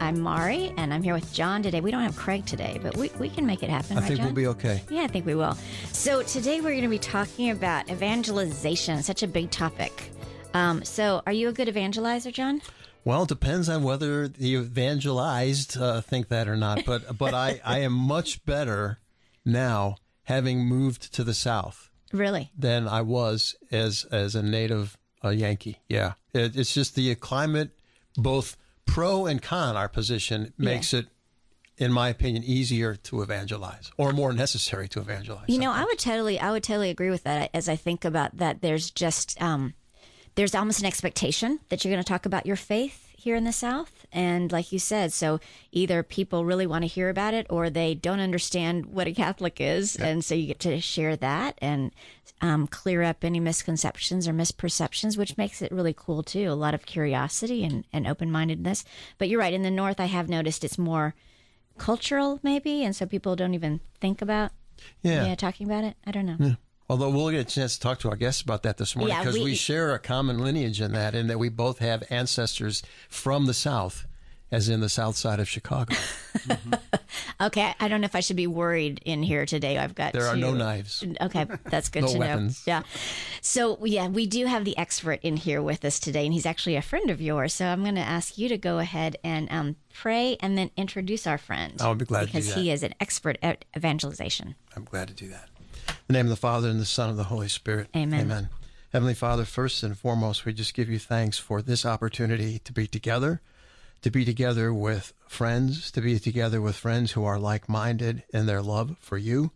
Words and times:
I'm 0.00 0.20
Mari, 0.20 0.72
and 0.76 0.92
I'm 0.92 1.02
here 1.02 1.14
with 1.14 1.32
John 1.32 1.62
today. 1.62 1.80
We 1.80 1.90
don't 1.90 2.02
have 2.02 2.16
Craig 2.16 2.44
today, 2.44 2.78
but 2.82 2.96
we, 2.96 3.10
we 3.18 3.28
can 3.28 3.46
make 3.46 3.62
it 3.62 3.70
happen. 3.70 3.96
I 3.96 4.00
right, 4.00 4.06
think 4.06 4.18
John? 4.18 4.26
we'll 4.26 4.34
be 4.34 4.46
okay. 4.48 4.82
Yeah, 4.90 5.02
I 5.02 5.06
think 5.06 5.24
we 5.26 5.34
will. 5.34 5.56
So 5.92 6.22
today 6.22 6.60
we're 6.60 6.70
going 6.70 6.82
to 6.82 6.88
be 6.88 6.98
talking 6.98 7.50
about 7.50 7.90
evangelization, 7.90 9.02
such 9.02 9.22
a 9.22 9.26
big 9.26 9.50
topic. 9.50 10.10
Um, 10.54 10.84
so, 10.84 11.22
are 11.26 11.32
you 11.32 11.48
a 11.48 11.52
good 11.52 11.68
evangelizer, 11.68 12.32
John? 12.32 12.62
Well, 13.04 13.22
it 13.22 13.28
depends 13.28 13.68
on 13.68 13.82
whether 13.84 14.26
the 14.28 14.54
evangelized 14.54 15.76
uh, 15.76 16.00
think 16.00 16.28
that 16.28 16.48
or 16.48 16.56
not. 16.56 16.84
But 16.84 17.16
but 17.16 17.34
I, 17.34 17.60
I 17.64 17.80
am 17.80 17.92
much 17.92 18.44
better 18.44 18.98
now 19.44 19.96
having 20.24 20.64
moved 20.64 21.14
to 21.14 21.24
the 21.24 21.34
South 21.34 21.90
Really? 22.12 22.50
than 22.56 22.88
I 22.88 23.02
was 23.02 23.54
as 23.70 24.04
as 24.10 24.34
a 24.34 24.42
native 24.42 24.96
uh, 25.24 25.28
Yankee. 25.30 25.78
Yeah, 25.88 26.14
it, 26.32 26.56
it's 26.56 26.74
just 26.74 26.94
the 26.94 27.14
climate, 27.14 27.70
both 28.16 28.56
pro 28.86 29.26
and 29.26 29.42
con 29.42 29.76
our 29.76 29.88
position 29.88 30.52
makes 30.56 30.94
it, 30.94 31.06
in 31.76 31.92
my 31.92 32.08
opinion, 32.08 32.42
easier 32.44 32.94
to 32.94 33.22
evangelize 33.22 33.90
or 33.98 34.12
more 34.12 34.32
necessary 34.32 34.88
to 34.88 35.00
evangelize. 35.00 35.44
You 35.48 35.58
know, 35.58 35.72
I 35.72 35.84
would 35.84 35.98
totally, 35.98 36.40
I 36.40 36.50
would 36.52 36.62
totally 36.62 36.90
agree 36.90 37.10
with 37.10 37.24
that. 37.24 37.50
As 37.52 37.68
I 37.68 37.76
think 37.76 38.04
about 38.04 38.38
that, 38.38 38.62
there's 38.62 38.90
just, 38.90 39.40
um, 39.42 39.74
there's 40.36 40.54
almost 40.54 40.80
an 40.80 40.86
expectation 40.86 41.60
that 41.68 41.84
you're 41.84 41.92
going 41.92 42.02
to 42.02 42.08
talk 42.08 42.24
about 42.24 42.46
your 42.46 42.56
faith 42.56 43.12
here 43.16 43.36
in 43.36 43.44
the 43.44 43.52
South, 43.52 44.05
and 44.12 44.50
like 44.52 44.72
you 44.72 44.78
said, 44.78 45.12
so 45.12 45.40
either 45.72 46.02
people 46.02 46.44
really 46.44 46.66
want 46.66 46.82
to 46.82 46.88
hear 46.88 47.08
about 47.08 47.34
it, 47.34 47.46
or 47.50 47.70
they 47.70 47.94
don't 47.94 48.20
understand 48.20 48.86
what 48.86 49.06
a 49.06 49.12
Catholic 49.12 49.60
is, 49.60 49.96
and 49.96 50.24
so 50.24 50.34
you 50.34 50.46
get 50.46 50.60
to 50.60 50.80
share 50.80 51.16
that 51.16 51.56
and 51.58 51.92
um, 52.40 52.66
clear 52.66 53.02
up 53.02 53.24
any 53.24 53.40
misconceptions 53.40 54.28
or 54.28 54.32
misperceptions, 54.32 55.16
which 55.16 55.36
makes 55.36 55.62
it 55.62 55.72
really 55.72 55.94
cool 55.96 56.22
too. 56.22 56.50
A 56.50 56.54
lot 56.54 56.74
of 56.74 56.86
curiosity 56.86 57.64
and, 57.64 57.84
and 57.92 58.06
open 58.06 58.30
mindedness. 58.30 58.84
But 59.18 59.28
you're 59.28 59.40
right. 59.40 59.54
In 59.54 59.62
the 59.62 59.70
North, 59.70 60.00
I 60.00 60.06
have 60.06 60.28
noticed 60.28 60.64
it's 60.64 60.78
more 60.78 61.14
cultural, 61.78 62.40
maybe, 62.42 62.84
and 62.84 62.94
so 62.94 63.06
people 63.06 63.36
don't 63.36 63.54
even 63.54 63.80
think 64.00 64.22
about 64.22 64.52
yeah. 65.02 65.26
yeah, 65.26 65.34
talking 65.34 65.66
about 65.66 65.84
it. 65.84 65.96
I 66.06 66.10
don't 66.10 66.26
know. 66.26 66.56
Although 66.88 67.10
we'll 67.10 67.30
get 67.30 67.40
a 67.40 67.44
chance 67.44 67.74
to 67.74 67.80
talk 67.80 67.98
to 68.00 68.10
our 68.10 68.16
guests 68.16 68.42
about 68.42 68.62
that 68.62 68.76
this 68.76 68.94
morning 68.94 69.14
Yeah, 69.16 69.22
because 69.22 69.34
we- 69.34 69.42
we, 69.44 69.54
share 69.56 69.92
a 69.94 69.98
common 69.98 70.38
lineage 70.38 70.80
in 70.80 70.92
that, 70.92 71.14
in 71.14 71.26
that 71.26 71.38
we 71.38 71.48
both 71.48 71.78
have 71.80 72.04
ancestors 72.10 72.82
from 73.08 73.46
the 73.46 73.54
South, 73.54 74.06
as 74.52 74.68
in 74.68 74.80
the 74.80 74.88
South 74.88 75.16
side 75.16 75.40
of 75.40 75.48
Chicago. 75.48 75.94
Okay, 77.38 77.74
I 77.78 77.88
don't 77.88 78.00
know 78.00 78.06
if 78.06 78.14
I 78.14 78.20
should 78.20 78.36
be 78.36 78.46
worried 78.46 79.00
in 79.04 79.22
here 79.22 79.44
today. 79.44 79.76
I've 79.76 79.94
got 79.94 80.14
There 80.14 80.26
are 80.26 80.36
no 80.36 80.54
knives. 80.54 81.04
Okay, 81.20 81.46
that's 81.64 81.90
good 81.90 82.04
No 82.04 82.12
to 82.12 82.18
weapons. 82.18 82.66
know. 82.66 82.72
Yeah. 82.78 82.82
So 83.42 83.78
yeah, 83.84 84.08
we 84.08 84.26
do 84.26 84.46
have 84.46 84.64
the 84.64 84.76
expert 84.78 85.20
in 85.22 85.36
here 85.36 85.60
with 85.60 85.84
us 85.84 86.00
today, 86.00 86.24
and 86.24 86.32
he's 86.32 86.46
actually 86.46 86.76
a 86.76 86.82
friend 86.82 87.10
of 87.10 87.20
yours. 87.20 87.52
So 87.52 87.66
I'm 87.66 87.82
going 87.82 87.94
to 87.96 88.00
ask 88.00 88.38
you 88.38 88.48
to 88.48 88.56
go 88.56 88.78
ahead 88.78 89.16
and 89.22 89.48
um, 89.50 89.76
pray, 89.92 90.38
and 90.40 90.56
then 90.56 90.70
introduce 90.78 91.26
our 91.26 91.36
friend. 91.36 91.74
I 91.80 91.88
would 91.90 91.98
be 91.98 92.06
glad 92.06 92.20
to 92.20 92.26
do 92.26 92.32
because 92.38 92.54
he 92.54 92.70
is 92.70 92.82
an 92.82 92.94
expert 93.00 93.36
at 93.42 93.66
evangelization. 93.76 94.54
I'm 94.74 94.84
glad 94.84 95.08
to 95.08 95.14
do 95.14 95.28
that. 95.28 95.50
In 96.08 96.12
the 96.12 96.18
name 96.20 96.26
of 96.26 96.30
the 96.30 96.36
Father 96.36 96.68
and 96.68 96.78
the 96.78 96.84
Son 96.84 97.10
and 97.10 97.18
the 97.18 97.24
Holy 97.24 97.48
Spirit. 97.48 97.88
Amen. 97.96 98.20
Amen. 98.20 98.48
Heavenly 98.92 99.14
Father, 99.14 99.44
first 99.44 99.82
and 99.82 99.98
foremost, 99.98 100.44
we 100.44 100.52
just 100.52 100.72
give 100.72 100.88
you 100.88 101.00
thanks 101.00 101.36
for 101.36 101.60
this 101.60 101.84
opportunity 101.84 102.60
to 102.60 102.72
be 102.72 102.86
together, 102.86 103.40
to 104.02 104.10
be 104.10 104.24
together 104.24 104.72
with 104.72 105.12
friends, 105.26 105.90
to 105.90 106.00
be 106.00 106.20
together 106.20 106.60
with 106.60 106.76
friends 106.76 107.12
who 107.12 107.24
are 107.24 107.40
like 107.40 107.68
minded 107.68 108.22
in 108.32 108.46
their 108.46 108.62
love 108.62 108.96
for 109.00 109.18
you. 109.18 109.50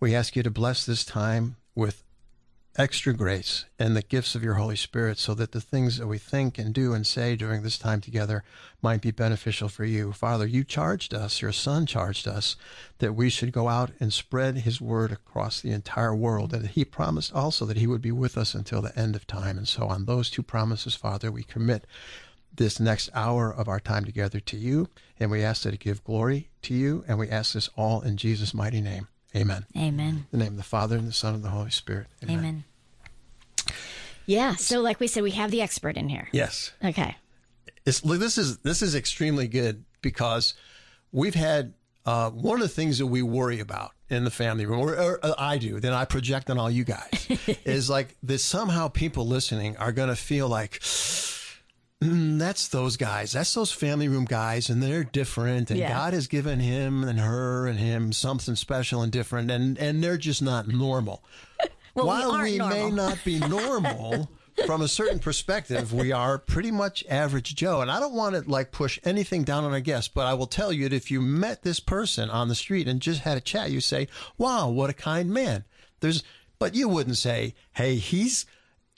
We 0.00 0.14
ask 0.14 0.34
you 0.34 0.42
to 0.44 0.50
bless 0.50 0.86
this 0.86 1.04
time 1.04 1.56
with 1.74 2.02
extra 2.78 3.14
grace 3.14 3.64
and 3.78 3.96
the 3.96 4.02
gifts 4.02 4.34
of 4.34 4.42
your 4.42 4.54
Holy 4.54 4.76
Spirit 4.76 5.18
so 5.18 5.34
that 5.34 5.52
the 5.52 5.60
things 5.60 5.96
that 5.96 6.06
we 6.06 6.18
think 6.18 6.58
and 6.58 6.74
do 6.74 6.92
and 6.92 7.06
say 7.06 7.34
during 7.34 7.62
this 7.62 7.78
time 7.78 8.00
together 8.00 8.44
might 8.82 9.00
be 9.00 9.10
beneficial 9.10 9.68
for 9.68 9.84
you. 9.84 10.12
Father, 10.12 10.46
you 10.46 10.62
charged 10.62 11.14
us, 11.14 11.40
your 11.40 11.52
Son 11.52 11.86
charged 11.86 12.28
us, 12.28 12.56
that 12.98 13.14
we 13.14 13.30
should 13.30 13.52
go 13.52 13.68
out 13.68 13.92
and 13.98 14.12
spread 14.12 14.58
his 14.58 14.80
word 14.80 15.10
across 15.10 15.60
the 15.60 15.70
entire 15.70 16.14
world. 16.14 16.52
And 16.52 16.68
he 16.68 16.84
promised 16.84 17.32
also 17.32 17.64
that 17.64 17.78
he 17.78 17.86
would 17.86 18.02
be 18.02 18.12
with 18.12 18.36
us 18.36 18.54
until 18.54 18.82
the 18.82 18.96
end 18.98 19.16
of 19.16 19.26
time. 19.26 19.56
And 19.56 19.66
so, 19.68 19.86
on 19.86 20.04
those 20.04 20.28
two 20.28 20.42
promises, 20.42 20.94
Father, 20.94 21.32
we 21.32 21.42
commit 21.42 21.86
this 22.54 22.78
next 22.78 23.10
hour 23.14 23.52
of 23.52 23.68
our 23.68 23.80
time 23.80 24.04
together 24.04 24.40
to 24.40 24.56
you. 24.56 24.88
And 25.18 25.30
we 25.30 25.42
ask 25.42 25.62
that 25.62 25.74
it 25.74 25.80
give 25.80 26.04
glory 26.04 26.50
to 26.62 26.74
you. 26.74 27.04
And 27.08 27.18
we 27.18 27.28
ask 27.28 27.54
this 27.54 27.70
all 27.76 28.02
in 28.02 28.16
Jesus' 28.16 28.54
mighty 28.54 28.80
name. 28.80 29.08
Amen. 29.36 29.66
Amen. 29.76 30.26
In 30.32 30.38
the 30.38 30.44
name 30.44 30.54
of 30.54 30.56
the 30.56 30.62
Father 30.62 30.96
and 30.96 31.06
the 31.06 31.12
Son 31.12 31.34
and 31.34 31.44
the 31.44 31.50
Holy 31.50 31.70
Spirit. 31.70 32.06
Amen. 32.28 32.64
Yeah. 34.24 34.54
So 34.54 34.80
like 34.80 34.98
we 34.98 35.06
said, 35.06 35.22
we 35.22 35.32
have 35.32 35.50
the 35.50 35.62
expert 35.62 35.96
in 35.96 36.08
here. 36.08 36.28
Yes. 36.32 36.72
Okay. 36.84 37.16
It's 37.84 38.04
look, 38.04 38.18
this 38.18 38.38
is 38.38 38.58
this 38.58 38.82
is 38.82 38.94
extremely 38.94 39.46
good 39.46 39.84
because 40.00 40.54
we've 41.12 41.34
had 41.34 41.74
uh, 42.04 42.30
one 42.30 42.56
of 42.56 42.62
the 42.62 42.68
things 42.68 42.98
that 42.98 43.06
we 43.06 43.22
worry 43.22 43.60
about 43.60 43.92
in 44.08 44.24
the 44.24 44.30
family 44.30 44.64
room, 44.66 44.80
or, 44.80 44.96
or 44.96 45.20
uh, 45.22 45.34
I 45.36 45.58
do, 45.58 45.80
then 45.80 45.92
I 45.92 46.04
project 46.04 46.48
on 46.48 46.58
all 46.58 46.70
you 46.70 46.84
guys, 46.84 47.26
is 47.64 47.90
like 47.90 48.16
that 48.22 48.38
somehow 48.38 48.88
people 48.88 49.26
listening 49.26 49.76
are 49.76 49.92
going 49.92 50.08
to 50.08 50.16
feel 50.16 50.48
like. 50.48 50.80
"Mm, 52.02 52.38
that's 52.38 52.68
those 52.68 52.96
guys. 52.96 53.32
That's 53.32 53.54
those 53.54 53.72
family 53.72 54.08
room 54.08 54.24
guys, 54.26 54.68
and 54.68 54.82
they're 54.82 55.04
different. 55.04 55.70
And 55.70 55.80
Yeah. 55.80 55.88
God 55.88 56.12
has 56.12 56.26
given 56.26 56.60
him 56.60 57.02
and 57.04 57.18
her 57.18 57.66
and 57.66 57.78
him 57.78 58.12
something 58.12 58.54
special 58.56 59.02
and 59.02 59.10
different, 59.10 59.50
and 59.50 59.78
and 59.78 60.02
they're 60.04 60.18
just 60.18 60.42
not 60.42 60.68
normal. 60.68 61.22
Well, 61.94 62.08
While 62.08 62.32
aren't 62.32 62.50
we, 62.50 62.58
may 62.58 62.90
not 62.90 63.24
be 63.24 63.38
normal 63.48 64.28
from 64.66 64.82
a 64.82 64.88
certain 64.88 65.18
perspective, 65.18 65.94
we 65.94 66.12
are 66.12 66.36
pretty 66.36 66.70
much 66.70 67.02
average 67.08 67.54
Joe. 67.54 67.80
And 67.80 67.90
I 67.90 67.98
don't 68.00 68.12
want 68.12 68.34
to 68.34 68.42
like 68.50 68.70
push 68.70 68.98
anything 69.02 69.44
down 69.44 69.64
on 69.64 69.72
our 69.72 69.80
guests, 69.80 70.10
but 70.14 70.26
I 70.26 70.34
will 70.34 70.46
tell 70.46 70.70
you 70.74 70.86
that 70.90 70.94
if 70.94 71.10
you 71.10 71.22
met 71.22 71.62
this 71.62 71.80
person 71.80 72.28
on 72.28 72.48
the 72.48 72.54
street 72.54 72.86
and 72.86 73.00
just 73.00 73.22
had 73.22 73.38
a 73.38 73.40
chat, 73.40 73.70
you 73.70 73.80
say, 73.80 74.08
"Wow, 74.36 74.68
what 74.68 74.90
a 74.90 74.92
kind 74.92 75.30
man." 75.30 75.64
There's, 76.00 76.22
but 76.58 76.74
you 76.74 76.86
wouldn't 76.86 77.16
say, 77.16 77.54
"Hey, 77.72 77.96
he's 77.96 78.44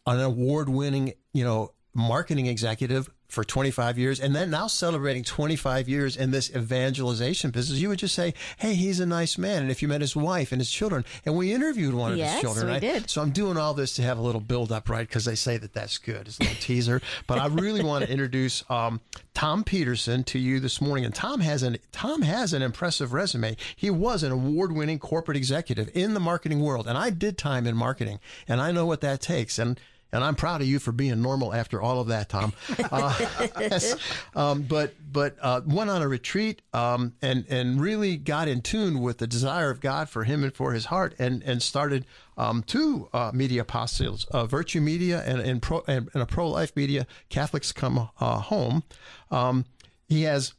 an 0.04 0.18
award-winning, 0.18 1.12
you 1.32 1.44
know, 1.44 1.70
marketing 1.98 2.46
executive." 2.46 3.10
For 3.28 3.44
25 3.44 3.98
years, 3.98 4.20
and 4.20 4.34
then 4.34 4.48
now 4.48 4.68
celebrating 4.68 5.22
25 5.22 5.86
years 5.86 6.16
in 6.16 6.30
this 6.30 6.48
evangelization 6.56 7.50
business, 7.50 7.78
you 7.78 7.90
would 7.90 7.98
just 7.98 8.14
say, 8.14 8.32
"Hey, 8.56 8.72
he's 8.72 9.00
a 9.00 9.04
nice 9.06 9.36
man." 9.36 9.60
And 9.60 9.70
if 9.70 9.82
you 9.82 9.88
met 9.88 10.00
his 10.00 10.16
wife 10.16 10.50
and 10.50 10.58
his 10.62 10.70
children, 10.70 11.04
and 11.26 11.36
we 11.36 11.52
interviewed 11.52 11.92
one 11.92 12.12
of 12.12 12.16
Yes, 12.18 12.32
his 12.34 12.40
children, 12.40 12.66
we 12.68 12.72
right? 12.72 12.80
did. 12.80 13.10
So 13.10 13.20
I'm 13.20 13.30
doing 13.30 13.58
all 13.58 13.74
this 13.74 13.94
to 13.96 14.02
have 14.02 14.16
a 14.16 14.22
little 14.22 14.40
build 14.40 14.72
up, 14.72 14.88
right? 14.88 15.06
Because 15.06 15.26
they 15.26 15.34
say 15.34 15.58
that 15.58 15.74
that's 15.74 15.98
good. 15.98 16.26
It's 16.26 16.38
a 16.38 16.42
little 16.44 16.56
teaser. 16.58 17.02
But 17.26 17.38
I 17.38 17.48
really 17.48 17.82
want 17.84 18.06
to 18.06 18.10
introduce 18.16 18.64
um, 18.70 19.02
Tom 19.34 19.62
Peterson 19.62 20.24
to 20.24 20.38
you 20.38 20.58
this 20.58 20.80
morning. 20.80 21.04
And 21.04 21.14
Tom 21.14 21.40
has 21.40 21.62
an 21.62 21.76
Tom 21.92 22.22
has 22.22 22.54
an 22.54 22.62
impressive 22.62 23.12
resume. 23.12 23.58
He 23.76 23.90
was 23.90 24.22
an 24.22 24.32
award 24.32 24.72
winning 24.72 24.98
corporate 24.98 25.36
executive 25.36 25.90
in 25.94 26.14
the 26.14 26.20
marketing 26.20 26.60
world, 26.60 26.86
and 26.86 26.96
I 26.96 27.10
did 27.10 27.36
time 27.36 27.66
in 27.66 27.76
marketing, 27.76 28.20
and 28.48 28.58
I 28.58 28.72
know 28.72 28.86
what 28.86 29.02
that 29.02 29.20
takes. 29.20 29.58
And 29.58 29.78
and 30.12 30.24
I'm 30.24 30.34
proud 30.34 30.60
of 30.60 30.66
you 30.66 30.78
for 30.78 30.92
being 30.92 31.20
normal 31.20 31.54
after 31.54 31.80
all 31.80 32.00
of 32.00 32.08
that, 32.08 32.28
Tom. 32.28 32.52
Uh, 32.90 33.14
yes. 33.60 33.96
um, 34.34 34.62
but 34.62 34.94
but 35.12 35.36
uh, 35.42 35.60
went 35.66 35.90
on 35.90 36.00
a 36.00 36.08
retreat 36.08 36.62
um, 36.72 37.12
and 37.20 37.44
and 37.48 37.80
really 37.80 38.16
got 38.16 38.48
in 38.48 38.62
tune 38.62 39.00
with 39.00 39.18
the 39.18 39.26
desire 39.26 39.70
of 39.70 39.80
God 39.80 40.08
for 40.08 40.24
him 40.24 40.42
and 40.42 40.54
for 40.54 40.72
his 40.72 40.86
heart, 40.86 41.14
and 41.18 41.42
and 41.42 41.62
started 41.62 42.06
um, 42.36 42.62
two 42.62 43.08
uh, 43.12 43.30
media 43.34 43.62
apostles, 43.62 44.24
uh, 44.26 44.46
Virtue 44.46 44.80
Media 44.80 45.22
and 45.26 45.40
and, 45.40 45.60
pro, 45.60 45.82
and, 45.86 46.08
and 46.14 46.22
a 46.22 46.26
pro 46.26 46.48
life 46.48 46.74
media. 46.76 47.06
Catholics 47.28 47.72
come 47.72 48.08
uh, 48.20 48.38
home. 48.38 48.84
Um, 49.30 49.64
he 50.08 50.22
has 50.22 50.54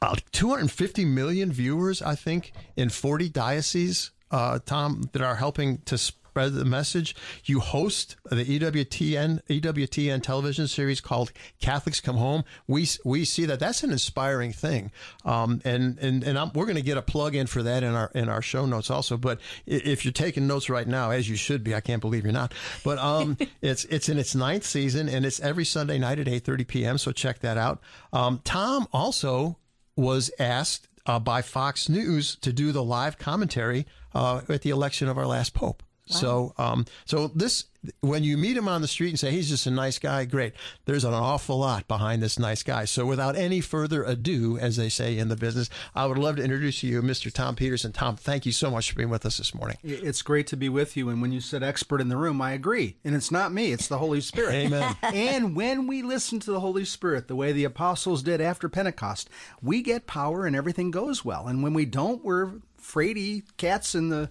uh, 0.00 0.16
250 0.32 1.04
million 1.04 1.52
viewers, 1.52 2.02
I 2.02 2.14
think, 2.14 2.52
in 2.76 2.88
40 2.88 3.28
dioceses, 3.28 4.10
uh, 4.30 4.58
Tom, 4.64 5.10
that 5.12 5.22
are 5.22 5.36
helping 5.36 5.78
to 5.82 5.98
spread 6.38 6.54
the 6.54 6.64
message. 6.64 7.16
You 7.44 7.58
host 7.58 8.14
the 8.24 8.44
EWTN 8.44 9.42
EWTN 9.48 10.22
television 10.22 10.68
series 10.68 11.00
called 11.00 11.32
Catholics 11.60 12.00
Come 12.00 12.16
Home. 12.16 12.44
We 12.68 12.86
we 13.04 13.24
see 13.24 13.44
that 13.46 13.58
that's 13.58 13.82
an 13.82 13.90
inspiring 13.90 14.52
thing, 14.52 14.92
um, 15.24 15.60
and 15.64 15.98
and 15.98 16.22
and 16.22 16.38
I'm, 16.38 16.52
we're 16.52 16.66
going 16.66 16.76
to 16.76 16.82
get 16.82 16.96
a 16.96 17.02
plug 17.02 17.34
in 17.34 17.48
for 17.48 17.64
that 17.64 17.82
in 17.82 17.92
our 17.92 18.12
in 18.14 18.28
our 18.28 18.40
show 18.40 18.66
notes 18.66 18.88
also. 18.88 19.16
But 19.16 19.40
if 19.66 20.04
you're 20.04 20.12
taking 20.12 20.46
notes 20.46 20.70
right 20.70 20.86
now, 20.86 21.10
as 21.10 21.28
you 21.28 21.34
should 21.34 21.64
be, 21.64 21.74
I 21.74 21.80
can't 21.80 22.00
believe 22.00 22.22
you're 22.22 22.32
not. 22.32 22.54
But 22.84 22.98
um, 22.98 23.36
it's 23.60 23.84
it's 23.86 24.08
in 24.08 24.16
its 24.16 24.36
ninth 24.36 24.64
season, 24.64 25.08
and 25.08 25.26
it's 25.26 25.40
every 25.40 25.64
Sunday 25.64 25.98
night 25.98 26.20
at 26.20 26.28
8:30 26.28 26.68
p.m. 26.68 26.98
So 26.98 27.10
check 27.10 27.40
that 27.40 27.58
out. 27.58 27.80
Um, 28.12 28.40
Tom 28.44 28.86
also 28.92 29.58
was 29.96 30.30
asked 30.38 30.86
uh, 31.04 31.18
by 31.18 31.42
Fox 31.42 31.88
News 31.88 32.36
to 32.36 32.52
do 32.52 32.70
the 32.70 32.84
live 32.84 33.18
commentary 33.18 33.86
uh, 34.14 34.42
at 34.48 34.62
the 34.62 34.70
election 34.70 35.08
of 35.08 35.18
our 35.18 35.26
last 35.26 35.52
pope. 35.52 35.82
So, 36.10 36.54
um, 36.58 36.86
so 37.04 37.28
this 37.28 37.64
when 38.00 38.24
you 38.24 38.36
meet 38.36 38.56
him 38.56 38.68
on 38.68 38.82
the 38.82 38.88
street 38.88 39.10
and 39.10 39.18
say 39.18 39.30
he's 39.30 39.48
just 39.48 39.66
a 39.66 39.70
nice 39.70 39.98
guy, 39.98 40.24
great. 40.24 40.52
There's 40.84 41.04
an 41.04 41.14
awful 41.14 41.58
lot 41.58 41.86
behind 41.86 42.22
this 42.22 42.38
nice 42.38 42.62
guy. 42.62 42.84
So, 42.86 43.06
without 43.06 43.36
any 43.36 43.60
further 43.60 44.02
ado, 44.02 44.58
as 44.58 44.76
they 44.76 44.88
say 44.88 45.16
in 45.16 45.28
the 45.28 45.36
business, 45.36 45.70
I 45.94 46.06
would 46.06 46.18
love 46.18 46.36
to 46.36 46.42
introduce 46.42 46.82
you, 46.82 47.02
Mr. 47.02 47.32
Tom 47.32 47.54
Peterson. 47.54 47.92
Tom, 47.92 48.16
thank 48.16 48.46
you 48.46 48.52
so 48.52 48.70
much 48.70 48.90
for 48.90 48.96
being 48.96 49.10
with 49.10 49.24
us 49.24 49.38
this 49.38 49.54
morning. 49.54 49.76
It's 49.84 50.22
great 50.22 50.46
to 50.48 50.56
be 50.56 50.68
with 50.68 50.96
you. 50.96 51.08
And 51.08 51.22
when 51.22 51.32
you 51.32 51.40
said 51.40 51.62
expert 51.62 52.00
in 52.00 52.08
the 52.08 52.16
room, 52.16 52.42
I 52.42 52.52
agree. 52.52 52.96
And 53.04 53.14
it's 53.14 53.30
not 53.30 53.52
me; 53.52 53.72
it's 53.72 53.88
the 53.88 53.98
Holy 53.98 54.20
Spirit. 54.20 54.54
Amen. 54.54 54.96
and 55.02 55.54
when 55.54 55.86
we 55.86 56.02
listen 56.02 56.40
to 56.40 56.50
the 56.50 56.60
Holy 56.60 56.84
Spirit, 56.84 57.28
the 57.28 57.36
way 57.36 57.52
the 57.52 57.64
apostles 57.64 58.22
did 58.22 58.40
after 58.40 58.68
Pentecost, 58.68 59.30
we 59.62 59.82
get 59.82 60.06
power 60.06 60.46
and 60.46 60.56
everything 60.56 60.90
goes 60.90 61.24
well. 61.24 61.46
And 61.46 61.62
when 61.62 61.74
we 61.74 61.84
don't, 61.84 62.24
we're 62.24 62.54
fraidy 62.80 63.42
cats 63.56 63.94
in 63.94 64.08
the 64.08 64.28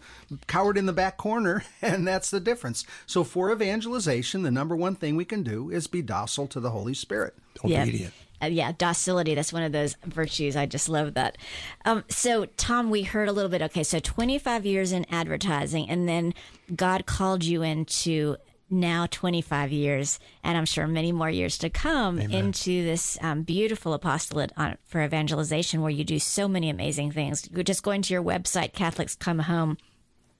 coward 0.47 0.77
in 0.77 0.85
the 0.85 0.93
back 0.93 1.17
corner, 1.17 1.63
and 1.81 2.07
that's 2.07 2.29
the 2.29 2.39
difference. 2.39 2.85
So 3.05 3.23
for 3.23 3.51
evangelization, 3.51 4.43
the 4.43 4.51
number 4.51 4.75
one 4.75 4.95
thing 4.95 5.15
we 5.15 5.25
can 5.25 5.43
do 5.43 5.69
is 5.69 5.87
be 5.87 6.01
docile 6.01 6.47
to 6.47 6.59
the 6.59 6.71
Holy 6.71 6.93
Spirit. 6.93 7.35
Obedient. 7.63 7.99
Yeah. 7.99 8.09
Uh, 8.39 8.45
yeah, 8.47 8.71
docility. 8.71 9.33
That's 9.33 9.51
one 9.51 9.63
of 9.63 9.71
those 9.71 9.95
virtues. 10.05 10.55
I 10.55 10.67
just 10.67 10.89
love 10.89 11.15
that. 11.15 11.39
Um, 11.85 12.03
so, 12.07 12.45
Tom, 12.45 12.91
we 12.91 13.01
heard 13.01 13.27
a 13.27 13.31
little 13.31 13.49
bit. 13.49 13.63
Okay, 13.63 13.83
so 13.83 13.99
25 13.99 14.63
years 14.63 14.91
in 14.91 15.07
advertising, 15.09 15.89
and 15.89 16.07
then 16.07 16.35
God 16.75 17.07
called 17.07 17.43
you 17.43 17.63
into 17.63 18.37
now 18.69 19.07
25 19.09 19.71
years, 19.71 20.19
and 20.43 20.57
I'm 20.57 20.65
sure 20.65 20.87
many 20.87 21.11
more 21.11 21.29
years 21.29 21.57
to 21.59 21.69
come 21.69 22.19
Amen. 22.19 22.31
into 22.31 22.83
this 22.83 23.17
um, 23.21 23.43
beautiful 23.43 23.93
apostolate 23.93 24.51
on, 24.57 24.77
for 24.85 25.03
evangelization 25.03 25.81
where 25.81 25.91
you 25.91 26.03
do 26.03 26.19
so 26.19 26.47
many 26.47 26.69
amazing 26.69 27.11
things. 27.11 27.47
Just 27.63 27.83
going 27.83 28.01
to 28.03 28.13
your 28.13 28.23
website, 28.23 28.73
Catholics 28.73 29.15
Come 29.15 29.39
Home 29.39 29.77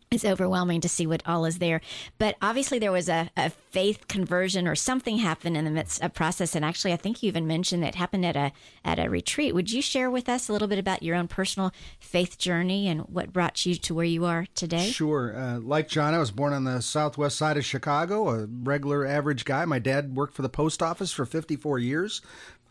it's 0.10 0.24
overwhelming 0.24 0.80
to 0.82 0.90
see 0.90 1.06
what 1.06 1.22
all 1.26 1.44
is 1.44 1.60
there. 1.60 1.82
But 2.18 2.38
obviously, 2.42 2.80
there 2.80 2.92
was 2.92 3.10
a, 3.10 3.30
a, 3.36 3.50
faith 3.50 4.08
conversion 4.08 4.68
or 4.68 4.74
something 4.74 5.18
happened 5.18 5.56
in 5.56 5.66
the 5.66 5.70
midst 5.70 6.02
of 6.02 6.14
process. 6.14 6.56
And 6.56 6.66
actually, 6.66 6.94
I 6.94 6.96
think 6.96 7.22
you 7.22 7.28
even 7.28 7.46
mentioned 7.46 7.84
that 7.84 7.96
happened 7.96 8.26
at 8.26 8.36
a 8.36 8.52
at 8.84 8.98
a 8.98 9.10
retreat. 9.10 9.54
Would 9.54 9.72
you 9.72 9.82
share 9.82 10.10
with 10.10 10.30
us 10.30 10.50
a 10.50 10.54
little 10.54 10.68
bit 10.68 10.80
about 10.80 11.04
your 11.04 11.16
own 11.16 11.28
personal 11.28 11.72
faith 12.00 12.38
journey 12.38 12.88
and 12.88 13.02
what 13.02 13.34
brought 13.34 13.66
you 13.66 13.76
to 13.76 13.94
where 13.94 14.06
you 14.06 14.26
are 14.26 14.48
today? 14.56 14.90
Sure. 14.90 15.36
Uh, 15.38 15.60
like 15.60 15.90
John, 15.90 16.14
I 16.14 16.20
was 16.20 16.32
born 16.32 16.54
on 16.54 16.64
the 16.64 16.82
southwest 16.82 17.38
side 17.38 17.58
of 17.58 17.66
Chicago, 17.66 18.30
a 18.30 18.48
regular 18.48 19.06
average 19.06 19.44
guy. 19.46 19.66
My 19.66 19.80
dad 19.80 20.16
worked 20.16 20.34
for 20.34 20.42
the 20.42 20.50
post 20.50 20.82
office 20.82 21.12
for 21.12 21.26
54 21.26 21.80
years. 21.80 22.22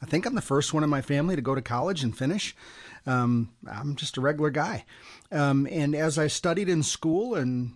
I 0.02 0.06
think 0.06 0.26
I'm 0.26 0.34
the 0.34 0.42
first 0.42 0.74
one 0.74 0.82
in 0.82 0.90
my 0.90 1.02
family 1.02 1.36
to 1.36 1.42
go 1.42 1.54
to 1.54 1.62
college 1.62 2.02
and 2.02 2.16
finish. 2.16 2.54
Um, 3.06 3.50
I'm 3.70 3.94
just 3.96 4.16
a 4.16 4.20
regular 4.20 4.50
guy. 4.50 4.84
Um, 5.32 5.66
and 5.70 5.94
as 5.94 6.18
I 6.18 6.26
studied 6.26 6.68
in 6.68 6.82
school 6.82 7.34
and, 7.34 7.74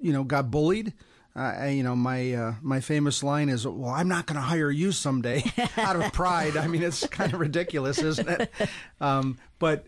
you 0.00 0.12
know, 0.12 0.24
got 0.24 0.50
bullied, 0.50 0.92
uh, 1.36 1.66
you 1.66 1.84
know, 1.84 1.94
my 1.94 2.32
uh, 2.32 2.54
my 2.60 2.80
famous 2.80 3.22
line 3.22 3.48
is, 3.48 3.64
"Well, 3.64 3.90
I'm 3.90 4.08
not 4.08 4.26
going 4.26 4.34
to 4.34 4.42
hire 4.42 4.70
you 4.70 4.90
someday," 4.90 5.44
out 5.76 5.94
of 5.94 6.12
pride. 6.12 6.56
I 6.56 6.66
mean, 6.66 6.82
it's 6.82 7.06
kind 7.06 7.32
of 7.32 7.38
ridiculous, 7.38 7.98
isn't 7.98 8.28
it? 8.28 8.50
Um, 9.00 9.38
but 9.60 9.86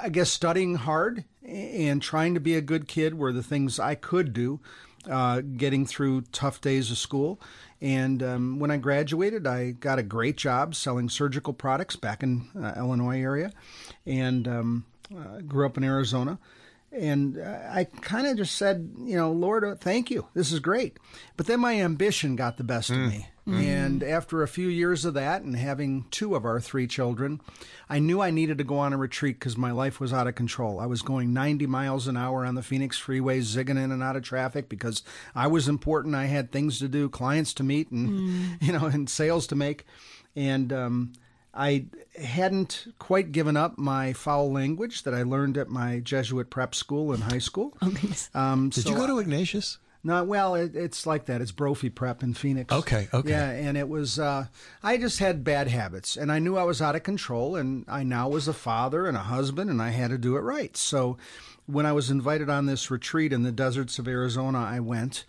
I 0.00 0.08
guess 0.08 0.30
studying 0.30 0.74
hard 0.74 1.24
and 1.44 2.02
trying 2.02 2.34
to 2.34 2.40
be 2.40 2.56
a 2.56 2.60
good 2.60 2.88
kid 2.88 3.16
were 3.16 3.32
the 3.32 3.42
things 3.42 3.78
I 3.78 3.94
could 3.94 4.32
do, 4.32 4.60
uh, 5.08 5.42
getting 5.42 5.86
through 5.86 6.22
tough 6.32 6.60
days 6.60 6.90
of 6.90 6.98
school. 6.98 7.40
And 7.80 8.22
um, 8.22 8.58
when 8.58 8.70
I 8.70 8.76
graduated, 8.76 9.46
I 9.46 9.70
got 9.70 9.98
a 9.98 10.02
great 10.02 10.36
job 10.36 10.74
selling 10.74 11.08
surgical 11.08 11.52
products 11.52 11.96
back 11.96 12.22
in 12.22 12.48
uh, 12.60 12.74
Illinois 12.76 13.22
area, 13.22 13.52
and 14.04 14.48
um, 14.48 14.84
uh, 15.16 15.40
grew 15.40 15.66
up 15.66 15.76
in 15.76 15.84
Arizona. 15.84 16.38
And 16.92 17.38
uh, 17.38 17.58
I 17.70 17.84
kind 17.84 18.26
of 18.26 18.36
just 18.36 18.56
said, 18.56 18.92
you 18.98 19.16
know, 19.16 19.30
Lord, 19.30 19.64
uh, 19.64 19.76
thank 19.76 20.10
you. 20.10 20.26
This 20.34 20.50
is 20.50 20.58
great. 20.58 20.98
But 21.36 21.46
then 21.46 21.60
my 21.60 21.80
ambition 21.80 22.34
got 22.34 22.56
the 22.56 22.64
best 22.64 22.90
mm. 22.90 23.04
of 23.04 23.12
me. 23.12 23.28
Mm. 23.46 23.64
And 23.64 24.02
after 24.02 24.42
a 24.42 24.48
few 24.48 24.68
years 24.68 25.04
of 25.04 25.14
that 25.14 25.42
and 25.42 25.56
having 25.56 26.06
two 26.10 26.34
of 26.34 26.44
our 26.44 26.60
three 26.60 26.86
children, 26.88 27.40
I 27.88 28.00
knew 28.00 28.20
I 28.20 28.30
needed 28.30 28.58
to 28.58 28.64
go 28.64 28.78
on 28.78 28.92
a 28.92 28.96
retreat 28.96 29.38
because 29.38 29.56
my 29.56 29.70
life 29.70 30.00
was 30.00 30.12
out 30.12 30.26
of 30.26 30.34
control. 30.34 30.80
I 30.80 30.86
was 30.86 31.02
going 31.02 31.32
90 31.32 31.66
miles 31.66 32.08
an 32.08 32.16
hour 32.16 32.44
on 32.44 32.56
the 32.56 32.62
Phoenix 32.62 32.98
freeway, 32.98 33.40
zigging 33.40 33.82
in 33.82 33.92
and 33.92 34.02
out 34.02 34.16
of 34.16 34.22
traffic 34.22 34.68
because 34.68 35.02
I 35.34 35.46
was 35.46 35.68
important. 35.68 36.16
I 36.16 36.26
had 36.26 36.50
things 36.50 36.80
to 36.80 36.88
do, 36.88 37.08
clients 37.08 37.54
to 37.54 37.62
meet, 37.62 37.90
and, 37.90 38.10
mm. 38.10 38.48
you 38.62 38.72
know, 38.72 38.86
and 38.86 39.08
sales 39.08 39.46
to 39.48 39.56
make. 39.56 39.84
And, 40.34 40.72
um, 40.72 41.12
I 41.52 41.86
hadn't 42.20 42.92
quite 42.98 43.32
given 43.32 43.56
up 43.56 43.76
my 43.76 44.12
foul 44.12 44.52
language 44.52 45.02
that 45.02 45.14
I 45.14 45.22
learned 45.22 45.58
at 45.58 45.68
my 45.68 46.00
Jesuit 46.00 46.48
prep 46.50 46.74
school 46.74 47.12
in 47.12 47.22
high 47.22 47.38
school. 47.38 47.76
Okay. 47.82 48.08
Um, 48.34 48.70
Did 48.70 48.84
so 48.84 48.90
you 48.90 48.96
go 48.96 49.06
to 49.06 49.18
Ignatius? 49.18 49.78
No, 50.02 50.24
well, 50.24 50.54
it, 50.54 50.74
it's 50.74 51.06
like 51.06 51.26
that. 51.26 51.42
It's 51.42 51.50
Brophy 51.50 51.90
Prep 51.90 52.22
in 52.22 52.32
Phoenix. 52.32 52.72
Okay, 52.72 53.08
okay. 53.12 53.28
Yeah, 53.28 53.50
and 53.50 53.76
it 53.76 53.88
was, 53.88 54.18
uh, 54.18 54.46
I 54.82 54.96
just 54.96 55.18
had 55.18 55.44
bad 55.44 55.68
habits, 55.68 56.16
and 56.16 56.32
I 56.32 56.38
knew 56.38 56.56
I 56.56 56.62
was 56.62 56.80
out 56.80 56.96
of 56.96 57.02
control, 57.02 57.56
and 57.56 57.84
I 57.86 58.02
now 58.02 58.28
was 58.28 58.48
a 58.48 58.54
father 58.54 59.06
and 59.06 59.16
a 59.16 59.20
husband, 59.20 59.68
and 59.68 59.82
I 59.82 59.90
had 59.90 60.10
to 60.10 60.18
do 60.18 60.36
it 60.36 60.40
right. 60.40 60.74
So 60.76 61.18
when 61.66 61.84
I 61.84 61.92
was 61.92 62.10
invited 62.10 62.48
on 62.48 62.66
this 62.66 62.90
retreat 62.90 63.32
in 63.32 63.42
the 63.42 63.52
deserts 63.52 63.98
of 63.98 64.08
Arizona, 64.08 64.58
I 64.58 64.80
went, 64.80 65.26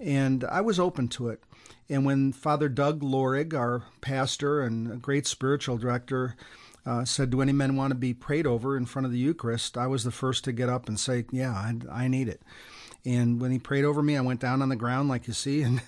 and 0.00 0.44
I 0.44 0.62
was 0.62 0.80
open 0.80 1.08
to 1.08 1.28
it. 1.28 1.42
And 1.88 2.04
when 2.04 2.32
Father 2.32 2.68
Doug 2.68 3.00
Lorig, 3.00 3.54
our 3.54 3.84
pastor 4.00 4.60
and 4.62 5.00
great 5.00 5.26
spiritual 5.26 5.78
director, 5.78 6.36
uh, 6.84 7.04
said, 7.04 7.30
Do 7.30 7.42
any 7.42 7.52
men 7.52 7.76
want 7.76 7.90
to 7.90 7.96
be 7.96 8.14
prayed 8.14 8.46
over 8.46 8.76
in 8.76 8.86
front 8.86 9.06
of 9.06 9.12
the 9.12 9.18
Eucharist? 9.18 9.76
I 9.76 9.86
was 9.86 10.04
the 10.04 10.10
first 10.10 10.44
to 10.44 10.52
get 10.52 10.68
up 10.68 10.88
and 10.88 10.98
say, 10.98 11.24
Yeah, 11.30 11.52
I, 11.52 11.74
I 11.90 12.08
need 12.08 12.28
it. 12.28 12.42
And 13.04 13.40
when 13.40 13.52
he 13.52 13.58
prayed 13.58 13.84
over 13.84 14.02
me, 14.02 14.16
I 14.16 14.20
went 14.20 14.40
down 14.40 14.62
on 14.62 14.68
the 14.68 14.76
ground, 14.76 15.08
like 15.08 15.26
you 15.28 15.32
see, 15.32 15.62
and 15.62 15.80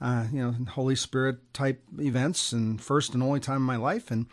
uh, 0.00 0.26
you 0.32 0.40
know, 0.40 0.54
Holy 0.70 0.96
Spirit 0.96 1.52
type 1.52 1.82
events, 1.98 2.52
and 2.52 2.80
first 2.80 3.12
and 3.12 3.22
only 3.22 3.40
time 3.40 3.56
in 3.56 3.62
my 3.62 3.76
life. 3.76 4.10
And 4.10 4.26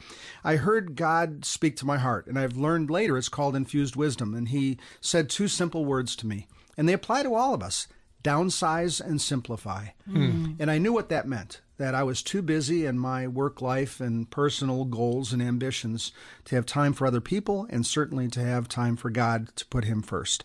I 0.44 0.56
heard 0.56 0.96
God 0.96 1.46
speak 1.46 1.75
to 1.78 1.86
my 1.86 1.98
heart, 1.98 2.28
and 2.28 2.40
I've 2.40 2.56
learned 2.58 2.90
later 2.90 3.18
it's 3.18 3.30
called 3.30 3.56
infused 3.56 3.96
wisdom. 3.96 4.34
And 4.34 4.50
He 4.50 4.78
said 5.02 5.30
two 5.30 5.48
simple 5.48 5.84
words 5.84 6.16
to 6.18 6.28
me, 6.28 6.48
and 6.78 6.88
they 6.88 6.94
apply 6.94 7.24
to 7.24 7.36
all 7.36 7.54
of 7.54 7.62
us 7.62 7.88
downsize 8.27 9.00
and 9.00 9.21
simplify. 9.21 9.88
Mm. 10.09 10.57
And 10.59 10.69
I 10.69 10.77
knew 10.77 10.91
what 10.91 11.09
that 11.09 11.27
meant 11.27 11.62
that 11.77 11.94
I 11.95 12.03
was 12.03 12.24
too 12.24 12.41
busy 12.41 12.85
in 12.85 12.97
my 12.97 13.27
work 13.27 13.62
life 13.62 14.01
and 14.01 14.29
personal 14.29 14.83
goals 14.83 15.31
and 15.31 15.41
ambitions 15.41 16.12
to 16.45 16.56
have 16.56 16.65
time 16.65 16.91
for 16.91 17.06
other 17.06 17.21
people 17.21 17.68
and 17.69 17.85
certainly 17.85 18.27
to 18.29 18.39
have 18.41 18.68
time 18.68 18.95
for 18.95 19.12
God 19.12 19.56
to 19.56 19.65
put 19.68 19.85
Him 19.85 20.01
first. 20.01 20.44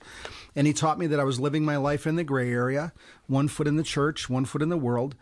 And 0.54 0.66
He 0.66 0.72
taught 0.72 0.98
me 0.98 1.06
that 1.08 1.18
I 1.18 1.24
was 1.24 1.40
living 1.40 1.64
my 1.64 1.76
life 1.76 2.06
in 2.06 2.16
the 2.16 2.24
gray 2.24 2.52
area, 2.52 2.92
one 3.26 3.48
foot 3.48 3.66
in 3.66 3.76
the 3.76 3.82
church, 3.82 4.28
one 4.28 4.44
foot 4.44 4.62
in 4.62 4.68
the 4.68 4.76
world. 4.76 5.16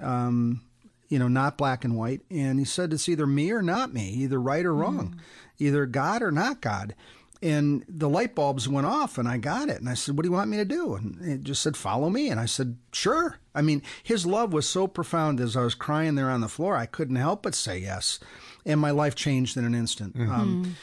Um, 0.00 0.62
you 1.08 1.18
know, 1.18 1.28
not 1.28 1.56
black 1.56 1.84
and 1.84 1.96
white. 1.96 2.20
And 2.30 2.58
he 2.58 2.66
said 2.66 2.92
it's 2.92 3.08
either 3.08 3.26
me 3.26 3.50
or 3.50 3.62
not 3.62 3.94
me, 3.94 4.10
either 4.10 4.38
right 4.38 4.64
or 4.64 4.74
wrong, 4.74 5.14
mm. 5.16 5.20
either 5.58 5.86
God 5.86 6.22
or 6.22 6.30
not 6.30 6.60
God 6.60 6.94
and 7.40 7.84
the 7.88 8.08
light 8.08 8.34
bulbs 8.34 8.68
went 8.68 8.86
off 8.86 9.16
and 9.18 9.28
I 9.28 9.38
got 9.38 9.68
it. 9.68 9.78
And 9.78 9.88
I 9.88 9.94
said, 9.94 10.16
What 10.16 10.22
do 10.22 10.28
you 10.28 10.34
want 10.34 10.50
me 10.50 10.56
to 10.56 10.64
do? 10.64 10.94
And 10.94 11.20
it 11.22 11.42
just 11.42 11.62
said, 11.62 11.76
Follow 11.76 12.10
me. 12.10 12.28
And 12.28 12.40
I 12.40 12.46
said, 12.46 12.76
Sure. 12.92 13.38
I 13.54 13.62
mean, 13.62 13.82
his 14.02 14.26
love 14.26 14.52
was 14.52 14.68
so 14.68 14.86
profound 14.86 15.40
as 15.40 15.56
I 15.56 15.62
was 15.62 15.74
crying 15.74 16.14
there 16.14 16.30
on 16.30 16.40
the 16.40 16.48
floor, 16.48 16.76
I 16.76 16.86
couldn't 16.86 17.16
help 17.16 17.42
but 17.42 17.54
say 17.54 17.78
yes. 17.78 18.18
And 18.66 18.80
my 18.80 18.90
life 18.90 19.14
changed 19.14 19.56
in 19.56 19.64
an 19.64 19.74
instant. 19.74 20.16
Mm-hmm. 20.16 20.32
Um, 20.32 20.76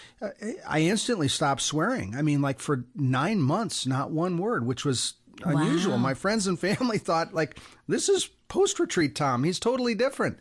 I 0.68 0.82
instantly 0.82 1.28
stopped 1.28 1.62
swearing. 1.62 2.16
I 2.16 2.22
mean, 2.22 2.42
like 2.42 2.60
for 2.60 2.86
nine 2.96 3.42
months, 3.42 3.86
not 3.86 4.12
one 4.12 4.38
word, 4.38 4.66
which 4.66 4.86
was 4.86 5.16
unusual. 5.44 5.94
Wow. 5.94 6.00
My 6.00 6.14
friends 6.14 6.48
and 6.48 6.60
family 6.60 6.98
thought, 7.00 7.34
like, 7.34 7.60
this 7.88 8.10
is 8.10 8.30
post 8.48 8.80
retreat 8.80 9.16
Tom. 9.16 9.44
He's 9.44 9.60
totally 9.60 9.94
different. 9.94 10.40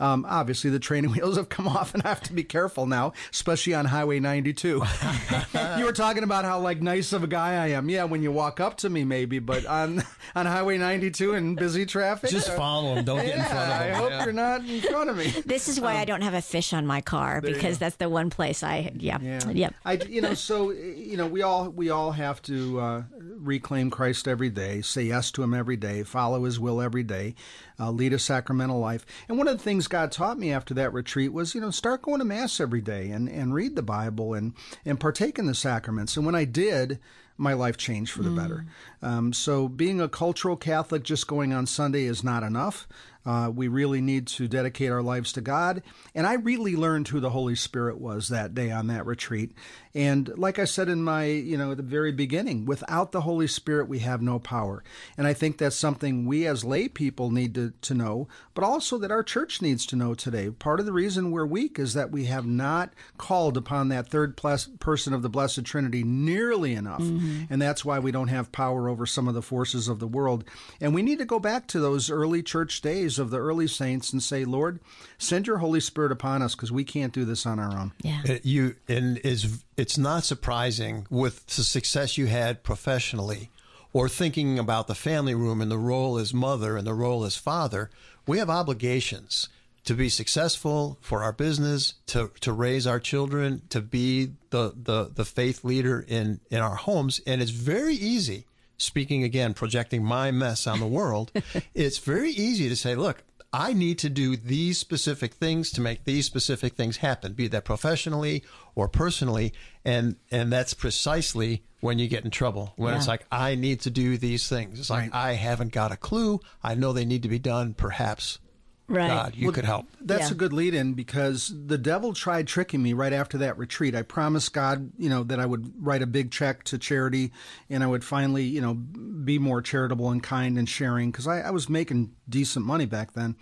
Um, 0.00 0.26
obviously, 0.28 0.70
the 0.70 0.78
training 0.78 1.10
wheels 1.14 1.36
have 1.36 1.48
come 1.48 1.68
off, 1.68 1.94
and 1.94 2.02
I 2.02 2.08
have 2.08 2.22
to 2.22 2.32
be 2.32 2.44
careful 2.44 2.86
now, 2.86 3.12
especially 3.30 3.74
on 3.74 3.86
Highway 3.86 4.20
92. 4.20 4.82
you 5.78 5.84
were 5.84 5.92
talking 5.92 6.22
about 6.22 6.44
how 6.44 6.60
like 6.60 6.80
nice 6.80 7.12
of 7.12 7.22
a 7.22 7.26
guy 7.26 7.54
I 7.62 7.68
am. 7.68 7.88
Yeah, 7.88 8.04
when 8.04 8.22
you 8.22 8.32
walk 8.32 8.60
up 8.60 8.76
to 8.78 8.90
me, 8.90 9.04
maybe, 9.04 9.38
but 9.38 9.66
on 9.66 10.02
on 10.34 10.46
Highway 10.46 10.78
92 10.78 11.34
in 11.34 11.54
busy 11.54 11.86
traffic, 11.86 12.30
just 12.30 12.52
follow 12.52 12.94
him. 12.94 13.04
Don't 13.04 13.18
yeah, 13.18 13.24
get 13.24 13.38
in 13.38 13.44
front 13.44 13.72
of 13.72 13.86
him. 13.86 13.94
I 13.94 13.96
hope 13.96 14.10
yeah. 14.10 14.24
you're 14.24 14.32
not 14.32 14.64
in 14.64 14.80
front 14.80 15.10
of 15.10 15.16
me. 15.16 15.34
This 15.44 15.68
is 15.68 15.80
why 15.80 15.94
um, 15.94 16.00
I 16.00 16.04
don't 16.04 16.22
have 16.22 16.34
a 16.34 16.42
fish 16.42 16.72
on 16.72 16.86
my 16.86 17.00
car 17.00 17.40
because 17.40 17.78
that's 17.78 17.96
the 17.96 18.08
one 18.08 18.30
place 18.30 18.62
I 18.62 18.92
yeah 18.96 19.18
yeah. 19.20 19.48
Yep. 19.48 19.74
I 19.84 19.92
you 19.94 20.20
know 20.20 20.34
so 20.34 20.70
you 20.70 21.16
know 21.16 21.26
we 21.26 21.42
all 21.42 21.68
we 21.68 21.90
all 21.90 22.12
have 22.12 22.42
to 22.42 22.80
uh, 22.80 23.02
reclaim 23.18 23.90
Christ 23.90 24.26
every 24.26 24.50
day, 24.50 24.80
say 24.82 25.02
yes 25.04 25.30
to 25.32 25.42
Him 25.42 25.54
every 25.54 25.76
day, 25.76 26.02
follow 26.02 26.44
His 26.44 26.58
will 26.58 26.80
every 26.80 27.02
day, 27.02 27.34
uh, 27.78 27.90
lead 27.90 28.12
a 28.12 28.18
sacramental 28.18 28.78
life. 28.78 29.04
And 29.28 29.38
one 29.38 29.48
of 29.48 29.56
the 29.56 29.62
things 29.62 29.88
God 29.88 30.12
taught 30.12 30.38
me 30.38 30.52
after 30.52 30.74
that 30.74 30.92
retreat 30.92 31.32
was, 31.32 31.54
you 31.54 31.60
know, 31.60 31.70
start 31.70 32.02
going 32.02 32.18
to 32.18 32.24
Mass 32.24 32.60
every 32.60 32.80
day 32.80 33.10
and, 33.10 33.28
and 33.28 33.54
read 33.54 33.76
the 33.76 33.82
Bible 33.82 34.34
and, 34.34 34.54
and 34.84 35.00
partake 35.00 35.38
in 35.38 35.46
the 35.46 35.54
sacraments. 35.54 36.16
And 36.16 36.24
when 36.24 36.34
I 36.34 36.44
did, 36.44 36.98
my 37.36 37.52
life 37.52 37.76
changed 37.76 38.12
for 38.12 38.22
the 38.22 38.30
mm. 38.30 38.36
better. 38.36 38.66
Um, 39.02 39.32
so 39.32 39.68
being 39.68 40.00
a 40.00 40.08
cultural 40.08 40.56
Catholic, 40.56 41.02
just 41.02 41.26
going 41.26 41.52
on 41.52 41.66
Sunday 41.66 42.04
is 42.04 42.22
not 42.22 42.42
enough. 42.42 42.86
Uh, 43.26 43.50
we 43.52 43.68
really 43.68 44.00
need 44.00 44.26
to 44.26 44.46
dedicate 44.46 44.90
our 44.90 45.02
lives 45.02 45.32
to 45.32 45.40
God. 45.40 45.82
And 46.14 46.26
I 46.26 46.34
really 46.34 46.76
learned 46.76 47.08
who 47.08 47.20
the 47.20 47.30
Holy 47.30 47.56
Spirit 47.56 47.98
was 47.98 48.28
that 48.28 48.54
day 48.54 48.70
on 48.70 48.86
that 48.88 49.06
retreat. 49.06 49.52
And 49.94 50.36
like 50.36 50.58
I 50.58 50.64
said 50.64 50.88
in 50.88 51.04
my, 51.04 51.26
you 51.26 51.56
know, 51.56 51.70
at 51.70 51.76
the 51.76 51.84
very 51.84 52.10
beginning, 52.10 52.66
without 52.66 53.12
the 53.12 53.20
Holy 53.20 53.46
Spirit, 53.46 53.88
we 53.88 54.00
have 54.00 54.20
no 54.20 54.40
power. 54.40 54.82
And 55.16 55.24
I 55.24 55.34
think 55.34 55.56
that's 55.56 55.76
something 55.76 56.26
we 56.26 56.46
as 56.46 56.64
lay 56.64 56.88
people 56.88 57.30
need 57.30 57.54
to, 57.54 57.72
to 57.82 57.94
know, 57.94 58.26
but 58.54 58.64
also 58.64 58.98
that 58.98 59.12
our 59.12 59.22
church 59.22 59.62
needs 59.62 59.86
to 59.86 59.96
know 59.96 60.14
today. 60.14 60.50
Part 60.50 60.80
of 60.80 60.86
the 60.86 60.92
reason 60.92 61.30
we're 61.30 61.46
weak 61.46 61.78
is 61.78 61.94
that 61.94 62.10
we 62.10 62.24
have 62.24 62.44
not 62.44 62.92
called 63.18 63.56
upon 63.56 63.88
that 63.90 64.08
third 64.08 64.36
person 64.36 65.14
of 65.14 65.22
the 65.22 65.28
Blessed 65.28 65.64
Trinity 65.64 66.02
nearly 66.02 66.74
enough. 66.74 67.00
Mm-hmm. 67.00 67.44
And 67.48 67.62
that's 67.62 67.84
why 67.84 68.00
we 68.00 68.10
don't 68.10 68.28
have 68.28 68.50
power 68.50 68.88
over 68.88 69.06
some 69.06 69.28
of 69.28 69.34
the 69.34 69.42
forces 69.42 69.86
of 69.86 70.00
the 70.00 70.08
world. 70.08 70.42
And 70.80 70.92
we 70.92 71.02
need 71.02 71.18
to 71.18 71.24
go 71.24 71.38
back 71.38 71.68
to 71.68 71.78
those 71.78 72.10
early 72.10 72.42
church 72.42 72.80
days 72.80 73.20
of 73.20 73.30
the 73.30 73.38
early 73.38 73.68
saints 73.68 74.12
and 74.12 74.20
say, 74.20 74.44
Lord, 74.44 74.80
send 75.18 75.46
your 75.46 75.58
Holy 75.58 75.80
Spirit 75.80 76.10
upon 76.10 76.42
us 76.42 76.56
because 76.56 76.72
we 76.72 76.82
can't 76.82 77.12
do 77.12 77.24
this 77.24 77.46
on 77.46 77.60
our 77.60 77.78
own. 77.78 77.92
Yeah. 78.02 78.38
You 78.42 78.74
and 78.88 79.18
is 79.18 79.62
it's 79.84 79.98
not 79.98 80.24
surprising 80.24 81.06
with 81.10 81.46
the 81.46 81.62
success 81.62 82.16
you 82.16 82.24
had 82.24 82.62
professionally 82.62 83.50
or 83.92 84.08
thinking 84.08 84.58
about 84.58 84.86
the 84.86 84.94
family 84.94 85.34
room 85.34 85.60
and 85.60 85.70
the 85.70 85.76
role 85.76 86.16
as 86.16 86.32
mother 86.32 86.78
and 86.78 86.86
the 86.86 86.94
role 86.94 87.22
as 87.22 87.36
father, 87.36 87.90
we 88.26 88.38
have 88.38 88.48
obligations 88.48 89.50
to 89.84 89.92
be 89.92 90.08
successful 90.08 90.96
for 91.02 91.22
our 91.22 91.34
business, 91.34 91.96
to, 92.06 92.30
to 92.40 92.50
raise 92.50 92.86
our 92.86 92.98
children, 92.98 93.60
to 93.68 93.82
be 93.82 94.32
the, 94.48 94.72
the, 94.74 95.10
the 95.14 95.26
faith 95.26 95.62
leader 95.62 96.02
in, 96.08 96.40
in 96.50 96.60
our 96.60 96.76
homes. 96.76 97.20
And 97.26 97.42
it's 97.42 97.50
very 97.50 97.94
easy, 97.94 98.46
speaking 98.78 99.22
again, 99.22 99.52
projecting 99.52 100.02
my 100.02 100.30
mess 100.30 100.66
on 100.66 100.80
the 100.80 100.86
world, 100.86 101.30
it's 101.74 101.98
very 101.98 102.30
easy 102.30 102.70
to 102.70 102.76
say, 102.76 102.94
look, 102.94 103.22
I 103.54 103.72
need 103.72 104.00
to 104.00 104.10
do 104.10 104.36
these 104.36 104.78
specific 104.78 105.34
things 105.34 105.70
to 105.72 105.80
make 105.80 106.02
these 106.04 106.26
specific 106.26 106.74
things 106.74 106.96
happen, 106.96 107.34
be 107.34 107.46
that 107.48 107.64
professionally 107.64 108.42
or 108.74 108.88
personally. 108.88 109.52
And, 109.84 110.16
and 110.32 110.52
that's 110.52 110.74
precisely 110.74 111.62
when 111.78 112.00
you 112.00 112.08
get 112.08 112.24
in 112.24 112.32
trouble, 112.32 112.72
when 112.74 112.92
yeah. 112.92 112.98
it's 112.98 113.06
like, 113.06 113.24
I 113.30 113.54
need 113.54 113.80
to 113.82 113.90
do 113.90 114.18
these 114.18 114.48
things. 114.48 114.80
It's 114.80 114.90
like, 114.90 115.12
right. 115.12 115.30
I 115.30 115.32
haven't 115.34 115.70
got 115.70 115.92
a 115.92 115.96
clue. 115.96 116.40
I 116.64 116.74
know 116.74 116.92
they 116.92 117.04
need 117.04 117.22
to 117.22 117.28
be 117.28 117.38
done. 117.38 117.74
Perhaps 117.74 118.40
Right. 118.86 119.08
God, 119.08 119.34
you 119.34 119.46
well, 119.46 119.54
could 119.54 119.64
help. 119.64 119.86
That's 120.00 120.28
yeah. 120.28 120.32
a 120.32 120.34
good 120.34 120.52
lead 120.52 120.74
in 120.74 120.92
because 120.92 121.52
the 121.66 121.78
devil 121.78 122.12
tried 122.12 122.46
tricking 122.46 122.82
me 122.82 122.92
right 122.92 123.14
after 123.14 123.38
that 123.38 123.56
retreat. 123.56 123.94
I 123.94 124.02
promised 124.02 124.52
God, 124.52 124.92
you 124.98 125.08
know, 125.08 125.22
that 125.24 125.40
I 125.40 125.46
would 125.46 125.72
write 125.82 126.02
a 126.02 126.06
big 126.06 126.30
check 126.30 126.64
to 126.64 126.76
charity 126.76 127.32
and 127.70 127.82
I 127.82 127.86
would 127.86 128.04
finally, 128.04 128.44
you 128.44 128.60
know, 128.60 128.74
be 128.74 129.38
more 129.38 129.62
charitable 129.62 130.10
and 130.10 130.22
kind 130.22 130.58
and 130.58 130.68
sharing 130.68 131.10
because 131.10 131.26
I, 131.26 131.40
I, 131.40 131.50
was 131.50 131.70
making 131.70 132.14
decent 132.28 132.66
money 132.66 132.84
back 132.84 133.14
then. 133.14 133.36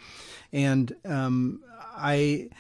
And 0.53 0.95
um, 1.05 1.61
I 1.97 2.51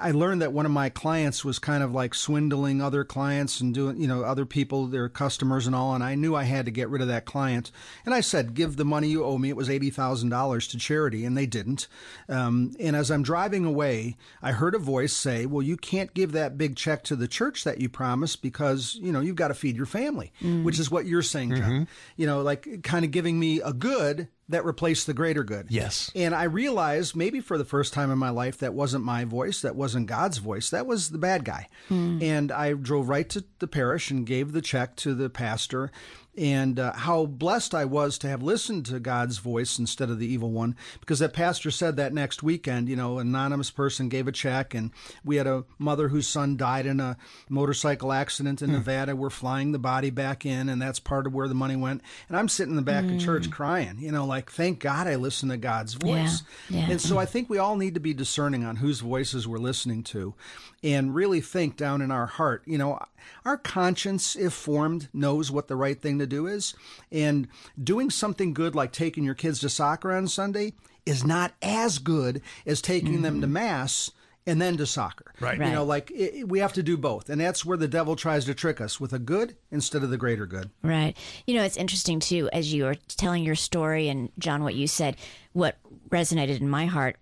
I 0.00 0.10
learned 0.12 0.42
that 0.42 0.52
one 0.52 0.64
of 0.64 0.72
my 0.72 0.88
clients 0.88 1.44
was 1.44 1.58
kind 1.58 1.82
of 1.82 1.92
like 1.92 2.14
swindling 2.14 2.80
other 2.80 3.04
clients 3.04 3.60
and 3.60 3.74
doing, 3.74 4.00
you 4.00 4.06
know, 4.06 4.22
other 4.22 4.46
people, 4.46 4.86
their 4.86 5.08
customers 5.08 5.66
and 5.66 5.76
all. 5.76 5.94
And 5.94 6.02
I 6.02 6.14
knew 6.14 6.34
I 6.34 6.44
had 6.44 6.64
to 6.64 6.70
get 6.70 6.88
rid 6.88 7.02
of 7.02 7.08
that 7.08 7.24
client. 7.26 7.70
And 8.06 8.14
I 8.14 8.20
said, 8.20 8.54
give 8.54 8.76
the 8.76 8.84
money 8.84 9.08
you 9.08 9.24
owe 9.24 9.38
me. 9.38 9.50
It 9.50 9.56
was 9.56 9.68
$80,000 9.68 10.70
to 10.70 10.78
charity. 10.78 11.24
And 11.24 11.36
they 11.36 11.46
didn't. 11.46 11.88
Um, 12.28 12.72
and 12.80 12.96
as 12.96 13.10
I'm 13.10 13.22
driving 13.22 13.64
away, 13.64 14.16
I 14.40 14.52
heard 14.52 14.74
a 14.74 14.78
voice 14.78 15.12
say, 15.12 15.44
well, 15.46 15.62
you 15.62 15.76
can't 15.76 16.14
give 16.14 16.32
that 16.32 16.56
big 16.56 16.76
check 16.76 17.04
to 17.04 17.16
the 17.16 17.28
church 17.28 17.64
that 17.64 17.80
you 17.80 17.88
promised 17.88 18.40
because, 18.40 18.94
you 18.96 19.12
know, 19.12 19.20
you've 19.20 19.36
got 19.36 19.48
to 19.48 19.54
feed 19.54 19.76
your 19.76 19.86
family, 19.86 20.32
mm. 20.40 20.64
which 20.64 20.78
is 20.78 20.90
what 20.90 21.06
you're 21.06 21.22
saying, 21.22 21.56
John. 21.56 21.70
Mm-hmm. 21.70 21.82
You 22.16 22.26
know, 22.26 22.42
like 22.42 22.82
kind 22.82 23.04
of 23.04 23.10
giving 23.10 23.38
me 23.38 23.60
a 23.60 23.72
good 23.72 24.28
that 24.48 24.64
replaced 24.64 25.06
the 25.06 25.14
greater 25.14 25.44
good. 25.44 25.66
Yes. 25.70 26.10
And 26.14 26.34
I 26.34 26.44
realized 26.44 27.16
maybe 27.16 27.40
for 27.40 27.56
the 27.56 27.64
first 27.64 27.92
time 27.92 28.10
in 28.10 28.18
my 28.18 28.30
life 28.30 28.58
that 28.58 28.74
wasn't 28.74 29.04
my 29.04 29.24
voice, 29.24 29.60
that 29.62 29.76
wasn't 29.76 30.06
God's 30.06 30.38
voice, 30.38 30.70
that 30.70 30.86
was 30.86 31.10
the 31.10 31.18
bad 31.18 31.44
guy. 31.44 31.68
Mm. 31.88 32.22
And 32.22 32.52
I 32.52 32.72
drove 32.74 33.08
right 33.08 33.28
to 33.30 33.44
the 33.60 33.68
parish 33.68 34.10
and 34.10 34.26
gave 34.26 34.52
the 34.52 34.62
check 34.62 34.96
to 34.96 35.14
the 35.14 35.30
pastor 35.30 35.90
and 36.36 36.78
uh, 36.78 36.92
how 36.94 37.26
blessed 37.26 37.74
I 37.74 37.84
was 37.84 38.16
to 38.18 38.28
have 38.28 38.42
listened 38.42 38.86
to 38.86 38.98
God's 38.98 39.38
voice 39.38 39.78
instead 39.78 40.08
of 40.08 40.18
the 40.18 40.26
evil 40.26 40.50
one. 40.50 40.76
Because 41.00 41.18
that 41.18 41.32
pastor 41.32 41.70
said 41.70 41.96
that 41.96 42.14
next 42.14 42.42
weekend, 42.42 42.88
you 42.88 42.96
know, 42.96 43.18
an 43.18 43.28
anonymous 43.28 43.70
person 43.70 44.08
gave 44.08 44.26
a 44.26 44.32
check, 44.32 44.74
and 44.74 44.90
we 45.24 45.36
had 45.36 45.46
a 45.46 45.64
mother 45.78 46.08
whose 46.08 46.26
son 46.26 46.56
died 46.56 46.86
in 46.86 47.00
a 47.00 47.16
motorcycle 47.48 48.12
accident 48.12 48.62
in 48.62 48.70
mm. 48.70 48.74
Nevada. 48.74 49.14
We're 49.14 49.30
flying 49.30 49.72
the 49.72 49.78
body 49.78 50.10
back 50.10 50.46
in, 50.46 50.68
and 50.68 50.80
that's 50.80 51.00
part 51.00 51.26
of 51.26 51.34
where 51.34 51.48
the 51.48 51.54
money 51.54 51.76
went. 51.76 52.02
And 52.28 52.36
I'm 52.36 52.48
sitting 52.48 52.72
in 52.72 52.76
the 52.76 52.82
back 52.82 53.04
mm. 53.04 53.16
of 53.16 53.20
church 53.20 53.46
hmm. 53.46 53.52
crying, 53.52 53.96
you 53.98 54.10
know, 54.10 54.24
like, 54.24 54.50
thank 54.50 54.78
God 54.78 55.06
I 55.06 55.16
listened 55.16 55.52
to 55.52 55.58
God's 55.58 55.94
voice. 55.94 56.42
Yeah. 56.70 56.80
Yeah. 56.80 56.90
And 56.90 57.00
so 57.00 57.18
I 57.18 57.26
think 57.26 57.50
we 57.50 57.58
all 57.58 57.76
need 57.76 57.94
to 57.94 58.00
be 58.00 58.14
discerning 58.14 58.64
on 58.64 58.76
whose 58.76 59.00
voices 59.00 59.46
we're 59.46 59.58
listening 59.58 60.02
to 60.04 60.34
and 60.82 61.14
really 61.14 61.40
think 61.40 61.76
down 61.76 62.02
in 62.02 62.10
our 62.10 62.26
heart, 62.26 62.62
you 62.66 62.78
know, 62.78 62.98
our 63.44 63.56
conscience, 63.56 64.34
if 64.34 64.52
formed, 64.52 65.08
knows 65.12 65.50
what 65.50 65.68
the 65.68 65.76
right 65.76 66.00
thing 66.00 66.18
to 66.22 66.26
do 66.26 66.46
is. 66.46 66.74
And 67.10 67.48
doing 67.82 68.10
something 68.10 68.54
good 68.54 68.74
like 68.74 68.92
taking 68.92 69.24
your 69.24 69.34
kids 69.34 69.60
to 69.60 69.68
soccer 69.68 70.12
on 70.12 70.28
Sunday 70.28 70.74
is 71.04 71.24
not 71.24 71.52
as 71.62 71.98
good 71.98 72.40
as 72.66 72.80
taking 72.80 73.14
mm-hmm. 73.14 73.22
them 73.22 73.40
to 73.40 73.46
mm-hmm. 73.46 73.54
Mass 73.54 74.10
and 74.46 74.60
then 74.60 74.76
to 74.76 74.86
soccer. 74.86 75.32
Right. 75.40 75.58
You 75.58 75.72
know, 75.72 75.84
like 75.84 76.10
it, 76.10 76.48
we 76.48 76.58
have 76.58 76.72
to 76.74 76.82
do 76.82 76.96
both. 76.96 77.28
And 77.28 77.40
that's 77.40 77.64
where 77.64 77.76
the 77.76 77.88
devil 77.88 78.16
tries 78.16 78.44
to 78.46 78.54
trick 78.54 78.80
us 78.80 79.00
with 79.00 79.12
a 79.12 79.18
good 79.18 79.56
instead 79.70 80.02
of 80.02 80.10
the 80.10 80.16
greater 80.16 80.46
good. 80.46 80.70
Right. 80.82 81.16
You 81.46 81.54
know, 81.54 81.62
it's 81.62 81.76
interesting 81.76 82.20
too, 82.20 82.48
as 82.52 82.72
you 82.72 82.84
were 82.84 82.94
telling 82.94 83.44
your 83.44 83.54
story 83.54 84.08
and 84.08 84.30
John, 84.38 84.64
what 84.64 84.74
you 84.74 84.86
said, 84.86 85.16
what 85.52 85.76
resonated 86.10 86.60
in 86.60 86.68
my 86.68 86.86
heart 86.86 87.16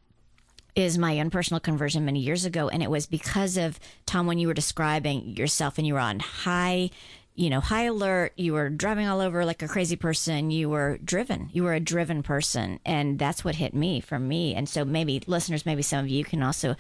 is 0.75 0.99
my 0.99 1.19
own 1.21 1.31
personal 1.31 1.61
conversion 1.61 2.05
many 2.05 2.21
years 2.21 2.45
ago. 2.45 2.69
And 2.69 2.83
it 2.83 2.91
was 2.91 3.07
because 3.07 3.57
of 3.57 3.79
Tom, 4.07 4.27
when 4.27 4.39
you 4.39 4.49
were 4.49 4.55
describing 4.55 5.37
yourself 5.37 5.79
and 5.79 5.87
you 5.87 5.95
were 5.95 6.01
on 6.01 6.21
high, 6.21 6.91
you 7.41 7.49
know, 7.49 7.61
high 7.61 7.85
alert, 7.85 8.35
you 8.37 8.53
were 8.53 8.69
driving 8.69 9.09
all 9.09 9.19
over 9.19 9.47
like 9.47 9.63
a 9.63 9.69
crazy 9.69 9.97
person, 9.97 10.51
you 10.51 10.69
were 10.69 10.99
driven, 11.03 11.49
you 11.55 11.63
were 11.63 11.73
a 11.73 11.81
driven 11.81 12.23
person. 12.23 12.79
And 12.85 13.19
that's 13.19 13.43
what 13.43 13.55
hit 13.55 13.73
me 13.73 14.01
from 14.01 14.29
me. 14.29 14.55
And 14.55 14.69
so 14.69 14.85
maybe 14.85 15.23
listeners, 15.27 15.65
maybe 15.65 15.81
some 15.81 16.01
of 16.01 16.09
you 16.09 16.23
can 16.23 16.43
also 16.43 16.77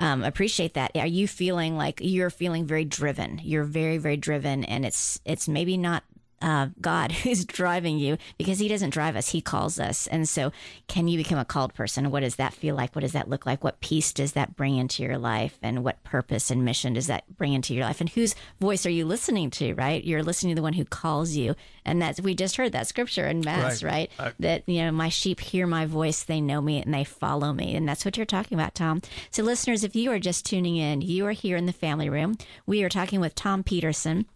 um, 0.00 0.24
appreciate 0.24 0.74
that. 0.74 0.96
Are 0.96 1.06
you 1.06 1.28
feeling 1.28 1.76
like 1.76 2.00
you're 2.02 2.28
feeling 2.28 2.66
very 2.66 2.84
driven? 2.84 3.40
You're 3.44 3.62
very, 3.62 3.98
very 3.98 4.16
driven 4.16 4.64
and 4.64 4.84
it's, 4.84 5.20
it's 5.24 5.46
maybe 5.46 5.76
not 5.76 6.02
uh, 6.40 6.68
God 6.80 7.12
who's 7.22 7.44
driving 7.44 7.98
you 7.98 8.18
because 8.38 8.58
He 8.58 8.68
doesn't 8.68 8.90
drive 8.90 9.16
us, 9.16 9.30
He 9.30 9.40
calls 9.40 9.78
us. 9.78 10.06
And 10.06 10.28
so, 10.28 10.52
can 10.88 11.08
you 11.08 11.16
become 11.16 11.38
a 11.38 11.44
called 11.44 11.74
person? 11.74 12.10
What 12.10 12.20
does 12.20 12.36
that 12.36 12.54
feel 12.54 12.74
like? 12.74 12.94
What 12.94 13.02
does 13.02 13.12
that 13.12 13.28
look 13.28 13.46
like? 13.46 13.62
What 13.64 13.80
peace 13.80 14.12
does 14.12 14.32
that 14.32 14.56
bring 14.56 14.76
into 14.76 15.02
your 15.02 15.18
life? 15.18 15.58
And 15.62 15.84
what 15.84 16.02
purpose 16.04 16.50
and 16.50 16.64
mission 16.64 16.94
does 16.94 17.06
that 17.08 17.36
bring 17.36 17.52
into 17.52 17.74
your 17.74 17.84
life? 17.84 18.00
And 18.00 18.10
whose 18.10 18.34
voice 18.60 18.86
are 18.86 18.90
you 18.90 19.04
listening 19.04 19.50
to, 19.50 19.74
right? 19.74 20.02
You're 20.02 20.22
listening 20.22 20.54
to 20.54 20.60
the 20.60 20.62
one 20.62 20.74
who 20.74 20.84
calls 20.84 21.34
you. 21.34 21.54
And 21.84 22.00
that's, 22.00 22.20
we 22.20 22.34
just 22.34 22.56
heard 22.56 22.72
that 22.72 22.86
scripture 22.86 23.26
in 23.26 23.40
Mass, 23.40 23.82
right? 23.82 24.10
right? 24.18 24.34
that, 24.40 24.68
you 24.68 24.82
know, 24.82 24.92
my 24.92 25.08
sheep 25.08 25.40
hear 25.40 25.66
my 25.66 25.86
voice, 25.86 26.22
they 26.22 26.40
know 26.40 26.60
me, 26.60 26.82
and 26.82 26.92
they 26.92 27.04
follow 27.04 27.52
me. 27.52 27.74
And 27.74 27.88
that's 27.88 28.04
what 28.04 28.16
you're 28.16 28.26
talking 28.26 28.58
about, 28.58 28.74
Tom. 28.74 29.02
So, 29.30 29.42
listeners, 29.42 29.84
if 29.84 29.96
you 29.96 30.12
are 30.12 30.18
just 30.18 30.44
tuning 30.44 30.76
in, 30.76 31.00
you 31.00 31.26
are 31.26 31.32
here 31.32 31.56
in 31.56 31.66
the 31.66 31.72
family 31.72 32.08
room. 32.08 32.36
We 32.66 32.82
are 32.82 32.88
talking 32.88 33.20
with 33.20 33.34
Tom 33.34 33.62
Peterson 33.62 34.26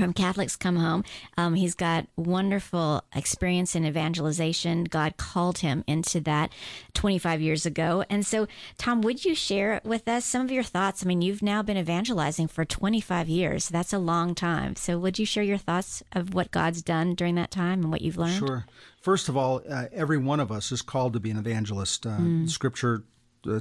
from 0.00 0.14
Catholics 0.14 0.56
Come 0.56 0.76
Home. 0.76 1.04
Um, 1.36 1.54
he's 1.54 1.74
got 1.74 2.06
wonderful 2.16 3.04
experience 3.14 3.76
in 3.76 3.84
evangelization. 3.84 4.84
God 4.84 5.18
called 5.18 5.58
him 5.58 5.84
into 5.86 6.20
that 6.22 6.52
25 6.94 7.42
years 7.42 7.66
ago. 7.66 8.02
And 8.08 8.26
so, 8.26 8.48
Tom, 8.78 9.02
would 9.02 9.24
you 9.24 9.34
share 9.34 9.80
with 9.84 10.08
us 10.08 10.24
some 10.24 10.42
of 10.42 10.50
your 10.50 10.62
thoughts? 10.62 11.04
I 11.04 11.06
mean, 11.06 11.20
you've 11.20 11.42
now 11.42 11.62
been 11.62 11.76
evangelizing 11.76 12.48
for 12.48 12.64
25 12.64 13.28
years. 13.28 13.68
That's 13.68 13.92
a 13.92 13.98
long 13.98 14.34
time. 14.34 14.74
So, 14.74 14.98
would 14.98 15.18
you 15.18 15.26
share 15.26 15.42
your 15.42 15.58
thoughts 15.58 16.02
of 16.12 16.32
what 16.32 16.50
God's 16.50 16.82
done 16.82 17.14
during 17.14 17.34
that 17.34 17.50
time 17.50 17.82
and 17.82 17.90
what 17.90 18.00
you've 18.00 18.16
learned? 18.16 18.38
Sure. 18.38 18.64
First 19.02 19.28
of 19.28 19.36
all, 19.36 19.62
uh, 19.68 19.86
every 19.92 20.18
one 20.18 20.40
of 20.40 20.50
us 20.50 20.72
is 20.72 20.80
called 20.80 21.12
to 21.12 21.20
be 21.20 21.30
an 21.30 21.36
evangelist. 21.36 22.06
Uh, 22.06 22.18
mm. 22.18 22.48
Scripture 22.48 23.04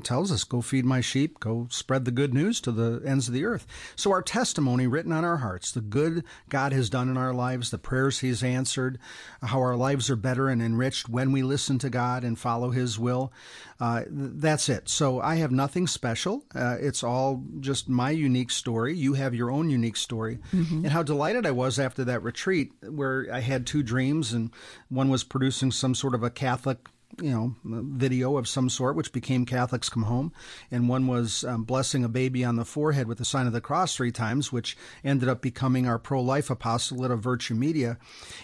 tells 0.04 0.32
us, 0.32 0.44
go 0.44 0.62
feed 0.62 0.86
my 0.86 1.02
sheep, 1.02 1.40
go 1.40 1.68
spread 1.70 2.06
the 2.06 2.12
good 2.12 2.34
news 2.34 2.60
to 2.62 2.72
the 2.72 3.02
ends 3.06 3.28
of 3.28 3.34
the 3.34 3.46
earth. 3.46 3.66
So 3.96 4.12
our 4.12 4.22
testimony 4.22 4.88
written 4.88 5.12
on 5.12 5.24
our 5.24 5.38
hearts, 5.38 5.72
the 5.72 5.82
good 5.82 6.24
God 6.50 6.74
has 6.74 6.90
done 6.90 7.10
in 7.10 7.18
our 7.18 7.34
lives, 7.34 7.72
the 7.72 7.78
prayers 7.78 8.20
he's 8.20 8.44
answered, 8.44 9.00
how 9.42 9.60
our 9.60 9.76
lives 9.76 10.10
are 10.10 10.16
better 10.16 10.50
and 10.50 10.62
enriched 10.62 11.10
when 11.10 11.32
we 11.32 11.44
listen 11.44 11.80
to 11.80 11.90
God 11.90 12.24
and 12.24 12.38
follow 12.38 12.72
his 12.72 13.00
will. 13.00 13.32
Uh, 13.80 14.04
that's 14.10 14.68
it. 14.68 14.90
So 14.90 15.22
I 15.22 15.36
have 15.36 15.52
nothing 15.52 15.88
special. 15.88 16.44
Uh, 16.54 16.76
it's 16.80 17.04
all 17.04 17.44
just 17.60 17.88
my 17.88 18.12
unique 18.12 18.52
story. 18.52 18.96
You 18.98 19.14
have 19.14 19.34
your 19.34 19.50
own 19.50 19.70
unique 19.70 19.96
story. 19.96 20.40
Mm-hmm. 20.54 20.84
And 20.84 20.88
how 20.88 21.04
delighted 21.04 21.46
I 21.46 21.52
was 21.52 21.80
after 21.80 22.04
that 22.06 22.22
retreat 22.22 22.74
where 22.82 23.28
I 23.32 23.40
had 23.40 23.66
two 23.66 23.84
dreams 23.84 24.34
and 24.34 24.52
one 24.90 25.10
was 25.10 25.24
producing 25.24 25.72
some 25.72 25.96
sort 25.96 26.14
of 26.14 26.24
a 26.24 26.30
Catholic 26.30 26.90
you 27.22 27.32
know, 27.32 27.56
video 27.64 28.38
of 28.38 28.48
some 28.48 28.70
sort, 28.70 28.96
which 28.96 29.12
became 29.12 29.46
Catholics 29.46 29.90
Come 29.90 30.04
Home, 30.04 30.32
and 30.72 30.88
one 30.88 31.08
was 31.08 31.44
um, 31.44 31.64
blessing 31.64 32.04
a 32.04 32.10
baby 32.10 32.44
on 32.44 32.56
the 32.56 32.66
forehead 32.66 33.08
with 33.08 33.18
the 33.18 33.26
sign 33.26 33.48
of 33.48 33.54
the 33.54 33.62
cross 33.62 33.96
three 33.96 34.12
times, 34.12 34.52
which 34.52 34.78
ended 35.04 35.28
up 35.28 35.42
becoming 35.42 35.88
our 35.88 36.00
pro-life 36.00 36.50
apostolate 36.50 37.12
of 37.12 37.20
Virtue 37.20 37.56
Media. 37.56 37.98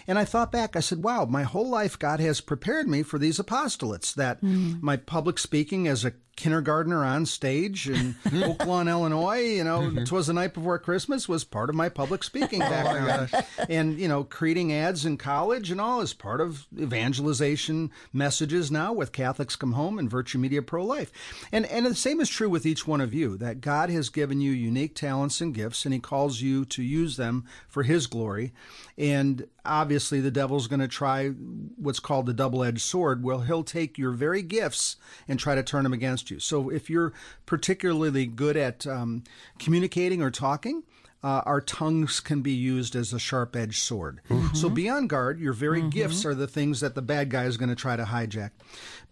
And 0.06 0.18
I 0.18 0.24
thought 0.24 0.52
back, 0.52 0.76
I 0.76 0.80
said, 0.80 1.02
"Wow, 1.02 1.26
my 1.26 1.44
whole 1.44 1.68
life 1.68 1.98
God 1.98 2.20
has 2.20 2.40
prepared 2.40 2.88
me 2.88 3.02
for 3.02 3.18
these 3.18 3.38
apostolates. 3.38 4.14
That 4.14 4.42
mm. 4.42 4.82
my 4.82 4.96
public 4.96 5.38
speaking 5.38 5.86
as 5.86 6.04
a 6.04 6.12
kindergartner 6.36 7.04
on 7.04 7.26
stage 7.26 7.88
in 7.88 8.14
Oak 8.42 8.64
Lawn, 8.66 8.88
Illinois. 8.88 9.40
You 9.40 9.64
know, 9.64 9.80
mm-hmm. 9.80 10.04
"Twas 10.04 10.26
the 10.28 10.32
Night 10.32 10.54
Before 10.54 10.78
Christmas" 10.78 11.28
was 11.28 11.44
part 11.44 11.70
of 11.70 11.76
my 11.76 11.88
public 11.88 12.22
speaking 12.22 12.62
oh 12.62 12.68
background, 12.68 13.30
oh 13.32 13.64
and 13.68 13.98
you 13.98 14.08
know, 14.08 14.24
creating 14.24 14.72
ads 14.72 15.04
in 15.04 15.16
college 15.16 15.70
and 15.70 15.80
all 15.80 16.00
is 16.00 16.12
part 16.12 16.40
of 16.40 16.66
evangelization 16.78 17.90
messages 18.12 18.70
now 18.70 18.92
with 18.92 19.12
Catholics 19.12 19.56
Come 19.56 19.72
Home 19.72 19.98
and 19.98 20.10
Virtue 20.10 20.38
Media 20.38 20.62
Pro 20.62 20.84
Life, 20.84 21.10
and 21.50 21.66
and 21.66 21.86
the 21.86 21.94
same 21.94 22.20
is 22.20 22.28
true 22.28 22.50
with 22.50 22.66
each 22.66 22.86
one 22.86 23.00
of 23.00 23.14
you. 23.14 23.36
That 23.36 23.60
God 23.60 23.90
has 23.90 24.08
given 24.08 24.40
you 24.40 24.52
unique 24.52 24.94
talents 24.94 25.40
and 25.40 25.54
gifts, 25.54 25.84
and 25.84 25.94
He 25.94 26.00
calls 26.00 26.40
you 26.40 26.64
to 26.66 26.82
use 26.82 27.16
them 27.16 27.44
for 27.68 27.82
His 27.82 28.06
glory, 28.06 28.52
and 28.98 29.46
obviously 29.66 30.20
the 30.20 30.30
devil's 30.30 30.68
going 30.68 30.80
to 30.80 30.88
try 30.88 31.28
what's 31.28 32.00
called 32.00 32.26
the 32.26 32.32
double-edged 32.32 32.80
sword 32.80 33.22
well 33.22 33.40
he'll 33.40 33.64
take 33.64 33.98
your 33.98 34.12
very 34.12 34.42
gifts 34.42 34.96
and 35.28 35.38
try 35.38 35.54
to 35.54 35.62
turn 35.62 35.82
them 35.82 35.92
against 35.92 36.25
you. 36.30 36.38
So 36.38 36.70
if 36.70 36.88
you're 36.90 37.12
particularly 37.46 38.26
good 38.26 38.56
at 38.56 38.86
um, 38.86 39.24
communicating 39.58 40.22
or 40.22 40.30
talking 40.30 40.82
uh, 41.26 41.42
our 41.44 41.60
tongues 41.60 42.20
can 42.20 42.40
be 42.40 42.52
used 42.52 42.94
as 42.94 43.12
a 43.12 43.18
sharp 43.18 43.56
edged 43.56 43.82
sword. 43.82 44.20
Mm-hmm. 44.30 44.54
So 44.54 44.70
be 44.70 44.88
on 44.88 45.08
guard. 45.08 45.40
Your 45.40 45.54
very 45.54 45.80
mm-hmm. 45.80 45.88
gifts 45.88 46.24
are 46.24 46.36
the 46.36 46.46
things 46.46 46.78
that 46.82 46.94
the 46.94 47.02
bad 47.02 47.30
guy 47.30 47.46
is 47.46 47.56
going 47.56 47.68
to 47.68 47.74
try 47.74 47.96
to 47.96 48.04
hijack. 48.04 48.50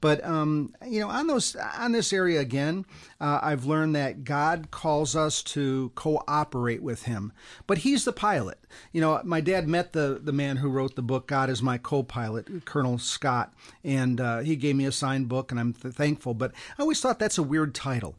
But 0.01 0.25
um, 0.25 0.75
you 0.87 1.01
know, 1.01 1.09
on 1.09 1.27
those 1.27 1.57
on 1.57 1.91
this 1.91 2.13
area 2.13 2.39
again, 2.39 2.87
uh, 3.21 3.41
I've 3.43 3.65
learned 3.65 3.97
that 3.97 4.23
God 4.23 4.71
calls 4.71 5.17
us 5.17 5.43
to 5.45 5.91
cooperate 5.97 6.85
with 6.85 7.05
Him, 7.05 7.33
but 7.67 7.79
He's 7.79 8.05
the 8.05 8.13
pilot. 8.13 8.59
You 8.93 9.01
know, 9.01 9.21
my 9.25 9.41
dad 9.41 9.67
met 9.67 9.93
the 9.93 10.21
the 10.23 10.33
man 10.33 10.59
who 10.59 10.69
wrote 10.69 10.95
the 10.95 11.03
book 11.03 11.27
"God 11.27 11.51
Is 11.51 11.63
My 11.63 11.79
Co-Pilot," 11.79 12.65
Colonel 12.65 12.99
Scott, 12.99 13.55
and 13.83 14.21
uh, 14.21 14.39
he 14.41 14.55
gave 14.55 14.77
me 14.77 14.85
a 14.85 14.93
signed 14.93 15.29
book, 15.29 15.51
and 15.51 15.59
I'm 15.59 15.73
th- 15.73 15.95
thankful. 15.95 16.35
But 16.35 16.53
I 16.79 16.83
always 16.83 17.01
thought 17.01 17.19
that's 17.19 17.39
a 17.39 17.43
weird 17.43 17.75
title. 17.75 18.15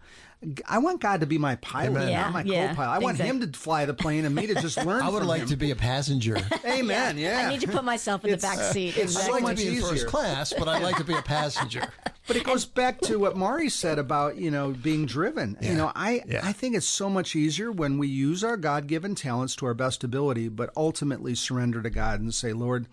I 0.68 0.78
want 0.78 1.02
God 1.02 1.22
to 1.22 1.26
be 1.26 1.38
my 1.38 1.56
pilot, 1.56 2.10
yeah, 2.10 2.22
not 2.22 2.34
my 2.34 2.44
yeah, 2.44 2.70
co-pilot. 2.70 2.94
I 2.94 3.00
want 3.00 3.16
exactly. 3.16 3.42
Him 3.42 3.52
to 3.52 3.60
fly 3.60 3.86
the 3.86 3.94
plane 3.94 4.26
and 4.26 4.36
me 4.36 4.48
to 4.48 4.56
just 4.56 4.84
learn. 4.86 5.02
I 5.02 5.10
would 5.10 5.24
like 5.24 5.44
him. 5.44 5.48
to 5.50 5.56
be 5.56 5.72
a 5.72 5.76
passenger. 5.76 6.38
Amen. 6.66 7.18
Yeah. 7.18 7.42
yeah. 7.42 7.48
I 7.48 7.50
need 7.50 7.62
to 7.62 7.68
put 7.68 7.84
myself 7.84 8.24
in 8.26 8.34
it's, 8.34 8.44
the 8.44 8.48
back 8.48 8.60
uh, 8.60 8.72
seat. 8.72 8.98
It's 8.98 9.16
exactly. 9.16 9.40
so 9.40 9.44
much 9.44 9.58
be 9.58 9.78
in 9.78 9.82
first 9.82 10.08
class, 10.08 10.54
but 10.58 10.68
I'd 10.68 10.84
like 10.84 10.98
to 10.98 11.04
be 11.04 11.16
a 11.16 11.22
passenger. 11.22 11.88
But 12.28 12.38
it 12.38 12.44
goes 12.44 12.66
back 12.66 13.02
to 13.02 13.20
what 13.20 13.38
Mari 13.38 13.70
said 13.70 14.00
about 14.00 14.38
you 14.38 14.50
know 14.50 14.72
being 14.72 15.06
driven. 15.06 15.58
You 15.62 15.76
know, 15.76 15.92
I 15.96 16.24
I 16.42 16.54
think 16.54 16.76
it's 16.76 16.88
so 16.88 17.08
much 17.08 17.36
easier 17.36 17.72
when 17.72 18.00
we 18.00 18.08
use 18.08 18.44
our 18.44 18.58
God-given 18.58 19.14
talents 19.14 19.56
to 19.58 19.68
our 19.68 19.76
best 19.76 20.04
ability, 20.04 20.48
but 20.48 20.72
ultimately 20.76 21.36
surrender 21.36 21.84
to 21.84 21.90
God 21.92 22.22
and 22.22 22.34
say, 22.34 22.52
Lord. 22.52 22.88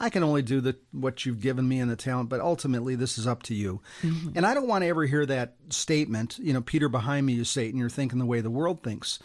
I 0.00 0.10
can 0.10 0.22
only 0.22 0.42
do 0.42 0.60
the 0.60 0.76
what 0.92 1.26
you've 1.26 1.40
given 1.40 1.68
me 1.68 1.80
and 1.80 1.90
the 1.90 1.96
talent, 1.96 2.28
but 2.28 2.40
ultimately 2.40 2.94
this 2.94 3.18
is 3.18 3.26
up 3.26 3.42
to 3.44 3.54
you. 3.54 3.80
Mm-hmm. 4.02 4.30
And 4.36 4.46
I 4.46 4.54
don't 4.54 4.68
want 4.68 4.82
to 4.82 4.88
ever 4.88 5.06
hear 5.06 5.26
that 5.26 5.56
statement, 5.70 6.38
you 6.38 6.52
know, 6.52 6.60
Peter 6.60 6.88
behind 6.88 7.26
me, 7.26 7.32
you 7.32 7.44
Satan, 7.44 7.80
you're 7.80 7.88
thinking 7.88 8.18
the 8.18 8.26
way 8.26 8.40
the 8.40 8.50
world 8.50 8.82
thinks. 8.82 9.18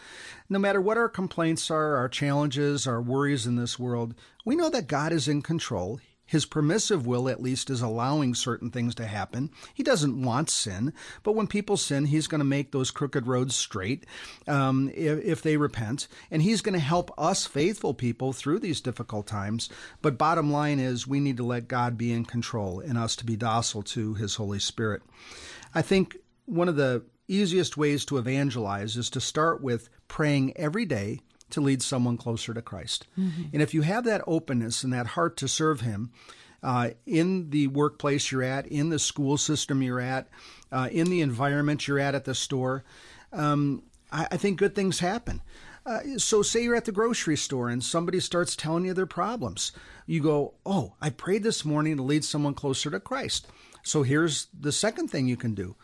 No 0.48 0.58
matter 0.58 0.80
what 0.80 0.98
our 0.98 1.08
complaints 1.08 1.70
are, 1.70 1.96
our 1.96 2.08
challenges, 2.08 2.86
our 2.86 3.00
worries 3.00 3.46
in 3.46 3.56
this 3.56 3.78
world, 3.78 4.14
we 4.44 4.56
know 4.56 4.68
that 4.70 4.88
God 4.88 5.12
is 5.12 5.28
in 5.28 5.42
control. 5.42 6.00
His 6.26 6.46
permissive 6.46 7.06
will, 7.06 7.28
at 7.28 7.42
least, 7.42 7.68
is 7.68 7.82
allowing 7.82 8.34
certain 8.34 8.70
things 8.70 8.94
to 8.96 9.06
happen. 9.06 9.50
He 9.74 9.82
doesn't 9.82 10.22
want 10.22 10.48
sin, 10.48 10.92
but 11.22 11.34
when 11.34 11.46
people 11.46 11.76
sin, 11.76 12.06
He's 12.06 12.26
going 12.26 12.38
to 12.38 12.44
make 12.44 12.72
those 12.72 12.90
crooked 12.90 13.26
roads 13.26 13.54
straight 13.54 14.06
um, 14.48 14.90
if, 14.94 15.22
if 15.24 15.42
they 15.42 15.56
repent. 15.56 16.08
And 16.30 16.42
He's 16.42 16.62
going 16.62 16.72
to 16.72 16.78
help 16.78 17.10
us 17.18 17.46
faithful 17.46 17.94
people 17.94 18.32
through 18.32 18.60
these 18.60 18.80
difficult 18.80 19.26
times. 19.26 19.68
But 20.00 20.18
bottom 20.18 20.50
line 20.50 20.78
is, 20.78 21.06
we 21.06 21.20
need 21.20 21.36
to 21.36 21.44
let 21.44 21.68
God 21.68 21.98
be 21.98 22.12
in 22.12 22.24
control 22.24 22.80
and 22.80 22.96
us 22.96 23.16
to 23.16 23.26
be 23.26 23.36
docile 23.36 23.82
to 23.82 24.14
His 24.14 24.36
Holy 24.36 24.58
Spirit. 24.58 25.02
I 25.74 25.82
think 25.82 26.16
one 26.46 26.68
of 26.68 26.76
the 26.76 27.04
easiest 27.28 27.76
ways 27.76 28.04
to 28.06 28.18
evangelize 28.18 28.96
is 28.96 29.10
to 29.10 29.20
start 29.20 29.62
with 29.62 29.88
praying 30.08 30.56
every 30.56 30.84
day 30.84 31.20
to 31.54 31.60
lead 31.60 31.82
someone 31.82 32.16
closer 32.16 32.54
to 32.54 32.62
Christ. 32.62 33.06
Mm-hmm. 33.18 33.44
And 33.52 33.62
if 33.62 33.74
you 33.74 33.82
have 33.82 34.04
that 34.04 34.22
openness 34.26 34.84
and 34.84 34.92
that 34.92 35.08
heart 35.08 35.36
to 35.38 35.48
serve 35.48 35.80
Him, 35.80 36.12
uh, 36.62 36.90
in 37.06 37.50
the 37.50 37.66
workplace 37.68 38.32
you're 38.32 38.42
at, 38.42 38.66
in 38.66 38.88
the 38.88 38.98
school 38.98 39.36
system 39.36 39.82
you're 39.82 40.00
at, 40.00 40.28
uh, 40.72 40.88
in 40.90 41.10
the 41.10 41.20
environment 41.20 41.86
you're 41.86 41.98
at 41.98 42.14
at 42.14 42.24
the 42.24 42.34
store, 42.34 42.84
um, 43.32 43.82
I, 44.10 44.26
I, 44.32 44.36
think 44.38 44.58
good 44.58 44.74
things 44.74 45.00
happen. 45.00 45.42
Uh, 45.84 46.00
so, 46.16 46.40
say 46.40 46.62
you're 46.62 46.76
at 46.76 46.86
the 46.86 46.92
grocery 46.92 47.36
store 47.36 47.68
and 47.68 47.84
somebody 47.84 48.18
starts 48.18 48.56
telling 48.56 48.86
you 48.86 48.94
their 48.94 49.04
problems. 49.04 49.72
You 50.06 50.22
go, 50.22 50.54
Oh, 50.64 50.94
I 51.02 51.10
prayed 51.10 51.42
this 51.42 51.64
morning 51.64 51.98
to 51.98 52.02
lead 52.02 52.24
someone 52.24 52.54
closer 52.54 52.90
to 52.90 53.00
Christ. 53.00 53.46
So, 53.82 54.02
here's 54.02 54.46
the 54.58 54.72
second 54.72 55.08
thing 55.08 55.28
you 55.28 55.36
can 55.36 55.54
do 55.54 55.76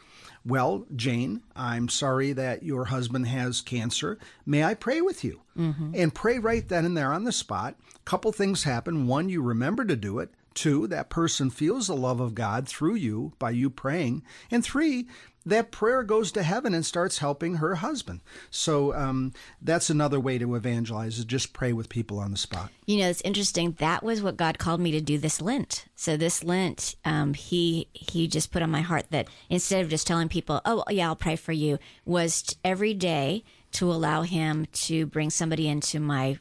well, 0.45 0.87
Jane, 0.97 1.43
I'm 1.55 1.89
sorry 1.89 2.33
that 2.33 2.63
your 2.63 2.87
husband 2.87 3.27
has 3.29 3.61
cancer. 3.61 4.19
May 4.47 4.65
I 4.65 4.75
pray 4.75 5.01
with 5.01 5.23
you? 5.23 5.43
Mm-hmm. 5.57 5.93
And 5.95 6.15
pray 6.15 6.39
right 6.39 6.67
then 6.67 6.85
and 6.85 6.97
there 6.97 7.13
on 7.13 7.25
the 7.25 7.33
spot. 7.33 7.77
A 7.95 7.99
couple 8.01 8.33
things 8.33 8.65
happen. 8.65 9.07
One, 9.07 9.29
you 9.29 9.43
remember 9.43 9.85
to 9.85 9.97
do 9.97 10.19
it. 10.19 10.31
Two, 10.55 10.87
that 10.89 11.11
person 11.11 11.51
feels 11.51 11.87
the 11.87 11.97
love 11.97 12.21
of 12.21 12.35
God 12.35 12.69
through 12.69 12.97
you 12.97 13.33
by 13.39 13.51
you 13.51 13.71
praying. 13.71 14.23
And 14.51 14.65
three, 14.65 15.07
that 15.47 15.71
prayer 15.71 16.03
goes 16.03 16.33
to 16.33 16.43
heaven 16.43 16.75
and 16.75 16.85
starts 16.85 17.19
helping 17.19 17.57
her 17.57 17.77
husband. 17.77 18.21
So 18.51 18.95
um, 18.95 19.33
that's 19.63 19.89
another 19.89 20.21
way 20.21 20.39
to 20.39 20.55
evangelize 20.55 21.19
is 21.19 21.25
just 21.25 21.53
pray 21.53 21.73
with 21.73 21.89
people 21.89 22.19
on 22.19 22.31
the 22.31 22.37
spot. 22.37 22.71
You 22.87 22.99
know, 22.99 23.09
it's 23.09 23.23
interesting. 23.23 23.73
That 23.79 24.03
was 24.03 24.23
what 24.23 24.37
God 24.37 24.59
called 24.59 24.81
me 24.81 24.91
to 24.93 25.01
do 25.01 25.19
this 25.19 25.41
Lent. 25.41 25.87
So 25.97 26.17
this 26.17 26.45
Lent, 26.45 26.95
um, 27.05 27.35
he 27.35 27.89
he 27.93 28.29
just 28.29 28.53
put 28.53 28.63
on 28.63 28.71
my 28.71 28.83
heart 28.83 29.07
that 29.11 29.29
instead 29.49 29.83
of 29.83 29.91
just 29.91 30.07
telling 30.07 30.29
people, 30.29 30.61
"Oh, 30.65 30.85
yeah, 30.91 31.07
I'll 31.09 31.17
pray 31.17 31.37
for 31.37 31.53
you," 31.53 31.79
was 32.05 32.57
every 32.65 32.95
day 32.95 33.45
to 33.73 33.91
allow 33.91 34.23
Him 34.23 34.67
to 34.73 35.07
bring 35.07 35.31
somebody 35.31 35.69
into 35.69 36.01
my 36.01 36.39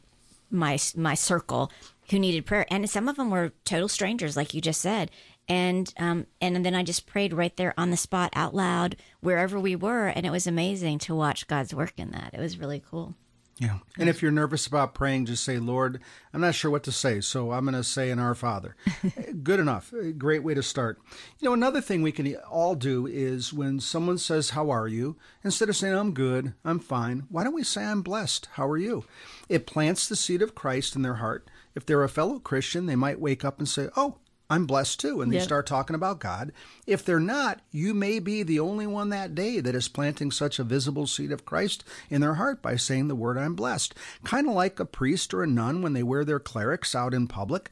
my 0.52 0.78
my 0.96 1.14
circle 1.14 1.72
who 2.10 2.20
needed 2.20 2.46
prayer, 2.46 2.66
and 2.72 2.90
some 2.90 3.08
of 3.08 3.16
them 3.16 3.30
were 3.30 3.54
total 3.66 3.88
strangers, 3.88 4.36
like 4.36 4.54
you 4.54 4.62
just 4.62 4.82
said 4.82 5.12
and 5.50 5.92
um, 5.98 6.28
and 6.40 6.64
then 6.64 6.76
I 6.76 6.84
just 6.84 7.08
prayed 7.08 7.34
right 7.34 7.56
there 7.58 7.74
on 7.78 7.90
the 7.90 7.98
spot 7.98 8.32
out 8.36 8.54
loud 8.54 8.96
wherever 9.20 9.60
we 9.60 9.76
were, 9.76 10.08
and 10.08 10.26
it 10.26 10.32
was 10.32 10.46
amazing 10.46 11.00
to 11.00 11.16
watch 11.16 11.48
God's 11.48 11.74
work 11.74 11.94
in 11.98 12.12
that. 12.12 12.34
It 12.34 12.40
was 12.40 12.60
really 12.60 12.82
cool. 12.88 13.16
Yeah, 13.58 13.80
and 13.98 14.08
if 14.08 14.22
you're 14.22 14.32
nervous 14.32 14.68
about 14.68 14.94
praying, 14.94 15.26
just 15.26 15.44
say, 15.44 15.58
"Lord, 15.58 16.00
I'm 16.34 16.40
not 16.40 16.56
sure 16.56 16.72
what 16.72 16.84
to 16.84 16.94
say, 16.94 17.20
so 17.20 17.52
I'm 17.52 17.66
going 17.66 17.76
to 17.76 17.84
say 17.84 18.10
an 18.10 18.20
Our 18.20 18.36
Father." 18.36 18.78
Good 19.44 19.60
enough. 19.60 19.92
Great 20.18 20.44
way 20.44 20.54
to 20.54 20.64
start. 20.64 21.02
You 21.40 21.50
know, 21.50 21.54
another 21.54 21.82
thing 21.82 22.02
we 22.02 22.14
can 22.14 22.36
all 22.36 22.76
do 22.76 23.06
is 23.06 23.52
when 23.52 23.82
someone 23.82 24.20
says, 24.20 24.52
"How 24.52 24.70
are 24.70 24.88
you?" 24.88 25.18
instead 25.44 25.68
of 25.68 25.76
saying, 25.76 25.96
"I'm 25.96 26.14
good, 26.14 26.54
I'm 26.64 26.80
fine," 26.80 27.26
why 27.28 27.44
don't 27.44 27.56
we 27.56 27.64
say, 27.64 27.84
"I'm 27.84 28.02
blessed. 28.02 28.48
How 28.54 28.68
are 28.68 28.78
you?" 28.78 29.04
It 29.50 29.68
plants 29.68 30.08
the 30.08 30.16
seed 30.16 30.42
of 30.42 30.56
Christ 30.56 30.96
in 30.96 31.02
their 31.02 31.16
heart. 31.16 31.50
If 31.76 31.86
they're 31.86 32.04
a 32.04 32.10
fellow 32.10 32.40
Christian, 32.40 32.86
they 32.86 32.96
might 32.96 33.20
wake 33.20 33.46
up 33.46 33.60
and 33.60 33.68
say, 33.68 33.90
"Oh, 33.96 34.18
I'm 34.50 34.66
blessed 34.66 35.00
too. 35.00 35.22
And 35.22 35.32
they 35.32 35.38
yep. 35.38 35.46
start 35.46 35.68
talking 35.68 35.96
about 35.96 36.20
God. 36.20 36.52
If 36.88 37.06
they're 37.06 37.20
not, 37.20 37.62
you 37.72 37.94
may 37.94 38.20
be 38.20 38.42
the 38.42 38.60
only 38.60 38.88
one 38.88 39.10
that 39.10 39.36
day 39.36 39.60
that 39.60 39.76
is 39.76 39.88
planting 39.88 40.32
such 40.32 40.58
a 40.58 40.64
visible 40.64 41.06
seed 41.06 41.32
of 41.32 41.46
Christ 41.46 41.84
in 42.10 42.22
their 42.22 42.36
heart 42.36 42.62
by 42.62 42.76
saying 42.76 43.08
the 43.08 43.16
word 43.16 43.38
I'm 43.38 43.54
blessed. 43.54 43.94
Kind 44.24 44.48
of 44.48 44.56
like 44.56 44.80
a 44.80 44.86
priest 44.86 45.34
or 45.34 45.44
a 45.44 45.48
nun 45.48 45.82
when 45.82 45.94
they 45.94 46.04
wear 46.04 46.26
their 46.26 46.40
clerics 46.40 46.96
out 46.96 47.14
in 47.14 47.28
public. 47.28 47.70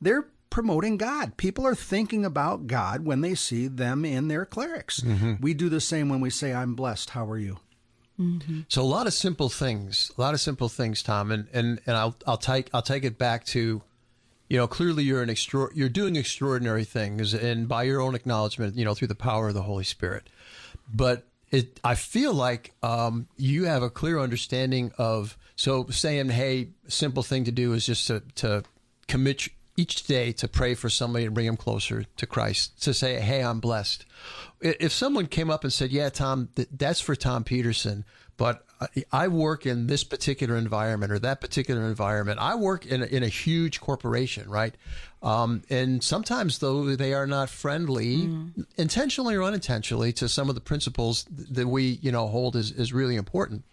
They're 0.00 0.28
promoting 0.50 0.96
God. 0.96 1.36
People 1.36 1.66
are 1.66 1.74
thinking 1.74 2.24
about 2.24 2.68
God 2.68 3.04
when 3.04 3.22
they 3.22 3.34
see 3.34 3.66
them 3.66 4.04
in 4.04 4.28
their 4.28 4.44
clerics. 4.44 5.00
Mm-hmm. 5.00 5.34
We 5.40 5.54
do 5.54 5.68
the 5.68 5.80
same 5.80 6.08
when 6.08 6.20
we 6.20 6.30
say, 6.30 6.52
I'm 6.52 6.74
blessed. 6.74 7.10
How 7.10 7.28
are 7.28 7.38
you? 7.38 7.58
Mm-hmm. 8.20 8.60
So 8.68 8.82
a 8.82 8.84
lot 8.84 9.06
of 9.06 9.14
simple 9.14 9.48
things, 9.48 10.12
a 10.18 10.20
lot 10.20 10.34
of 10.34 10.40
simple 10.40 10.68
things, 10.68 11.02
Tom, 11.02 11.30
and 11.30 11.48
and 11.52 11.80
and 11.86 11.96
I'll 11.96 12.14
I'll 12.26 12.36
take 12.36 12.68
I'll 12.74 12.82
take 12.82 13.04
it 13.04 13.16
back 13.16 13.44
to 13.46 13.82
you 14.50 14.56
know, 14.56 14.66
clearly 14.66 15.04
you're 15.04 15.22
an 15.22 15.30
extra, 15.30 15.68
you're 15.74 15.88
doing 15.88 16.16
extraordinary 16.16 16.82
things, 16.82 17.32
and 17.32 17.68
by 17.68 17.84
your 17.84 18.00
own 18.00 18.16
acknowledgement, 18.16 18.74
you 18.74 18.84
know, 18.84 18.94
through 18.94 19.06
the 19.06 19.14
power 19.14 19.46
of 19.46 19.54
the 19.54 19.62
Holy 19.62 19.84
Spirit. 19.84 20.28
But 20.92 21.24
it, 21.52 21.78
I 21.84 21.94
feel 21.94 22.34
like 22.34 22.72
um, 22.82 23.28
you 23.36 23.64
have 23.66 23.84
a 23.84 23.90
clear 23.90 24.18
understanding 24.18 24.90
of 24.98 25.38
so 25.54 25.86
saying, 25.86 26.30
"Hey, 26.30 26.70
simple 26.88 27.22
thing 27.22 27.44
to 27.44 27.52
do 27.52 27.72
is 27.74 27.86
just 27.86 28.08
to 28.08 28.24
to 28.36 28.64
commit 29.06 29.48
each 29.76 30.04
day 30.04 30.32
to 30.32 30.48
pray 30.48 30.74
for 30.74 30.90
somebody 30.90 31.24
and 31.24 31.34
bring 31.34 31.46
them 31.46 31.56
closer 31.56 32.04
to 32.16 32.26
Christ. 32.26 32.82
To 32.82 32.92
say, 32.92 33.20
"Hey, 33.20 33.42
I'm 33.42 33.60
blessed." 33.60 34.04
If 34.60 34.92
someone 34.92 35.26
came 35.26 35.50
up 35.50 35.64
and 35.64 35.72
said, 35.72 35.90
"Yeah, 35.90 36.08
Tom, 36.10 36.48
that's 36.54 37.00
for 37.00 37.16
Tom 37.16 37.44
Peterson," 37.44 38.04
but 38.36 38.64
I- 39.12 39.28
work 39.28 39.66
in 39.66 39.86
this 39.88 40.04
particular 40.04 40.56
environment 40.56 41.12
or 41.12 41.18
that 41.18 41.40
particular 41.40 41.86
environment. 41.86 42.38
I 42.40 42.54
work 42.54 42.86
in 42.86 43.02
a, 43.02 43.06
in 43.06 43.22
a 43.22 43.28
huge 43.28 43.78
corporation, 43.80 44.48
right? 44.48 44.74
Um, 45.22 45.62
and 45.68 46.02
sometimes, 46.02 46.58
though, 46.58 46.96
they 46.96 47.12
are 47.12 47.26
not 47.26 47.50
friendly, 47.50 48.30
intentionally 48.78 49.34
or 49.34 49.42
unintentionally, 49.42 50.14
to 50.14 50.28
some 50.30 50.48
of 50.48 50.54
the 50.54 50.62
principles 50.62 51.26
that 51.30 51.68
we, 51.68 51.98
you 52.00 52.10
know, 52.10 52.26
hold 52.28 52.56
is, 52.56 52.72
as 52.72 52.92
really 52.94 53.16
important. 53.16 53.64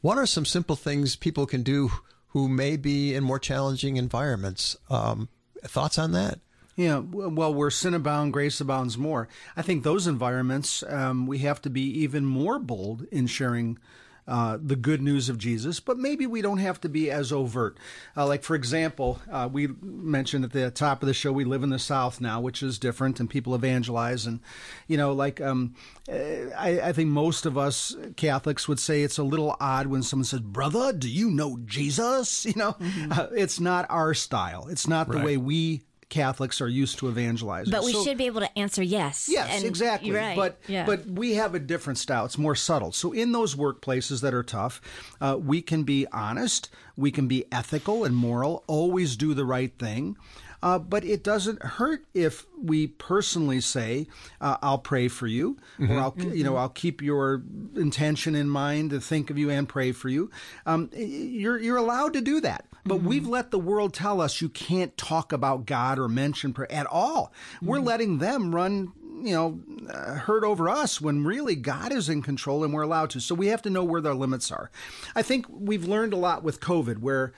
What 0.00 0.16
are 0.16 0.26
some 0.26 0.46
simple 0.46 0.74
things 0.74 1.14
people 1.14 1.44
can 1.44 1.62
do 1.62 1.92
who 2.32 2.48
may 2.48 2.76
be 2.76 3.14
in 3.14 3.22
more 3.24 3.38
challenging 3.38 3.96
environments? 3.96 4.76
Um, 4.90 5.28
thoughts 5.64 5.98
on 5.98 6.12
that? 6.12 6.40
Yeah, 6.76 6.98
well, 6.98 7.52
where 7.52 7.70
sin 7.70 7.92
abounds, 7.92 8.32
grace 8.32 8.60
abounds 8.60 8.96
more. 8.96 9.28
I 9.56 9.62
think 9.62 9.82
those 9.82 10.06
environments, 10.06 10.82
um, 10.88 11.26
we 11.26 11.38
have 11.38 11.60
to 11.62 11.70
be 11.70 11.82
even 12.00 12.24
more 12.24 12.58
bold 12.58 13.04
in 13.12 13.26
sharing 13.26 13.78
uh, 14.28 14.56
the 14.62 14.76
good 14.76 15.02
news 15.02 15.28
of 15.28 15.36
Jesus, 15.36 15.80
but 15.80 15.98
maybe 15.98 16.26
we 16.26 16.40
don't 16.42 16.58
have 16.58 16.80
to 16.82 16.88
be 16.88 17.10
as 17.10 17.32
overt. 17.32 17.76
Uh, 18.16 18.26
like, 18.26 18.44
for 18.44 18.54
example, 18.54 19.20
uh, 19.30 19.48
we 19.52 19.68
mentioned 19.82 20.44
at 20.44 20.52
the 20.52 20.70
top 20.70 21.02
of 21.02 21.06
the 21.08 21.14
show, 21.14 21.32
we 21.32 21.44
live 21.44 21.62
in 21.64 21.70
the 21.70 21.78
South 21.78 22.20
now, 22.20 22.40
which 22.40 22.62
is 22.62 22.78
different, 22.78 23.18
and 23.18 23.28
people 23.28 23.54
evangelize. 23.54 24.24
And, 24.26 24.38
you 24.86 24.96
know, 24.96 25.12
like, 25.12 25.40
um, 25.40 25.74
I, 26.08 26.80
I 26.84 26.92
think 26.92 27.08
most 27.08 27.46
of 27.46 27.58
us 27.58 27.96
Catholics 28.16 28.68
would 28.68 28.78
say 28.78 29.02
it's 29.02 29.18
a 29.18 29.24
little 29.24 29.56
odd 29.60 29.88
when 29.88 30.02
someone 30.04 30.24
says, 30.24 30.40
Brother, 30.40 30.92
do 30.92 31.08
you 31.08 31.30
know 31.30 31.58
Jesus? 31.64 32.46
You 32.52 32.54
know, 32.56 32.76
uh, 33.10 33.28
it's 33.34 33.58
not 33.60 33.86
our 33.88 34.12
style, 34.14 34.66
it's 34.68 34.86
not 34.86 35.08
the 35.08 35.14
Right. 35.16 35.24
way 35.24 35.36
we 35.36 35.82
Catholics 36.12 36.60
are 36.60 36.68
used 36.68 36.98
to 36.98 37.08
evangelizing. 37.08 37.70
But 37.70 37.84
we 37.84 37.94
So- 37.94 38.04
should 38.04 38.18
be 38.18 38.26
able 38.26 38.42
to 38.42 38.58
answer 38.58 38.82
yes. 38.82 39.30
Yes, 39.32 39.62
exactly. 39.62 40.10
Right. 40.10 40.36
But 40.36 40.60
yeah. 40.68 40.84
but 40.84 41.06
we 41.06 41.36
have 41.36 41.54
a 41.54 41.58
different 41.58 41.98
style. 41.98 42.26
It's 42.26 42.36
more 42.36 42.54
subtle. 42.54 42.92
So 42.92 43.12
in 43.12 43.32
those 43.32 43.54
workplaces 43.54 44.20
that 44.20 44.34
are 44.34 44.42
tough, 44.42 44.82
uh, 45.22 45.38
we 45.40 45.62
can 45.62 45.84
be 45.84 46.06
honest. 46.12 46.68
We 46.96 47.10
can 47.10 47.28
be 47.28 47.46
ethical 47.50 48.04
and 48.04 48.14
moral. 48.14 48.62
Always 48.66 49.16
do 49.16 49.32
the 49.32 49.46
right 49.46 49.72
thing. 49.78 50.18
Uh, 50.62 50.78
but 50.78 51.04
it 51.04 51.24
doesn't 51.24 51.62
hurt 51.62 52.04
if 52.14 52.46
we 52.62 52.86
personally 52.86 53.60
say, 53.60 54.06
uh, 54.40 54.56
"I'll 54.62 54.78
pray 54.78 55.08
for 55.08 55.26
you," 55.26 55.56
or 55.80 55.98
"I'll 55.98 56.14
you 56.18 56.44
know 56.44 56.56
I'll 56.56 56.68
keep 56.68 57.02
your 57.02 57.42
intention 57.74 58.34
in 58.34 58.48
mind 58.48 58.90
to 58.90 59.00
think 59.00 59.30
of 59.30 59.38
you 59.38 59.50
and 59.50 59.68
pray 59.68 59.92
for 59.92 60.08
you." 60.08 60.30
Um, 60.66 60.90
you're 60.94 61.58
you're 61.58 61.76
allowed 61.76 62.12
to 62.14 62.20
do 62.20 62.40
that. 62.40 62.66
But 62.84 63.02
we've 63.02 63.28
let 63.28 63.52
the 63.52 63.60
world 63.60 63.94
tell 63.94 64.20
us 64.20 64.40
you 64.40 64.48
can't 64.48 64.96
talk 64.96 65.32
about 65.32 65.66
God 65.66 66.00
or 66.00 66.08
mention 66.08 66.52
prayer 66.52 66.70
at 66.72 66.86
all. 66.86 67.32
We're 67.60 67.78
letting 67.78 68.18
them 68.18 68.52
run 68.52 68.92
you 69.22 69.34
know, 69.34 69.60
uh, 69.88 70.14
hurt 70.14 70.42
over 70.42 70.68
us 70.68 71.00
when 71.00 71.24
really 71.24 71.54
God 71.54 71.92
is 71.92 72.08
in 72.08 72.22
control 72.22 72.64
and 72.64 72.72
we're 72.72 72.82
allowed 72.82 73.10
to. 73.10 73.20
So 73.20 73.34
we 73.34 73.46
have 73.48 73.62
to 73.62 73.70
know 73.70 73.84
where 73.84 74.00
their 74.00 74.14
limits 74.14 74.50
are. 74.50 74.70
I 75.14 75.22
think 75.22 75.46
we've 75.48 75.84
learned 75.84 76.12
a 76.12 76.16
lot 76.16 76.42
with 76.42 76.60
COVID 76.60 76.98
where 76.98 77.32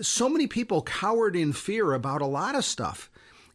so 0.00 0.28
many 0.28 0.46
people 0.46 0.82
cowered 0.82 1.36
in 1.36 1.52
fear 1.52 1.92
about 1.92 2.22
a 2.22 2.26
lot 2.26 2.54
of 2.54 2.64
stuff. 2.64 3.10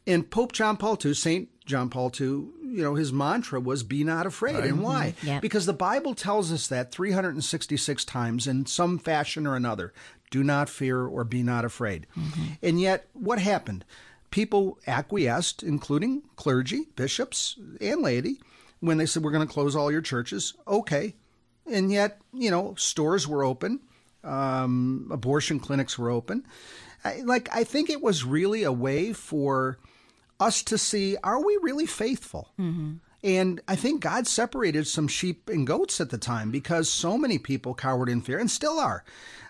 And 0.06 0.30
Pope 0.30 0.52
John 0.52 0.78
Paul 0.78 0.98
II, 1.04 1.14
St. 1.14 1.50
John 1.66 1.90
Paul 1.90 2.12
II, 2.20 2.28
you 2.28 2.84
know, 2.84 2.96
his 2.96 3.14
mantra 3.14 3.60
was 3.60 3.84
be 3.84 4.04
not 4.04 4.26
afraid. 4.26 4.64
And 4.64 4.82
why? 4.82 5.16
Mm-hmm. 5.18 5.28
Yep. 5.28 5.42
Because 5.42 5.66
the 5.66 5.74
Bible 5.74 6.14
tells 6.14 6.52
us 6.52 6.68
that 6.68 6.92
366 6.92 8.04
times 8.06 8.48
in 8.48 8.66
some 8.66 9.00
fashion 9.00 9.48
or 9.48 9.56
another. 9.56 9.94
Do 10.30 10.44
not 10.44 10.68
fear 10.68 11.06
or 11.06 11.24
be 11.24 11.44
not 11.44 11.64
afraid. 11.64 12.08
Mm-hmm. 12.18 12.44
And 12.62 12.82
yet, 12.82 13.08
what 13.14 13.40
happened? 13.40 13.86
People 14.32 14.80
acquiesced, 14.88 15.62
including 15.62 16.24
clergy, 16.36 16.88
bishops, 16.96 17.58
and 17.80 18.02
laity, 18.02 18.42
when 18.80 18.98
they 18.98 19.06
said, 19.06 19.24
We're 19.24 19.32
going 19.32 19.48
to 19.48 19.54
close 19.54 19.76
all 19.76 19.92
your 19.92 20.02
churches. 20.02 20.56
Okay. 20.68 21.14
And 21.72 21.92
yet, 21.92 22.20
you 22.34 22.52
know, 22.52 22.74
stores 22.78 23.28
were 23.28 23.44
open, 23.44 23.80
um, 24.24 25.10
abortion 25.12 25.60
clinics 25.60 25.98
were 25.98 26.10
open. 26.10 26.46
I, 27.04 27.22
like, 27.22 27.50
I 27.54 27.64
think 27.64 27.90
it 27.90 28.02
was 28.02 28.24
really 28.24 28.64
a 28.64 28.72
way 28.72 29.14
for 29.14 29.78
us 30.40 30.64
to 30.64 30.78
see 30.78 31.18
are 31.24 31.44
we 31.44 31.58
really 31.62 31.86
faithful? 31.86 32.50
And 33.24 33.62
I 33.68 33.76
think 33.76 34.02
God 34.02 34.28
separated 34.28 34.86
some 34.88 35.08
sheep 35.08 35.50
and 35.50 35.66
goats 35.66 36.02
at 36.02 36.10
the 36.10 36.18
time 36.18 36.52
because 36.52 36.90
so 36.90 37.18
many 37.18 37.38
people 37.38 37.74
cowered 37.74 38.10
in 38.10 38.22
fear 38.22 38.38
and 38.38 38.52
still 38.52 38.80
are. 38.80 39.04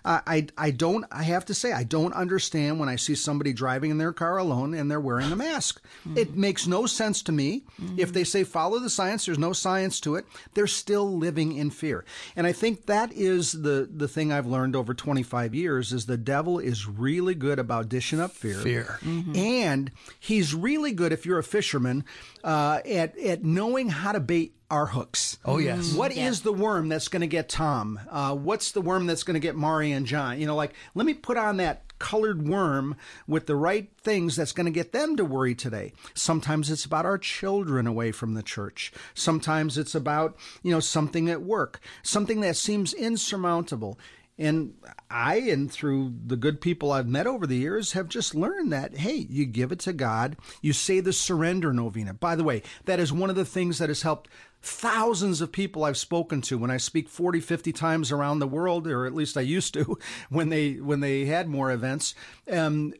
Uh, 0.05 0.19
I 0.27 0.47
I 0.57 0.71
don't 0.71 1.05
I 1.13 1.23
have 1.23 1.45
to 1.45 1.53
say 1.53 1.71
I 1.71 1.83
don't 1.83 2.11
understand 2.11 2.77
when 2.77 2.89
I 2.89 2.97
see 2.97 3.15
somebody 3.15 3.53
driving 3.53 3.89
in 3.89 3.97
their 3.99 4.11
car 4.11 4.37
alone 4.37 4.73
and 4.73 4.91
they're 4.91 4.99
wearing 4.99 5.31
a 5.31 5.35
mask. 5.35 5.81
It 6.17 6.35
makes 6.35 6.67
no 6.67 6.85
sense 6.85 7.21
to 7.23 7.31
me. 7.31 7.63
If 7.95 8.11
they 8.11 8.25
say 8.25 8.43
follow 8.43 8.79
the 8.79 8.89
science, 8.89 9.25
there's 9.25 9.39
no 9.39 9.53
science 9.53 10.01
to 10.01 10.15
it. 10.15 10.25
They're 10.55 10.67
still 10.67 11.17
living 11.17 11.55
in 11.55 11.69
fear. 11.69 12.03
And 12.35 12.45
I 12.45 12.51
think 12.51 12.87
that 12.87 13.13
is 13.13 13.53
the 13.53 13.87
the 13.89 14.09
thing 14.09 14.33
I've 14.33 14.45
learned 14.45 14.75
over 14.75 14.93
25 14.93 15.55
years 15.55 15.93
is 15.93 16.05
the 16.05 16.17
devil 16.17 16.59
is 16.59 16.85
really 16.85 17.33
good 17.33 17.57
about 17.57 17.87
dishing 17.87 18.19
up 18.19 18.31
fear. 18.31 18.55
Fear. 18.55 18.99
And 19.35 19.89
he's 20.19 20.53
really 20.53 20.91
good 20.91 21.13
if 21.13 21.25
you're 21.25 21.39
a 21.39 21.43
fisherman 21.43 22.03
uh, 22.43 22.81
at 22.85 23.17
at 23.19 23.45
knowing 23.45 23.62
how 23.89 24.11
to 24.11 24.19
bait 24.19 24.55
our 24.69 24.87
hooks. 24.87 25.37
Oh, 25.45 25.57
yes. 25.57 25.93
What 25.93 26.11
is 26.11 26.41
the 26.41 26.51
worm 26.51 26.89
that's 26.89 27.07
going 27.07 27.21
to 27.21 27.27
get 27.27 27.47
Tom? 27.47 27.99
Uh, 28.09 28.35
what's 28.35 28.71
the 28.71 28.81
worm 28.81 29.05
that's 29.05 29.23
going 29.23 29.35
to 29.35 29.39
get 29.39 29.55
Mari 29.55 29.91
and 29.91 30.05
John? 30.05 30.39
You 30.39 30.47
know, 30.47 30.55
like 30.55 30.73
let 30.95 31.05
me 31.05 31.13
put 31.13 31.37
on 31.37 31.57
that 31.57 31.83
colored 31.99 32.47
worm 32.47 32.95
with 33.27 33.45
the 33.45 33.55
right 33.55 33.89
things 34.01 34.35
that's 34.35 34.51
going 34.51 34.65
to 34.65 34.71
get 34.71 34.91
them 34.91 35.15
to 35.15 35.23
worry 35.23 35.55
today. 35.55 35.93
Sometimes 36.13 36.69
it's 36.69 36.85
about 36.85 37.05
our 37.05 37.17
children 37.17 37.87
away 37.87 38.11
from 38.11 38.33
the 38.33 38.43
church. 38.43 38.91
Sometimes 39.13 39.77
it's 39.77 39.95
about, 39.95 40.35
you 40.63 40.71
know, 40.71 40.79
something 40.79 41.29
at 41.29 41.43
work, 41.43 41.79
something 42.01 42.41
that 42.41 42.57
seems 42.57 42.93
insurmountable. 42.93 43.97
And 44.37 44.73
I, 45.11 45.35
and 45.35 45.71
through 45.71 46.13
the 46.25 46.35
good 46.35 46.59
people 46.59 46.91
I've 46.91 47.07
met 47.07 47.27
over 47.27 47.45
the 47.45 47.57
years, 47.57 47.91
have 47.91 48.09
just 48.09 48.33
learned 48.33 48.71
that, 48.73 48.97
hey, 48.97 49.27
you 49.29 49.45
give 49.45 49.71
it 49.71 49.79
to 49.81 49.93
God. 49.93 50.37
You 50.61 50.73
say 50.73 50.99
the 50.99 51.13
surrender 51.13 51.71
novena. 51.71 52.15
By 52.15 52.35
the 52.35 52.43
way, 52.43 52.63
that 52.85 52.99
is 52.99 53.13
one 53.13 53.29
of 53.29 53.35
the 53.35 53.45
things 53.45 53.77
that 53.77 53.89
has 53.89 54.01
helped 54.01 54.29
thousands 54.63 55.41
of 55.41 55.51
people 55.51 55.83
I've 55.83 55.97
spoken 55.97 56.41
to 56.43 56.57
when 56.57 56.71
I 56.71 56.77
speak 56.77 57.09
40, 57.09 57.41
50 57.41 57.73
times 57.73 58.11
around 58.11 58.39
the 58.39 58.47
world, 58.47 58.87
or 58.87 59.05
at 59.05 59.13
least 59.13 59.37
I 59.37 59.41
used 59.41 59.73
to 59.75 59.99
when 60.29 60.49
they 60.49 60.75
when 60.75 61.01
they 61.01 61.25
had 61.25 61.47
more 61.47 61.71
events. 61.71 62.15
Um, 62.49 62.93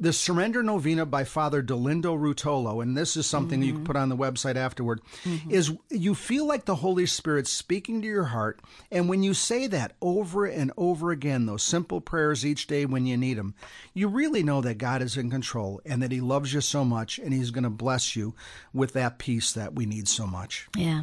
the 0.00 0.12
Surrender 0.14 0.62
Novena 0.62 1.04
by 1.04 1.24
Father 1.24 1.62
Dolindo 1.62 2.18
Ruotolo, 2.18 2.82
and 2.82 2.96
this 2.96 3.16
is 3.16 3.26
something 3.26 3.62
you 3.62 3.72
can 3.72 3.76
mm-hmm. 3.82 3.86
put 3.86 3.96
on 3.96 4.08
the 4.08 4.16
website 4.16 4.56
afterward, 4.56 5.02
mm-hmm. 5.24 5.50
is 5.50 5.72
you 5.90 6.14
feel 6.14 6.46
like 6.46 6.64
the 6.64 6.76
Holy 6.76 7.04
Spirit 7.04 7.46
speaking 7.46 8.00
to 8.00 8.08
your 8.08 8.24
heart. 8.24 8.60
And 8.90 9.10
when 9.10 9.22
you 9.22 9.34
say 9.34 9.66
that 9.66 9.96
over 10.00 10.46
and 10.46 10.72
over 10.78 11.10
again, 11.10 11.44
those 11.44 11.62
simple 11.62 12.00
prayers 12.00 12.46
each 12.46 12.66
day 12.66 12.86
when 12.86 13.04
you 13.04 13.18
need 13.18 13.36
them, 13.36 13.54
you 13.92 14.08
really 14.08 14.42
know 14.42 14.62
that 14.62 14.78
God 14.78 15.02
is 15.02 15.18
in 15.18 15.30
control 15.30 15.82
and 15.84 16.02
that 16.02 16.12
He 16.12 16.22
loves 16.22 16.54
you 16.54 16.62
so 16.62 16.82
much 16.82 17.18
and 17.18 17.34
He's 17.34 17.50
going 17.50 17.64
to 17.64 17.70
bless 17.70 18.16
you 18.16 18.34
with 18.72 18.94
that 18.94 19.18
peace 19.18 19.52
that 19.52 19.74
we 19.74 19.84
need 19.84 20.08
so 20.08 20.26
much. 20.26 20.66
Yeah. 20.74 21.02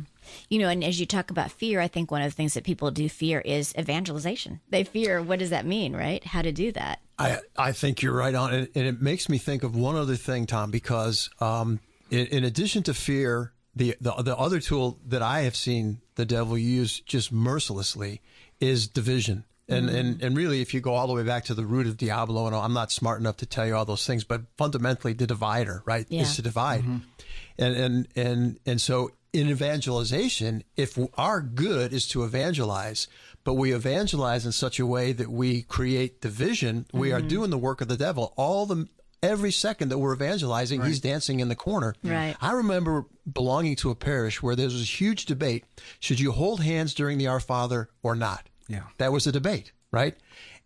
You 0.50 0.60
know, 0.60 0.70
and 0.70 0.84
as 0.84 1.00
you 1.00 1.06
talk 1.06 1.32
about 1.32 1.52
fear, 1.52 1.80
I 1.80 1.88
think 1.88 2.12
one 2.12 2.22
of 2.22 2.32
the 2.32 2.36
things 2.36 2.54
that 2.54 2.64
people 2.64 2.92
do 2.92 3.08
fear 3.10 3.40
is 3.42 3.74
evangelization. 3.78 4.60
They 4.70 4.84
fear 4.84 5.22
what 5.22 5.40
does 5.40 5.50
that 5.50 5.66
mean, 5.66 5.96
right? 5.96 6.24
How 6.24 6.42
to 6.42 6.52
do 6.52 6.72
that. 6.74 7.00
I, 7.20 7.40
I 7.58 7.72
think 7.72 8.02
you're 8.02 8.14
right 8.16 8.36
on, 8.36 8.54
and, 8.54 8.68
and 8.76 8.86
it 8.88 9.02
makes 9.02 9.28
me 9.28 9.38
think 9.40 9.64
of 9.64 9.76
one 9.76 9.96
other 9.96 10.16
thing, 10.16 10.46
Tom, 10.46 10.70
because 10.72 11.30
um, 11.40 11.80
in, 12.12 12.28
in 12.28 12.44
addition 12.44 12.84
to 12.84 12.94
fear, 12.94 13.54
the, 13.76 13.96
the 14.02 14.12
the 14.24 14.38
other 14.38 14.60
tool 14.60 15.00
that 15.06 15.22
I 15.22 15.42
have 15.42 15.56
seen 15.56 16.02
the 16.16 16.26
devil 16.26 16.58
use 16.58 17.00
just 17.02 17.32
mercilessly 17.32 18.22
is 18.60 18.88
division. 18.88 19.46
And, 19.70 19.90
and 19.90 20.24
and 20.24 20.38
really, 20.38 20.62
if 20.62 20.74
you 20.74 20.80
go 20.80 20.94
all 20.94 21.08
the 21.08 21.14
way 21.14 21.24
back 21.24 21.44
to 21.46 21.54
the 21.54 21.66
root 21.66 21.88
of 21.88 21.98
Diablo, 21.98 22.48
and 22.48 22.56
I'm 22.56 22.72
not 22.72 22.90
smart 22.90 23.20
enough 23.20 23.36
to 23.38 23.46
tell 23.46 23.68
you 23.68 23.76
all 23.76 23.84
those 23.84 24.08
things, 24.08 24.24
but 24.24 24.44
fundamentally, 24.58 25.12
the 25.12 25.28
divider, 25.28 25.84
right, 25.86 26.06
Yeah. 26.10 26.22
is 26.22 26.38
to 26.38 26.42
divide, 26.42 26.86
and 26.86 27.76
and 27.76 28.08
and 28.16 28.60
and 28.66 28.80
so 28.80 29.12
in 29.34 29.50
evangelization, 29.50 30.64
if 30.76 30.98
our 31.18 31.42
good 31.42 31.94
is 31.94 32.08
to 32.10 32.24
evangelize, 32.24 33.08
but 33.44 33.54
we 33.54 33.72
evangelize 33.72 34.46
in 34.46 34.52
such 34.52 34.80
a 34.80 34.86
way 34.86 35.12
that 35.14 35.30
we 35.30 35.62
create 35.64 36.22
division, 36.22 36.86
we 36.94 37.12
are 37.12 37.20
mm-hmm. 37.20 37.28
doing 37.28 37.50
the 37.50 37.58
work 37.58 37.82
of 37.82 37.88
the 37.88 37.98
devil. 37.98 38.34
All 38.36 38.66
the 38.66 38.88
every 39.24 39.52
second 39.52 39.90
that 39.90 39.98
we're 39.98 40.14
evangelizing, 40.14 40.84
he's 40.84 41.00
dancing 41.00 41.40
in 41.40 41.50
the 41.50 41.56
corner. 41.56 41.96
Right. 42.04 42.36
I 42.42 42.52
remember 42.52 43.06
belonging 43.32 43.76
to 43.78 43.90
a 43.90 43.96
parish 43.96 44.42
where 44.42 44.56
there 44.56 44.66
was 44.66 44.82
a 44.82 44.86
huge 44.86 45.26
debate: 45.26 45.66
should 46.00 46.20
you 46.20 46.32
hold 46.32 46.62
hands 46.62 46.94
during 46.94 47.18
the 47.18 47.28
Our 47.28 47.40
Father 47.40 47.90
or 48.04 48.16
not? 48.16 48.50
Yeah. 48.68 48.84
that 48.98 49.14
was 49.14 49.26
a 49.26 49.32
debate, 49.32 49.72
right? 49.92 50.16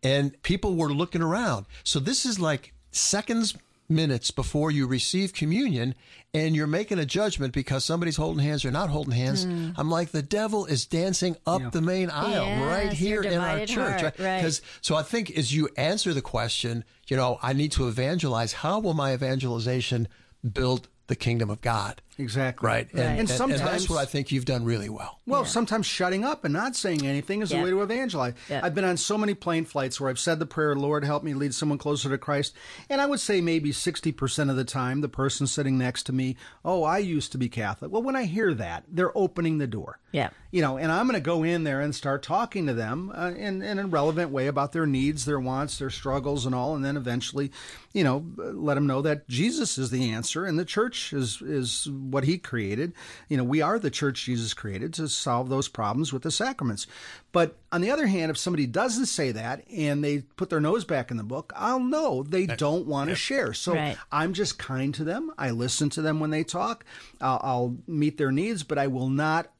And 0.02 0.42
people 0.42 0.76
were 0.76 0.92
looking 0.92 1.22
around. 1.22 1.68
So 1.84 2.00
this 2.00 2.26
is 2.26 2.40
like 2.40 2.74
seconds, 2.92 3.56
minutes 3.92 4.32
before 4.32 4.72
you 4.72 4.88
receive 4.88 5.34
communion, 5.34 5.94
and 6.34 6.56
you're 6.56 6.66
making 6.66 6.98
a 6.98 7.06
judgment 7.06 7.54
because 7.54 7.86
somebody's 7.86 8.16
holding 8.16 8.44
hands 8.44 8.64
or 8.66 8.72
not 8.72 8.90
holding 8.90 9.14
hands. 9.14 9.44
Hmm. 9.44 9.72
I'm 9.76 9.90
like, 9.92 10.12
the 10.12 10.22
devil 10.22 10.66
is 10.66 10.86
dancing 10.86 11.36
up 11.46 11.72
the 11.72 11.82
main 11.82 12.10
aisle 12.10 12.46
Yes, 12.46 12.64
right 12.64 12.94
here 12.94 13.22
in 13.22 13.38
our 13.40 13.66
church. 13.66 14.02
heart, 14.02 14.18
right. 14.18 14.38
Because 14.38 14.62
so 14.82 14.96
I 14.96 15.04
think 15.04 15.38
as 15.38 15.54
you 15.54 15.70
answer 15.78 16.14
the 16.14 16.22
question, 16.22 16.84
you 17.08 17.18
know, 17.18 17.38
I 17.44 17.54
need 17.54 17.74
to 17.74 17.88
evangelize. 17.88 18.54
How 18.54 18.80
will 18.80 18.94
my 18.94 19.14
evangelization 19.14 20.08
build 20.54 20.88
the 21.08 21.16
kingdom 21.16 21.50
of 21.50 21.62
God? 21.62 22.02
Exactly. 22.22 22.68
Right. 22.68 22.88
And, 22.92 23.00
Right. 23.00 23.04
and, 23.04 23.20
And 23.22 23.30
and 23.30 23.30
sometimes- 23.30 23.62
that's 23.62 23.90
what 23.90 24.00
I 24.00 24.06
think 24.06 24.32
you've 24.32 24.46
done 24.46 24.64
really 24.64 24.90
well. 24.90 25.20
Well, 25.26 25.42
Yeah. 25.42 25.48
sometimes 25.48 25.86
shutting 25.86 26.24
up 26.24 26.44
and 26.46 26.54
not 26.54 26.76
saying 26.76 27.06
anything 27.06 27.42
is 27.42 27.52
Yeah. 27.52 27.60
a 27.60 27.64
way 27.64 27.70
to 27.72 27.82
evangelize. 27.82 28.34
Yeah. 28.50 28.62
I've 28.64 28.76
been 28.76 28.86
on 28.86 28.98
so 28.98 29.18
many 29.18 29.34
plane 29.34 29.66
flights 29.66 30.00
where 30.00 30.10
I've 30.10 30.20
said 30.20 30.40
the 30.40 30.46
prayer, 30.46 30.76
Lord, 30.76 31.04
help 31.06 31.24
me 31.24 31.34
lead 31.34 31.54
someone 31.54 31.78
closer 31.78 32.10
to 32.10 32.18
Christ. 32.18 32.54
And 32.90 33.02
I 33.02 33.06
would 33.06 33.20
say 33.20 33.42
maybe 33.42 33.72
60% 33.72 34.50
of 34.50 34.56
the 34.56 34.64
time, 34.64 35.02
the 35.02 35.10
person 35.10 35.48
sitting 35.48 35.78
next 35.78 36.04
to 36.04 36.14
me, 36.14 36.36
oh, 36.64 36.84
I 36.84 37.00
used 37.00 37.32
to 37.34 37.38
be 37.38 37.50
Catholic. 37.50 37.92
Well, 37.92 38.04
when 38.04 38.16
I 38.16 38.24
hear 38.26 38.54
that, 38.54 38.84
they're 38.92 39.18
opening 39.18 39.58
the 39.58 39.68
door. 39.68 40.00
Yeah. 40.12 40.30
You 40.52 40.62
know, 40.62 40.78
and 40.78 40.92
I'm 40.92 41.06
going 41.08 41.14
to 41.16 41.22
go 41.26 41.44
in 41.44 41.64
there 41.64 41.80
and 41.80 41.96
start 41.96 42.22
talking 42.24 42.68
to 42.68 42.74
them 42.74 43.12
uh, 43.16 43.32
in, 43.38 43.62
in 43.62 43.80
a 43.80 43.88
relevant 43.88 44.32
way 44.32 44.48
about 44.48 44.74
their 44.74 44.86
needs, 44.86 45.24
their 45.24 45.40
wants, 45.40 45.80
their 45.80 45.90
struggles, 45.90 46.46
and 46.46 46.54
all. 46.54 46.76
And 46.76 46.84
then 46.84 46.98
eventually, 46.98 47.52
you 47.94 48.04
know, 48.04 48.26
let 48.38 48.74
them 48.76 48.86
know 48.86 49.02
that 49.04 49.30
Jesus 49.30 49.78
is 49.78 49.90
the 49.92 50.12
answer 50.12 50.44
and 50.44 50.60
the 50.60 50.66
church 50.66 51.14
is, 51.14 51.42
is 51.42 51.88
what 52.12 52.26
he 52.26 52.38
created. 52.38 52.94
You 53.30 53.38
know, 53.38 53.44
we 53.44 53.62
are 53.62 53.80
the 53.80 53.90
church 53.90 54.26
Jesus 54.26 54.54
created 54.54 54.94
to 54.96 55.08
solve 55.08 55.50
those 55.50 55.68
problems 55.68 56.14
with 56.14 56.24
the 56.24 56.32
sacraments. 56.32 56.88
But 57.32 57.58
on 57.72 57.82
the 57.82 57.90
other 57.92 58.08
hand, 58.08 58.30
if 58.30 58.38
somebody 58.38 58.66
doesn't 58.68 59.06
say 59.06 59.32
that 59.32 59.64
and 59.70 60.04
they 60.04 60.20
put 60.20 60.50
their 60.50 60.60
nose 60.60 60.84
back 60.86 61.12
in 61.12 61.18
the 61.18 61.24
book, 61.24 61.54
I'll 61.56 61.80
know 61.80 62.24
they 62.24 62.46
don't 62.46 62.86
want 62.88 63.10
to 63.10 63.16
share. 63.16 63.54
So 63.54 63.74
Right. 63.74 63.98
I'm 64.12 64.34
just 64.34 64.60
kind 64.60 64.94
to 64.96 65.04
them. 65.04 65.32
I 65.38 65.52
listen 65.52 65.90
to 65.92 66.02
them 66.02 66.20
when 66.20 66.30
they 66.30 66.44
talk. 66.44 66.86
I'll, 67.20 67.40
I'll 67.42 67.78
meet 67.88 68.18
their 68.18 68.32
needs, 68.32 68.64
but 68.64 68.78
I 68.78 68.88
will 68.88 69.10
not 69.10 69.52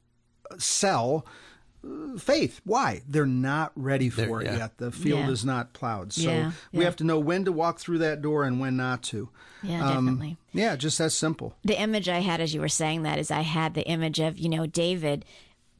sell 0.58 1.26
faith. 2.18 2.60
Why? 2.64 3.02
They're 3.08 3.26
not 3.26 3.72
ready 3.74 4.08
for 4.08 4.40
it 4.40 4.46
yeah. 4.46 4.56
yet. 4.56 4.78
The 4.78 4.90
field 4.92 5.20
Yeah. 5.20 5.30
is 5.30 5.44
not 5.44 5.72
plowed. 5.72 6.12
So 6.12 6.30
Yeah, 6.30 6.52
we 6.72 6.80
yeah. 6.80 6.84
have 6.84 6.96
to 6.96 7.04
know 7.04 7.18
when 7.18 7.44
to 7.44 7.52
walk 7.52 7.78
through 7.80 7.98
that 7.98 8.22
door 8.22 8.44
and 8.44 8.60
when 8.60 8.76
not 8.76 9.02
to. 9.04 9.28
Yeah, 9.62 9.84
Um, 9.86 10.06
definitely. 10.06 10.36
Yeah, 10.52 10.76
just 10.76 10.98
that 10.98 11.10
simple. 11.10 11.54
the 11.64 11.80
image 11.80 12.08
I 12.08 12.18
had 12.20 12.40
as 12.40 12.54
you 12.54 12.60
were 12.60 12.68
saying 12.68 13.02
that 13.02 13.18
is 13.18 13.30
I 13.30 13.40
had 13.42 13.74
the 13.74 13.86
image 13.86 14.18
of, 14.20 14.38
you 14.38 14.48
know, 14.48 14.66
David 14.66 15.24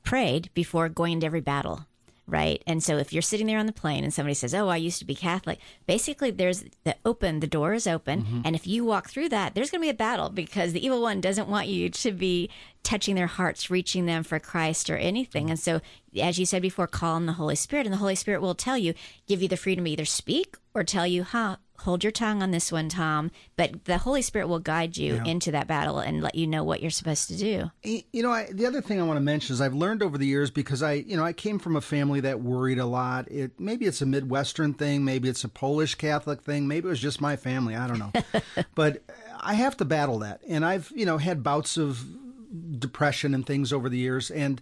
prayed 0.05 0.51
before 0.55 0.89
going 0.89 1.13
into 1.15 1.27
every 1.27 1.41
battle, 1.41 1.87
right? 2.27 2.63
And 2.67 2.83
so 2.83 2.99
if 2.99 3.13
you're 3.13 3.23
sitting 3.23 3.47
there 3.47 3.59
on 3.59 3.67
the 3.67 3.73
plane 3.73 4.05
and 4.05 4.13
somebody 4.13 4.35
says, 4.35 4.55
"Oh, 4.55 4.69
I 4.69 4.77
used 4.77 4.99
to 5.01 5.05
be 5.05 5.15
Catholic," 5.15 5.59
basically 5.87 6.31
there's 6.31 6.65
the 6.85 6.97
open, 7.05 7.41
the 7.41 7.47
door 7.47 7.75
is 7.75 7.87
open, 7.87 8.23
mm-hmm. 8.23 8.41
and 8.45 8.55
if 8.55 8.67
you 8.67 8.85
walk 8.85 9.09
through 9.09 9.29
that, 9.31 9.55
there's 9.55 9.71
going 9.71 9.81
to 9.81 9.87
be 9.87 9.91
a 9.91 9.95
battle 9.95 10.31
because 10.31 10.73
the 10.73 10.85
evil 10.85 11.03
one 11.03 11.21
doesn't 11.21 11.49
want 11.49 11.69
you 11.69 11.89
to 11.89 12.13
be 12.13 12.49
touching 12.83 13.15
their 13.15 13.27
hearts, 13.27 13.71
reaching 13.71 14.07
them 14.07 14.23
for 14.23 14.39
Christ 14.39 14.91
or 14.91 14.97
anything. 14.97 15.51
And 15.51 15.59
so 15.59 15.81
as 16.21 16.39
you 16.39 16.47
said 16.47 16.63
before, 16.63 16.87
call 16.87 17.15
on 17.15 17.27
the 17.27 17.35
Holy 17.35 17.55
Spirit 17.55 17.87
and 17.87 17.93
the 17.93 17.99
Holy 17.99 18.15
Spirit 18.15 18.43
will 18.43 18.55
tell 18.55 18.77
you, 18.77 18.95
give 19.27 19.41
you 19.41 19.49
the 19.49 19.57
freedom 19.57 19.85
to 19.85 19.91
either 19.91 20.05
speak 20.05 20.57
or 20.75 20.85
tell 20.85 21.07
you, 21.07 21.23
"Huh, 21.23 21.57
hold 21.83 22.03
your 22.03 22.11
tongue 22.11 22.43
on 22.43 22.51
this 22.51 22.73
one, 22.73 22.89
Tom." 22.89 23.31
But 23.57 23.85
the 23.85 23.99
Holy 23.99 24.23
Spirit 24.23 24.49
will 24.49 24.59
guide 24.59 24.97
you 24.97 25.23
into 25.25 25.51
that 25.53 25.67
battle 25.67 25.99
and 25.99 26.23
let 26.23 26.35
you 26.35 26.47
know 26.47 26.65
what 26.65 26.81
you're 26.81 26.91
supposed 26.91 27.29
to 27.29 27.37
do. 27.37 27.71
You 27.83 28.23
know, 28.23 28.33
I, 28.33 28.49
the 28.51 28.67
other 28.67 28.81
thing 28.81 29.01
I 29.01 29.05
want 29.05 29.17
to 29.17 29.23
mention 29.23 29.55
is 29.55 29.61
I've 29.61 29.75
learned 29.75 30.03
over 30.03 30.19
the 30.19 30.27
years 30.27 30.51
because 30.51 30.83
I, 30.83 30.95
you 30.95 31.17
know, 31.17 31.25
I 31.25 31.33
came 31.33 31.59
from 31.59 31.77
a 31.77 31.81
family 31.81 32.21
that 32.21 32.41
worried 32.41 32.79
a 32.79 32.87
lot. 32.87 33.31
It 33.31 33.59
maybe 33.59 33.87
it's 33.87 34.03
a 34.03 34.07
Midwestern 34.07 34.75
thing, 34.75 35.05
maybe 35.05 35.29
it's 35.29 35.45
a 35.45 35.49
Polish 35.49 35.95
Catholic 35.95 36.43
thing, 36.43 36.67
maybe 36.67 36.87
it 36.87 36.91
was 36.91 37.01
just 37.01 37.21
my 37.21 37.37
family. 37.37 37.77
I 37.77 37.87
don't 37.87 37.99
know, 37.99 38.13
but 38.75 39.03
I 39.41 39.55
have 39.55 39.77
to 39.79 39.85
battle 39.85 40.21
that, 40.21 40.41
and 40.49 40.65
I've, 40.65 40.93
you 40.95 41.07
know, 41.07 41.19
had 41.19 41.43
bouts 41.43 41.77
of 41.77 42.05
depression 42.79 43.35
and 43.35 43.47
things 43.47 43.73
over 43.73 43.89
the 43.89 43.99
years, 43.99 44.31
and 44.31 44.61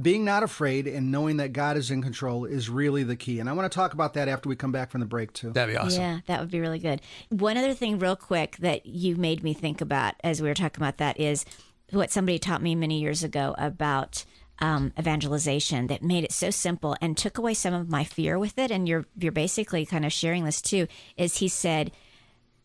being 0.00 0.24
not 0.24 0.42
afraid 0.42 0.86
and 0.86 1.10
knowing 1.10 1.38
that 1.38 1.52
God 1.52 1.76
is 1.76 1.90
in 1.90 2.02
control 2.02 2.44
is 2.44 2.68
really 2.68 3.02
the 3.02 3.16
key. 3.16 3.40
And 3.40 3.48
I 3.48 3.52
want 3.52 3.70
to 3.70 3.74
talk 3.74 3.94
about 3.94 4.14
that 4.14 4.28
after 4.28 4.48
we 4.48 4.56
come 4.56 4.72
back 4.72 4.90
from 4.90 5.00
the 5.00 5.06
break 5.06 5.32
too. 5.32 5.50
That'd 5.50 5.74
be 5.74 5.78
awesome. 5.78 6.00
Yeah, 6.00 6.20
that 6.26 6.40
would 6.40 6.50
be 6.50 6.60
really 6.60 6.78
good. 6.78 7.00
One 7.30 7.56
other 7.56 7.74
thing, 7.74 7.98
real 7.98 8.16
quick, 8.16 8.56
that 8.58 8.86
you 8.86 9.16
made 9.16 9.42
me 9.42 9.54
think 9.54 9.80
about 9.80 10.14
as 10.22 10.42
we 10.42 10.48
were 10.48 10.54
talking 10.54 10.82
about 10.82 10.98
that 10.98 11.18
is 11.18 11.44
what 11.90 12.10
somebody 12.10 12.38
taught 12.38 12.62
me 12.62 12.74
many 12.74 13.00
years 13.00 13.22
ago 13.22 13.54
about 13.58 14.24
um, 14.60 14.92
evangelization 14.98 15.88
that 15.88 16.02
made 16.02 16.24
it 16.24 16.32
so 16.32 16.50
simple 16.50 16.96
and 17.00 17.16
took 17.16 17.38
away 17.38 17.54
some 17.54 17.74
of 17.74 17.88
my 17.88 18.04
fear 18.04 18.38
with 18.38 18.58
it. 18.58 18.70
And 18.70 18.88
you're 18.88 19.06
you're 19.18 19.32
basically 19.32 19.86
kind 19.86 20.04
of 20.04 20.12
sharing 20.12 20.44
this 20.44 20.60
too. 20.60 20.86
Is 21.16 21.38
he 21.38 21.48
said, 21.48 21.92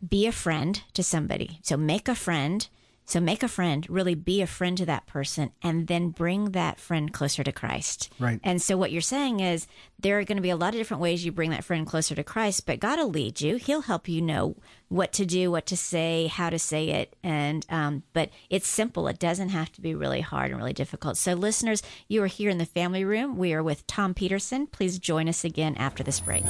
be 0.08 0.28
a 0.28 0.32
friend 0.32 0.82
to 0.94 1.04
somebody. 1.04 1.60
So 1.64 1.78
make 1.78 2.08
a 2.08 2.16
friend. 2.16 2.68
So 3.10 3.20
make 3.20 3.42
a 3.42 3.48
friend, 3.48 3.90
really 3.90 4.14
be 4.14 4.40
a 4.44 4.46
friend 4.46 4.78
to 4.78 4.86
that 4.86 5.08
person, 5.08 5.50
and 5.64 5.88
then 5.88 6.10
bring 6.10 6.52
that 6.52 6.80
friend 6.80 7.12
closer 7.12 7.44
to 7.44 7.52
Christ. 7.52 8.14
Right. 8.20 8.40
And 8.44 8.62
so 8.62 8.78
what 8.78 8.92
you're 8.92 9.02
saying 9.02 9.40
is 9.40 9.66
there 9.98 10.20
are 10.20 10.24
going 10.24 10.36
to 10.36 10.44
be 10.44 10.52
a 10.52 10.56
lot 10.56 10.76
of 10.76 10.80
different 10.80 11.02
ways 11.02 11.26
you 11.26 11.32
bring 11.32 11.50
that 11.50 11.64
friend 11.64 11.88
closer 11.88 12.14
to 12.14 12.24
Christ, 12.24 12.68
but 12.68 12.80
God 12.80 13.00
will 13.00 13.10
lead 13.10 13.42
you. 13.42 13.56
He'll 13.56 13.82
help 13.82 14.08
you 14.08 14.22
know 14.22 14.58
what 14.90 15.12
to 15.14 15.26
do, 15.26 15.50
what 15.50 15.66
to 15.66 15.76
say, 15.76 16.28
how 16.28 16.52
to 16.52 16.60
say 16.60 16.90
it, 16.90 17.16
and 17.24 17.66
um, 17.70 18.04
but 18.14 18.30
it's 18.52 18.68
simple. 18.68 19.08
It 19.08 19.18
doesn't 19.18 19.50
have 19.50 19.72
to 19.72 19.82
be 19.82 19.96
really 19.96 20.22
hard 20.22 20.52
and 20.52 20.60
really 20.60 20.74
difficult. 20.74 21.18
So 21.18 21.34
listeners, 21.34 21.82
you 22.08 22.22
are 22.22 22.28
here 22.28 22.52
in 22.52 22.60
the 22.60 22.66
family 22.66 23.04
room. 23.04 23.40
We 23.40 23.56
are 23.56 23.64
with 23.64 23.88
Tom 23.88 24.14
Peterson. 24.14 24.68
Please 24.68 25.00
join 25.00 25.28
us 25.28 25.44
again 25.44 25.74
after 25.78 26.04
this 26.04 26.20
break. 26.20 26.44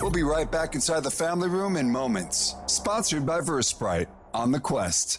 We'll 0.00 0.10
be 0.10 0.22
right 0.22 0.50
back 0.50 0.74
inside 0.74 1.04
the 1.04 1.10
family 1.10 1.50
room 1.50 1.76
in 1.76 1.90
moments. 1.90 2.54
Sponsored 2.68 3.26
by 3.26 3.40
Versprite 3.40 4.08
on 4.32 4.50
the 4.50 4.60
Quest. 4.60 5.18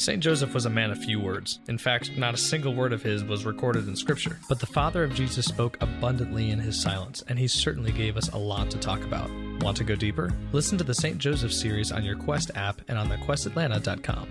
St. 0.00 0.22
Joseph 0.22 0.54
was 0.54 0.64
a 0.64 0.70
man 0.70 0.90
of 0.90 0.96
few 0.96 1.20
words. 1.20 1.60
In 1.68 1.76
fact, 1.76 2.16
not 2.16 2.32
a 2.32 2.38
single 2.38 2.74
word 2.74 2.94
of 2.94 3.02
his 3.02 3.22
was 3.22 3.44
recorded 3.44 3.86
in 3.86 3.94
Scripture. 3.94 4.38
But 4.48 4.58
the 4.58 4.64
father 4.66 5.04
of 5.04 5.12
Jesus 5.12 5.44
spoke 5.44 5.76
abundantly 5.82 6.50
in 6.50 6.58
his 6.58 6.80
silence, 6.80 7.22
and 7.28 7.38
he 7.38 7.46
certainly 7.46 7.92
gave 7.92 8.16
us 8.16 8.30
a 8.30 8.38
lot 8.38 8.70
to 8.70 8.78
talk 8.78 9.02
about. 9.04 9.30
Want 9.60 9.76
to 9.76 9.84
go 9.84 9.94
deeper? 9.94 10.32
Listen 10.52 10.78
to 10.78 10.84
the 10.84 10.94
St. 10.94 11.18
Joseph 11.18 11.52
series 11.52 11.92
on 11.92 12.02
your 12.02 12.16
Quest 12.16 12.50
app 12.54 12.80
and 12.88 12.96
on 12.96 13.10
thequestatlanta.com. 13.10 14.26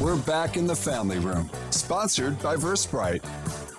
We're 0.00 0.16
back 0.16 0.56
in 0.56 0.66
the 0.66 0.74
family 0.74 1.20
room, 1.20 1.48
sponsored 1.70 2.42
by 2.42 2.56
Versprite. 2.56 3.24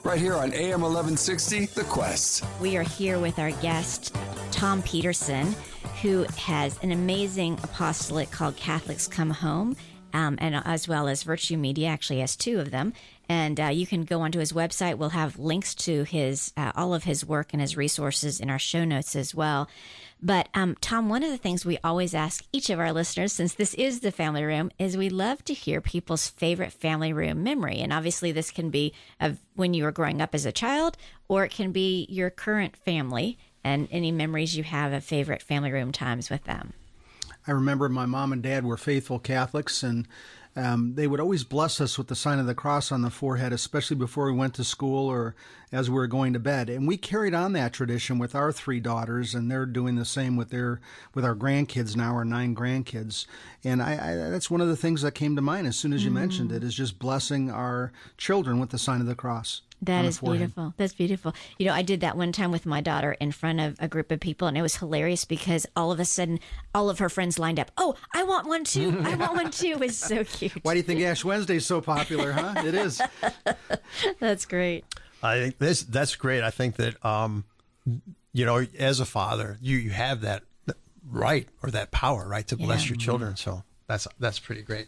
Right 0.05 0.19
here 0.19 0.35
on 0.35 0.53
AM 0.53 0.81
1160, 0.81 1.65
The 1.65 1.83
Quest. 1.83 2.45
We 2.61 2.77
are 2.77 2.83
here 2.83 3.19
with 3.19 3.39
our 3.39 3.51
guest, 3.51 4.15
Tom 4.51 4.81
Peterson, 4.83 5.53
who 6.01 6.23
has 6.37 6.79
an 6.81 6.91
amazing 6.91 7.59
apostolate 7.61 8.31
called 8.31 8.55
Catholics 8.55 9.05
Come 9.05 9.31
Home. 9.31 9.75
Um, 10.13 10.37
and 10.39 10.55
as 10.55 10.87
well 10.87 11.07
as 11.07 11.23
Virtue 11.23 11.57
Media, 11.57 11.87
actually 11.87 12.19
has 12.19 12.35
two 12.35 12.59
of 12.59 12.71
them. 12.71 12.93
And 13.27 13.59
uh, 13.59 13.67
you 13.67 13.87
can 13.87 14.03
go 14.03 14.21
onto 14.21 14.39
his 14.39 14.53
website. 14.53 14.97
We'll 14.97 15.09
have 15.09 15.39
links 15.39 15.73
to 15.75 16.03
his 16.03 16.53
uh, 16.55 16.71
all 16.75 16.93
of 16.93 17.05
his 17.05 17.25
work 17.25 17.53
and 17.53 17.61
his 17.61 17.75
resources 17.75 18.39
in 18.39 18.49
our 18.49 18.59
show 18.59 18.85
notes 18.85 19.15
as 19.15 19.33
well. 19.33 19.67
But 20.21 20.47
um, 20.53 20.77
Tom, 20.79 21.09
one 21.09 21.23
of 21.23 21.31
the 21.31 21.37
things 21.37 21.65
we 21.65 21.77
always 21.83 22.13
ask 22.13 22.45
each 22.53 22.69
of 22.69 22.79
our 22.79 22.93
listeners, 22.93 23.33
since 23.33 23.53
this 23.53 23.73
is 23.73 23.99
the 23.99 24.11
family 24.11 24.43
room, 24.43 24.71
is 24.79 24.95
we 24.95 25.09
love 25.09 25.43
to 25.45 25.53
hear 25.53 25.81
people's 25.81 26.29
favorite 26.29 26.71
family 26.71 27.11
room 27.11 27.43
memory. 27.43 27.79
And 27.79 27.91
obviously, 27.91 28.31
this 28.31 28.51
can 28.51 28.69
be 28.69 28.93
of 29.19 29.39
when 29.55 29.73
you 29.73 29.83
were 29.83 29.91
growing 29.91 30.21
up 30.21 30.33
as 30.33 30.45
a 30.45 30.51
child, 30.51 30.95
or 31.27 31.43
it 31.43 31.51
can 31.51 31.71
be 31.71 32.05
your 32.09 32.29
current 32.29 32.77
family 32.77 33.37
and 33.63 33.87
any 33.91 34.11
memories 34.11 34.55
you 34.55 34.63
have 34.63 34.93
of 34.93 35.03
favorite 35.03 35.41
family 35.41 35.71
room 35.71 35.91
times 35.91 36.29
with 36.29 36.43
them. 36.43 36.73
I 37.47 37.51
remember 37.51 37.89
my 37.89 38.05
mom 38.05 38.31
and 38.31 38.41
dad 38.41 38.65
were 38.65 38.77
faithful 38.77 39.19
Catholics, 39.19 39.83
and 39.83 40.07
um, 40.55 40.95
they 40.95 41.07
would 41.07 41.19
always 41.19 41.43
bless 41.43 41.81
us 41.81 41.97
with 41.97 42.07
the 42.07 42.15
sign 42.15 42.39
of 42.39 42.45
the 42.45 42.55
cross 42.55 42.91
on 42.91 43.01
the 43.01 43.09
forehead, 43.09 43.51
especially 43.53 43.97
before 43.97 44.25
we 44.25 44.37
went 44.37 44.53
to 44.55 44.63
school 44.63 45.09
or 45.09 45.35
as 45.73 45.89
we 45.89 45.95
were 45.95 46.07
going 46.07 46.31
to 46.33 46.39
bed. 46.39 46.69
And 46.69 46.87
we 46.87 46.95
carried 46.95 47.33
on 47.33 47.53
that 47.53 47.73
tradition 47.73 48.19
with 48.19 48.35
our 48.35 48.51
three 48.51 48.79
daughters, 48.79 49.33
and 49.33 49.49
they're 49.49 49.65
doing 49.65 49.95
the 49.95 50.05
same 50.05 50.37
with 50.37 50.51
their 50.51 50.79
with 51.15 51.25
our 51.25 51.35
grandkids 51.35 51.97
now, 51.97 52.13
our 52.13 52.23
nine 52.23 52.55
grandkids. 52.55 53.25
And 53.63 53.81
I, 53.81 53.93
I 53.93 54.15
that's 54.29 54.51
one 54.51 54.61
of 54.61 54.67
the 54.67 54.77
things 54.77 55.01
that 55.01 55.15
came 55.15 55.35
to 55.35 55.41
mind 55.41 55.67
as 55.67 55.75
soon 55.75 55.91
as 55.91 56.05
you 56.05 56.11
mm. 56.11 56.15
mentioned 56.15 56.51
it 56.51 56.63
is 56.63 56.75
just 56.75 56.99
blessing 56.99 57.49
our 57.49 57.91
children 58.17 58.59
with 58.59 58.69
the 58.69 58.77
sign 58.77 59.01
of 59.01 59.07
the 59.07 59.15
cross. 59.15 59.61
That 59.81 60.05
is 60.05 60.19
beautiful. 60.19 60.73
That's 60.77 60.93
beautiful. 60.93 61.33
You 61.57 61.65
know, 61.65 61.73
I 61.73 61.81
did 61.81 61.99
that 62.01 62.15
one 62.15 62.31
time 62.31 62.51
with 62.51 62.65
my 62.65 62.79
daughter 62.79 63.17
in 63.19 63.33
front 63.33 63.59
of 63.59 63.75
a 63.79 63.87
group 63.89 64.11
of 64.11 64.21
people, 64.21 64.47
and 64.47 64.57
it 64.57 64.61
was 64.61 64.77
hilarious 64.77 65.25
because 65.25 65.65
all 65.75 65.91
of 65.91 65.99
a 65.99 66.05
sudden, 66.05 66.39
all 66.73 66.89
of 66.89 66.99
her 66.99 67.09
friends 67.09 67.37
lined 67.37 67.59
up. 67.59 67.69
Oh, 67.77 67.95
I 68.13 68.23
want 68.23 68.47
one 68.47 68.63
too. 68.63 68.97
I 69.03 69.15
want 69.17 69.33
one 69.33 69.51
too. 69.51 69.71
It 69.71 69.79
was 69.79 69.97
so 69.97 70.23
cute. 70.23 70.53
Why 70.63 70.73
do 70.73 70.77
you 70.77 70.83
think 70.83 71.01
Ash 71.01 71.25
Wednesday 71.25 71.57
is 71.57 71.65
so 71.65 71.81
popular, 71.81 72.31
huh? 72.31 72.61
It 72.65 72.75
is. 72.75 73.01
that's 74.19 74.45
great. 74.45 74.85
I 75.23 75.39
think 75.39 75.57
this 75.57 75.83
that's 75.83 76.15
great. 76.15 76.43
I 76.43 76.51
think 76.51 76.75
that 76.75 77.03
um, 77.03 77.45
you 78.33 78.45
know, 78.45 78.65
as 78.77 78.99
a 78.99 79.05
father, 79.05 79.57
you 79.61 79.77
you 79.77 79.91
have 79.91 80.21
that 80.21 80.43
right 81.09 81.47
or 81.61 81.71
that 81.71 81.91
power, 81.91 82.27
right, 82.27 82.47
to 82.47 82.57
bless 82.57 82.83
yeah. 82.83 82.89
your 82.89 82.97
children. 82.97 83.35
So 83.35 83.63
that's 83.87 84.07
that's 84.19 84.39
pretty 84.39 84.61
great. 84.61 84.87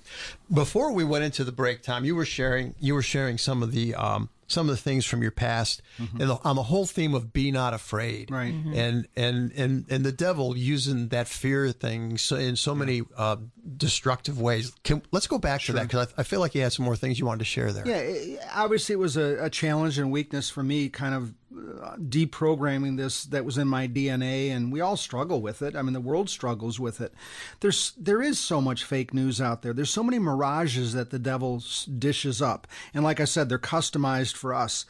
Before 0.51 0.91
we 0.91 1.03
went 1.03 1.23
into 1.23 1.43
the 1.43 1.51
break 1.51 1.81
time, 1.81 2.05
you 2.05 2.15
were 2.15 2.25
sharing 2.25 2.75
you 2.79 2.93
were 2.93 3.01
sharing 3.01 3.37
some 3.37 3.63
of 3.63 3.71
the 3.71 3.95
um, 3.95 4.29
some 4.47 4.69
of 4.69 4.75
the 4.75 4.81
things 4.81 5.05
from 5.05 5.21
your 5.21 5.31
past 5.31 5.81
mm-hmm. 5.99 6.21
and 6.21 6.29
the, 6.29 6.39
on 6.43 6.55
the 6.55 6.63
whole 6.63 6.85
theme 6.85 7.13
of 7.13 7.33
be 7.33 7.51
not 7.51 7.73
afraid 7.73 8.29
right 8.29 8.53
mm-hmm. 8.53 8.73
and 8.73 9.07
and 9.15 9.51
and 9.53 9.85
and 9.89 10.05
the 10.05 10.11
devil 10.11 10.55
using 10.55 11.07
that 11.09 11.27
fear 11.27 11.71
thing 11.71 12.17
so, 12.17 12.35
in 12.35 12.55
so 12.55 12.75
many 12.75 13.01
uh, 13.17 13.37
destructive 13.77 14.39
ways 14.39 14.71
Can, 14.83 15.01
let's 15.11 15.27
go 15.27 15.37
back 15.37 15.61
sure. 15.61 15.73
to 15.73 15.79
that 15.79 15.87
because 15.87 16.13
I, 16.17 16.21
I, 16.21 16.23
feel 16.23 16.39
like 16.39 16.53
you 16.53 16.61
had 16.61 16.73
some 16.73 16.85
more 16.85 16.95
things 16.95 17.17
you 17.19 17.25
wanted 17.25 17.39
to 17.39 17.45
share 17.45 17.71
there 17.71 17.87
yeah 17.87 18.37
obviously 18.55 18.93
it 18.93 18.99
was 18.99 19.17
a, 19.17 19.45
a 19.45 19.49
challenge 19.49 19.97
and 19.97 20.11
weakness 20.11 20.49
for 20.49 20.63
me 20.63 20.89
kind 20.89 21.15
of 21.15 21.33
deprogramming 21.55 22.97
this 22.97 23.25
that 23.25 23.45
was 23.45 23.57
in 23.57 23.67
my 23.67 23.87
DNA, 23.87 24.49
and 24.49 24.71
we 24.71 24.81
all 24.81 24.97
struggle 24.97 25.41
with 25.41 25.61
it. 25.61 25.75
I 25.75 25.81
mean, 25.81 25.93
the 25.93 26.01
world 26.01 26.29
struggles 26.29 26.79
with 26.79 27.01
it. 27.01 27.13
There's 27.59 27.93
there 27.97 28.21
is 28.21 28.39
so 28.39 28.61
much 28.61 28.83
fake 28.83 29.13
news 29.13 29.41
out 29.41 29.61
there. 29.61 29.73
There's 29.73 29.89
so 29.89 30.03
many 30.03 30.19
mirages 30.19 30.93
that 30.93 31.09
the 31.09 31.19
devil 31.19 31.63
dishes 31.97 32.41
up, 32.41 32.67
and 32.93 33.03
like 33.03 33.19
I 33.19 33.25
said, 33.25 33.49
they're 33.49 33.59
customized 33.59 34.35
for 34.35 34.53
us. 34.53 34.85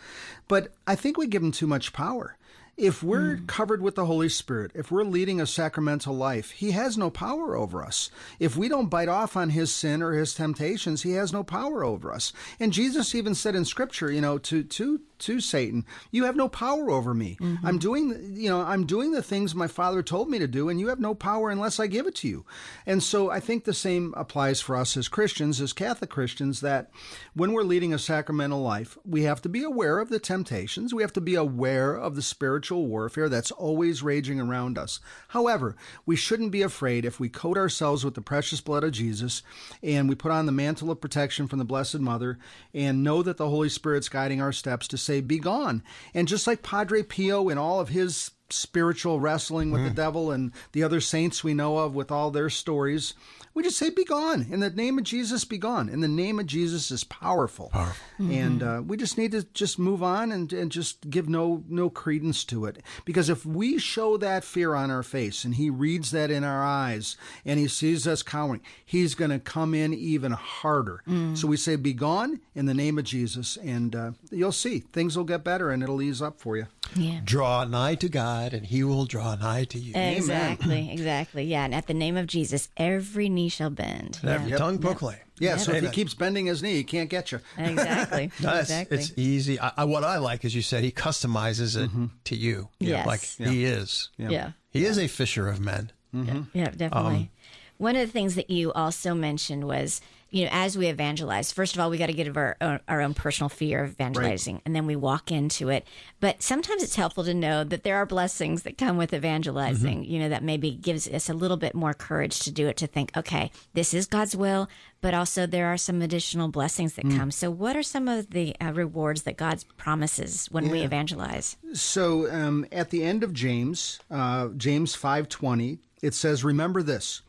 But 0.48 0.74
I 0.86 0.96
think 0.96 1.18
we 1.18 1.28
give 1.28 1.44
him 1.44 1.52
too 1.52 1.68
much 1.68 1.94
power. 1.94 2.38
If 2.78 3.02
we're 3.02 3.38
mm. 3.38 3.48
covered 3.48 3.82
with 3.82 3.96
the 3.96 4.06
Holy 4.06 4.28
Spirit, 4.28 4.72
if 4.76 4.92
we're 4.92 5.06
leading 5.06 5.40
a 5.40 5.46
sacramental 5.46 6.14
life, 6.14 6.52
He 6.52 6.72
has 6.72 6.98
no 6.98 7.10
power 7.10 7.56
over 7.56 7.82
us. 7.82 8.12
If 8.38 8.58
we 8.58 8.68
don't 8.68 8.90
bite 8.90 9.08
off 9.08 9.38
on 9.38 9.52
His 9.52 9.74
sin 9.74 10.04
or 10.04 10.12
His 10.12 10.34
temptations, 10.34 11.04
He 11.04 11.14
has 11.14 11.32
no 11.32 11.42
power 11.42 11.86
over 11.86 12.12
us. 12.12 12.34
And 12.60 12.74
Jesus 12.74 13.16
even 13.16 13.34
said 13.34 13.56
in 13.56 13.64
Scripture, 13.64 14.12
you 14.12 14.20
know, 14.20 14.38
to 14.40 14.64
to 14.64 15.00
to 15.20 15.40
Satan, 15.40 15.86
"You 16.12 16.26
have 16.26 16.36
no 16.36 16.50
power 16.50 16.90
over 16.90 17.14
me. 17.14 17.38
Mm-hmm. 17.40 17.66
I'm 17.66 17.78
doing, 17.78 18.36
you 18.36 18.50
know, 18.50 18.62
I'm 18.62 18.86
doing 18.86 19.12
the 19.12 19.24
things 19.24 19.56
my 19.56 19.68
Father 19.68 20.04
told 20.04 20.30
me 20.30 20.40
to 20.40 20.48
do, 20.48 20.70
and 20.70 20.80
you 20.80 20.88
have 20.90 21.00
no 21.00 21.14
power 21.14 21.50
unless 21.50 21.80
I 21.80 21.88
give 21.88 22.08
it 22.08 22.16
to 22.16 22.28
you." 22.28 22.46
And 22.86 23.02
so, 23.02 23.30
I 23.30 23.40
think 23.40 23.64
the 23.64 23.74
same 23.74 24.14
applies 24.18 24.62
for 24.62 24.76
us 24.76 24.98
as 24.98 25.08
Christians, 25.08 25.62
as 25.62 25.74
Catholic 25.74 26.10
Christians, 26.10 26.62
that 26.62 26.92
when 27.34 27.52
we're 27.52 27.64
leading 27.64 27.94
a 27.94 28.00
sacramental 28.00 28.62
life, 28.62 28.98
we 29.06 29.24
have 29.24 29.42
to 29.42 29.50
be 29.50 29.64
aware 29.64 30.00
of 30.00 30.10
the 30.10 30.20
temptations. 30.20 30.94
We 30.94 31.04
have 31.04 31.14
to 31.14 31.22
be 31.22 31.36
aware 31.36 31.96
of 31.96 32.16
the 32.16 32.22
spiritual 32.22 32.88
warfare 32.88 33.30
that's 33.30 33.52
always 33.52 34.04
raging 34.04 34.40
around 34.40 34.78
us. 34.78 35.00
However, 35.30 35.76
we 36.06 36.16
shouldn't 36.16 36.52
be 36.52 36.62
afraid 36.62 37.06
if 37.06 37.20
we 37.20 37.30
coat 37.30 37.58
ourselves 37.58 38.04
with 38.04 38.14
the 38.14 38.22
precious 38.22 38.62
blood 38.62 38.84
of 38.84 38.92
Jesus 38.92 39.44
and 39.82 40.08
we 40.10 40.16
put 40.16 40.32
on 40.32 40.46
the 40.46 40.52
mantle 40.52 40.92
of 40.92 41.02
protection 41.02 41.48
from 41.48 41.60
the 41.60 41.66
Blessed 41.66 42.00
Mother 42.00 42.38
and 42.74 43.04
know 43.04 43.22
that 43.22 43.38
the 43.38 43.50
Holy 43.50 43.70
Spirit's 43.70 44.10
guiding 44.10 44.42
our 44.42 44.52
steps 44.52 44.88
to 44.88 44.98
say, 45.06 45.22
Be 45.22 45.40
gone. 45.40 45.84
And 46.14 46.28
just 46.28 46.48
like 46.48 46.64
Padre 46.64 47.04
Pio 47.04 47.50
in 47.50 47.58
all 47.58 47.80
of 47.80 47.90
his 47.90 48.32
spiritual 48.50 49.20
wrestling 49.20 49.72
with 49.72 49.82
mm. 49.82 49.90
the 49.90 49.94
devil 49.94 50.32
and 50.32 50.52
the 50.72 50.84
other 50.84 51.02
saints 51.02 51.44
we 51.44 51.54
know 51.54 51.78
of 51.78 51.96
with 51.96 52.12
all 52.12 52.32
their 52.32 52.50
stories, 52.50 53.14
we 53.56 53.64
just 53.64 53.78
say, 53.78 53.90
Be 53.90 54.04
gone. 54.04 54.46
In 54.52 54.60
the 54.60 54.70
name 54.70 54.98
of 54.98 55.06
Jesus, 55.06 55.46
be 55.46 55.58
gone. 55.58 55.88
In 55.88 56.02
the 56.02 56.10
name 56.10 56.40
of 56.40 56.46
Jesus 56.46 56.92
is 56.92 57.06
powerful. 57.06 57.70
powerful. 57.70 58.06
Mm-hmm. 58.20 58.32
And 58.32 58.64
uh, 58.64 58.82
we 58.86 58.98
just 58.98 59.18
need 59.18 59.32
to 59.32 59.44
just 59.54 59.80
move 59.80 60.04
on 60.04 60.32
and, 60.34 60.52
and 60.52 60.70
just 60.70 61.10
give 61.10 61.30
no, 61.30 61.64
no 61.70 61.90
credence 61.90 62.44
to 62.46 62.66
it. 62.66 62.84
Because 63.06 63.30
if 63.30 63.46
we 63.46 63.78
show 63.80 64.18
that 64.18 64.44
fear 64.44 64.76
on 64.76 64.92
our 64.92 65.04
face 65.04 65.46
and 65.46 65.56
he 65.56 65.70
reads 65.70 66.12
that 66.12 66.30
in 66.30 66.44
our 66.44 66.64
eyes 66.66 67.16
and 67.46 67.58
he 67.58 67.70
sees 67.70 68.06
us 68.06 68.22
cowering, 68.24 68.62
he's 68.84 69.16
going 69.16 69.32
to 69.32 69.40
come 69.40 69.74
in 69.74 69.94
even 69.94 70.34
harder. 70.34 71.02
Mm. 71.08 71.38
So 71.38 71.48
we 71.48 71.56
say, 71.56 71.78
Be 71.78 71.94
gone 71.94 72.42
in 72.54 72.66
the 72.66 72.74
name 72.74 73.00
of 73.00 73.06
Jesus. 73.06 73.58
And 73.58 73.96
uh, 73.96 74.12
you'll 74.32 74.52
see 74.52 74.80
things 74.80 75.16
will 75.16 75.24
get 75.24 75.46
better 75.46 75.72
and 75.72 75.82
it'll 75.82 76.02
ease 76.02 76.22
up 76.22 76.42
for 76.42 76.58
you. 76.58 76.68
Yeah. 76.94 77.22
Draw 77.24 77.64
nigh 77.66 77.96
to 77.96 78.10
God 78.10 78.54
and 78.54 78.66
he 78.66 78.84
will 78.84 79.06
draw 79.06 79.36
nigh 79.36 79.64
to 79.64 79.80
you. 79.80 79.94
Exactly, 79.96 80.92
exactly. 80.92 81.46
Yeah. 81.46 81.64
And 81.64 81.74
at 81.74 81.88
the 81.88 81.94
name 81.94 82.18
of 82.18 82.28
Jesus, 82.28 82.68
every 82.76 83.30
knee 83.30 83.45
shall 83.50 83.70
bend. 83.70 84.20
Every 84.24 84.52
yeah. 84.52 84.58
tongue 84.58 84.80
proclaim. 84.80 85.18
Yeah, 85.40 85.52
yeah 85.52 85.58
so 85.58 85.74
if 85.74 85.84
he 85.84 85.90
keeps 85.90 86.14
bending 86.14 86.46
his 86.46 86.64
knee, 86.64 86.76
he 86.76 86.84
can't 86.84 87.10
get 87.10 87.32
you. 87.32 87.40
Exactly. 87.58 88.32
no, 88.42 88.56
exactly. 88.56 88.98
It's, 88.98 89.12
easy. 89.18 89.60
I, 89.60 89.72
I, 89.78 89.84
what 89.86 90.04
I 90.04 90.18
like, 90.18 90.46
as 90.46 90.56
you 90.56 90.62
said, 90.62 90.84
he 90.84 90.92
customizes 90.92 91.76
it 91.76 91.90
mm-hmm. 91.90 92.06
to 92.26 92.36
you. 92.36 92.70
Yes. 92.80 93.06
Like 93.06 93.40
yeah. 93.40 93.50
he 93.50 93.66
is. 93.66 94.10
Yeah. 94.18 94.30
yeah. 94.30 94.52
He 94.70 94.86
is 94.86 94.98
a 94.98 95.08
fisher 95.08 95.48
of 95.48 95.60
men. 95.60 95.92
Mm-hmm. 96.14 96.42
Yeah, 96.54 96.70
definitely. 96.70 97.16
Um, 97.16 97.30
One 97.78 97.96
of 97.96 98.08
the 98.08 98.12
things 98.12 98.36
that 98.36 98.50
you 98.50 98.72
also 98.74 99.14
mentioned 99.14 99.66
was 99.66 100.02
you 100.36 100.44
know, 100.44 100.50
as 100.52 100.78
we 100.78 100.88
evangelize, 100.88 101.54
first 101.54 101.76
of 101.76 101.80
all, 101.80 101.90
we 101.90 101.98
got 101.98 102.08
to 102.08 102.14
get 102.14 102.28
over 102.28 102.58
our, 102.60 102.82
our, 102.90 103.00
own 103.00 103.14
personal 103.14 103.48
fear 103.48 103.86
of 103.86 103.92
evangelizing, 103.92 104.56
right. 104.56 104.62
and 104.66 104.76
then 104.76 104.86
we 104.86 104.98
walk 104.98 105.32
into 105.32 105.70
it. 105.70 105.88
But 106.20 106.44
sometimes 106.44 106.84
it's 106.84 106.98
helpful 106.98 107.24
to 107.24 107.34
know 107.34 107.64
that 107.64 107.84
there 107.84 107.96
are 107.96 108.06
blessings 108.06 108.64
that 108.64 108.78
come 108.78 108.98
with 108.98 109.14
evangelizing. 109.14 110.02
Mm-hmm. 110.02 110.12
You 110.12 110.20
know, 110.20 110.30
that 110.30 110.44
maybe 110.44 110.72
gives 110.72 111.08
us 111.08 111.30
a 111.30 111.34
little 111.34 111.56
bit 111.56 111.74
more 111.74 111.94
courage 111.94 112.40
to 112.42 112.52
do 112.52 112.68
it. 112.68 112.76
To 112.76 112.88
think, 112.88 113.16
okay, 113.16 113.50
this 113.76 113.94
is 113.94 114.08
God's 114.08 114.36
will, 114.36 114.68
but 115.00 115.14
also 115.14 115.46
there 115.48 115.68
are 115.68 115.78
some 115.78 116.02
additional 116.02 116.50
blessings 116.50 116.96
that 116.96 117.06
mm. 117.06 117.18
come. 117.18 117.32
So, 117.32 117.50
what 117.50 117.78
are 117.78 117.84
some 117.84 118.10
of 118.10 118.32
the 118.32 118.58
uh, 118.60 118.74
rewards 118.74 119.24
that 119.24 119.38
God 119.38 119.64
promises 119.78 120.48
when 120.52 120.66
yeah. 120.66 120.72
we 120.74 120.82
evangelize? 120.82 121.56
So, 121.72 122.30
um, 122.30 122.66
at 122.74 122.90
the 122.90 123.06
end 123.06 123.24
of 123.24 123.32
James, 123.32 124.02
uh, 124.12 124.50
James 124.58 124.96
five 124.96 125.30
twenty, 125.30 125.80
it 126.02 126.14
says, 126.14 126.44
"Remember 126.44 126.84
this." 126.84 127.22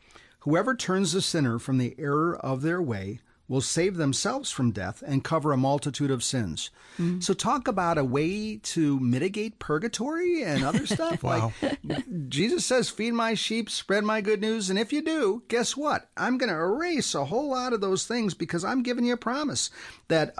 Whoever 0.47 0.75
turns 0.75 1.11
the 1.11 1.21
sinner 1.21 1.59
from 1.59 1.77
the 1.77 1.93
error 1.99 2.33
of 2.37 2.61
their 2.61 2.81
way 2.81 3.19
will 3.49 3.59
save 3.59 3.97
themselves 3.97 4.49
from 4.49 4.71
death 4.71 5.03
and 5.05 5.21
cover 5.21 5.51
a 5.51 5.57
multitude 5.57 6.09
of 6.09 6.23
sins. 6.23 6.69
Mm-hmm. 6.97 7.19
So, 7.19 7.33
talk 7.33 7.67
about 7.67 7.97
a 7.97 8.05
way 8.05 8.55
to 8.55 8.97
mitigate 9.01 9.59
purgatory 9.59 10.43
and 10.43 10.63
other 10.63 10.85
stuff. 10.87 11.21
Wow. 11.21 11.51
Like 11.61 12.29
Jesus 12.29 12.65
says, 12.65 12.89
Feed 12.89 13.11
my 13.11 13.33
sheep, 13.33 13.69
spread 13.69 14.05
my 14.05 14.21
good 14.21 14.39
news. 14.39 14.69
And 14.69 14.79
if 14.79 14.93
you 14.93 15.01
do, 15.01 15.43
guess 15.49 15.75
what? 15.75 16.07
I'm 16.15 16.37
going 16.37 16.49
to 16.49 16.55
erase 16.55 17.13
a 17.13 17.25
whole 17.25 17.49
lot 17.49 17.73
of 17.73 17.81
those 17.81 18.07
things 18.07 18.33
because 18.33 18.63
I'm 18.63 18.83
giving 18.83 19.03
you 19.03 19.15
a 19.15 19.17
promise 19.17 19.69
that 20.07 20.33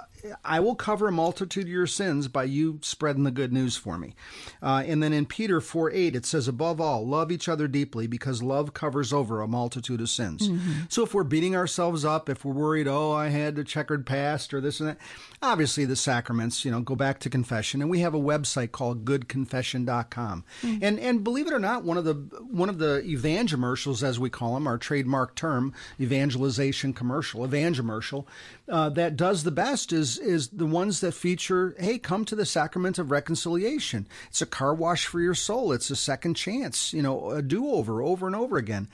I 0.44 0.60
will 0.60 0.74
cover 0.74 1.08
a 1.08 1.12
multitude 1.12 1.64
of 1.64 1.70
your 1.70 1.86
sins 1.86 2.28
by 2.28 2.44
you 2.44 2.78
spreading 2.82 3.24
the 3.24 3.30
good 3.30 3.52
news 3.52 3.76
for 3.76 3.98
me. 3.98 4.14
Uh, 4.62 4.82
and 4.86 5.02
then 5.02 5.12
in 5.12 5.26
Peter 5.26 5.60
4 5.60 5.90
8, 5.90 6.16
it 6.16 6.26
says, 6.26 6.48
Above 6.48 6.80
all, 6.80 7.06
love 7.06 7.30
each 7.30 7.48
other 7.48 7.68
deeply 7.68 8.06
because 8.06 8.42
love 8.42 8.74
covers 8.74 9.12
over 9.12 9.40
a 9.40 9.48
multitude 9.48 10.00
of 10.00 10.08
sins. 10.08 10.48
So 10.88 11.02
if 11.02 11.14
we're 11.14 11.24
beating 11.24 11.54
ourselves 11.54 12.04
up, 12.04 12.28
if 12.28 12.44
we're 12.44 12.52
worried, 12.52 12.88
oh, 12.88 13.12
I 13.12 13.28
had 13.28 13.58
a 13.58 13.64
checkered 13.64 14.06
past 14.06 14.52
or 14.54 14.60
this 14.60 14.80
and 14.80 14.90
that, 14.90 14.98
obviously 15.42 15.84
the 15.84 15.96
sacraments, 15.96 16.64
you 16.64 16.70
know, 16.70 16.80
go 16.80 16.94
back 16.96 17.20
to 17.20 17.30
confession. 17.30 17.80
And 17.80 17.90
we 17.90 18.00
have 18.00 18.14
a 18.14 18.20
website 18.20 18.72
called 18.72 19.04
goodconfession.com. 19.04 20.44
And 20.82 20.98
and 20.98 21.22
believe 21.24 21.46
it 21.46 21.52
or 21.52 21.58
not, 21.58 21.84
one 21.84 21.96
of 21.96 22.04
the 22.04 22.14
one 22.14 22.68
of 22.68 22.78
the 22.78 23.02
evangomercials, 23.06 24.02
as 24.02 24.18
we 24.18 24.30
call 24.30 24.54
them, 24.54 24.66
our 24.66 24.78
trademark 24.78 25.34
term, 25.34 25.72
evangelization 26.00 26.92
commercial, 26.92 27.46
evangomercial, 27.46 28.24
uh, 28.68 28.88
that 28.90 29.16
does 29.16 29.44
the 29.44 29.50
best 29.50 29.92
is 29.92 30.07
is 30.16 30.48
the 30.48 30.64
ones 30.64 31.00
that 31.00 31.12
feature, 31.12 31.74
hey, 31.78 31.98
come 31.98 32.24
to 32.24 32.34
the 32.34 32.46
sacrament 32.46 32.98
of 32.98 33.10
reconciliation. 33.10 34.06
It's 34.28 34.40
a 34.40 34.46
car 34.46 34.74
wash 34.74 35.06
for 35.06 35.20
your 35.20 35.34
soul. 35.34 35.72
It's 35.72 35.90
a 35.90 35.96
second 35.96 36.34
chance, 36.34 36.94
you 36.94 37.02
know, 37.02 37.30
a 37.30 37.42
do 37.42 37.68
over, 37.68 38.00
over 38.02 38.26
and 38.26 38.36
over 38.36 38.56
again. 38.56 38.88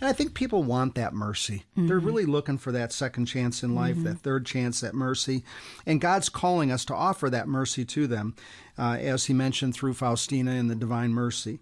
And 0.00 0.08
I 0.08 0.12
think 0.12 0.34
people 0.34 0.62
want 0.62 0.94
that 0.94 1.14
mercy. 1.14 1.64
They're 1.88 1.98
really 1.98 2.26
looking 2.26 2.58
for 2.58 2.72
that 2.72 2.92
second 2.92 3.26
chance 3.26 3.62
in 3.62 3.74
life, 3.74 3.96
that 4.04 4.18
third 4.20 4.46
chance, 4.46 4.80
that 4.80 4.94
mercy. 4.94 5.42
And 5.86 6.00
God's 6.00 6.28
calling 6.28 6.70
us 6.70 6.84
to 6.84 6.94
offer 6.94 7.30
that 7.30 7.48
mercy 7.48 7.84
to 7.86 8.06
them, 8.06 8.36
uh, 8.78 8.98
as 9.00 9.24
He 9.24 9.34
mentioned 9.34 9.74
through 9.74 9.94
Faustina 9.94 10.52
in 10.52 10.68
the 10.68 10.74
Divine 10.74 11.12
Mercy. 11.12 11.58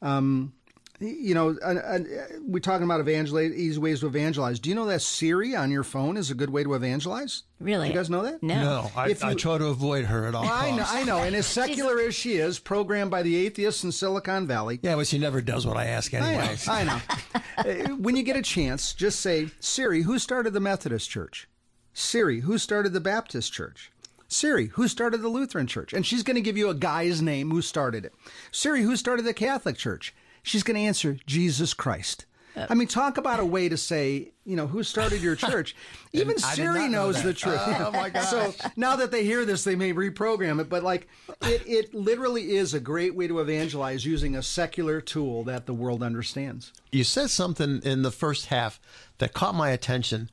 Um, 0.00 0.52
you 1.00 1.34
know, 1.34 1.56
uh, 1.62 1.74
uh, 1.74 1.98
we're 2.46 2.58
talking 2.60 2.84
about 2.84 3.00
evangelize, 3.00 3.52
easy 3.52 3.78
ways 3.78 4.00
to 4.00 4.06
evangelize. 4.06 4.58
Do 4.58 4.68
you 4.68 4.74
know 4.74 4.86
that 4.86 5.00
Siri 5.02 5.54
on 5.54 5.70
your 5.70 5.84
phone 5.84 6.16
is 6.16 6.30
a 6.30 6.34
good 6.34 6.50
way 6.50 6.64
to 6.64 6.74
evangelize? 6.74 7.44
Really? 7.60 7.88
You 7.88 7.94
guys 7.94 8.10
know 8.10 8.22
that? 8.22 8.42
No. 8.42 8.60
No, 8.62 8.90
I, 8.96 9.08
you- 9.08 9.16
I 9.22 9.34
try 9.34 9.58
to 9.58 9.66
avoid 9.66 10.06
her 10.06 10.26
at 10.26 10.34
all 10.34 10.44
I 10.44 10.70
know. 10.76 10.84
I 10.86 11.04
know. 11.04 11.18
And 11.18 11.36
as 11.36 11.46
secular 11.46 12.00
as 12.00 12.14
she 12.14 12.34
is, 12.36 12.58
programmed 12.58 13.10
by 13.10 13.22
the 13.22 13.36
atheists 13.36 13.84
in 13.84 13.92
Silicon 13.92 14.46
Valley, 14.46 14.80
Yeah, 14.82 14.96
but 14.96 15.06
she 15.06 15.18
never 15.18 15.40
does 15.40 15.66
what 15.66 15.76
I 15.76 15.86
ask 15.86 16.12
I 16.14 16.18
know. 16.20 16.26
anyway. 16.26 16.56
I 16.68 16.84
know. 16.84 17.00
Uh, 17.58 17.88
when 17.96 18.14
you 18.14 18.22
get 18.22 18.36
a 18.36 18.42
chance, 18.42 18.92
just 18.94 19.18
say, 19.20 19.48
Siri, 19.58 20.02
who 20.02 20.16
started 20.20 20.52
the 20.52 20.60
Methodist 20.60 21.10
Church? 21.10 21.48
Siri, 21.92 22.38
who 22.40 22.56
started 22.56 22.92
the 22.92 23.00
Baptist 23.00 23.52
Church? 23.52 23.90
Siri, 24.28 24.66
who 24.66 24.86
started 24.86 25.22
the 25.22 25.28
Lutheran 25.28 25.66
Church? 25.66 25.92
And 25.92 26.06
she's 26.06 26.22
going 26.22 26.36
to 26.36 26.40
give 26.40 26.56
you 26.56 26.68
a 26.68 26.74
guy's 26.74 27.20
name 27.20 27.50
who 27.50 27.60
started 27.60 28.04
it. 28.04 28.12
Siri, 28.52 28.82
who 28.82 28.94
started 28.94 29.24
the 29.24 29.34
Catholic 29.34 29.76
Church? 29.76 30.14
She's 30.48 30.62
going 30.62 30.76
to 30.76 30.82
answer 30.82 31.18
Jesus 31.26 31.74
Christ. 31.74 32.24
I 32.56 32.74
mean, 32.74 32.88
talk 32.88 33.18
about 33.18 33.38
a 33.38 33.44
way 33.44 33.68
to 33.68 33.76
say, 33.76 34.32
you 34.44 34.56
know, 34.56 34.66
who 34.66 34.82
started 34.82 35.22
your 35.22 35.36
church? 35.46 35.76
Even 36.12 36.36
Siri 36.38 36.80
not 36.80 36.90
know 36.90 37.04
knows 37.04 37.16
that. 37.16 37.24
the 37.26 37.32
truth. 37.34 37.60
Oh, 37.64 37.90
my 37.92 38.10
gosh. 38.14 38.28
So 38.30 38.52
now 38.74 38.96
that 38.96 39.12
they 39.12 39.22
hear 39.22 39.44
this, 39.44 39.62
they 39.62 39.76
may 39.76 39.92
reprogram 39.92 40.60
it. 40.60 40.68
But 40.68 40.82
like, 40.82 41.06
it, 41.42 41.62
it 41.68 41.94
literally 41.94 42.56
is 42.56 42.74
a 42.74 42.80
great 42.80 43.14
way 43.14 43.28
to 43.28 43.38
evangelize 43.38 44.04
using 44.04 44.34
a 44.34 44.42
secular 44.42 45.00
tool 45.00 45.44
that 45.44 45.66
the 45.66 45.74
world 45.74 46.02
understands. 46.02 46.72
you 46.90 47.04
said 47.04 47.30
something 47.30 47.80
in 47.84 48.02
the 48.02 48.10
first 48.10 48.46
half 48.46 48.80
that 49.18 49.34
caught 49.34 49.54
my 49.54 49.70
attention. 49.70 50.28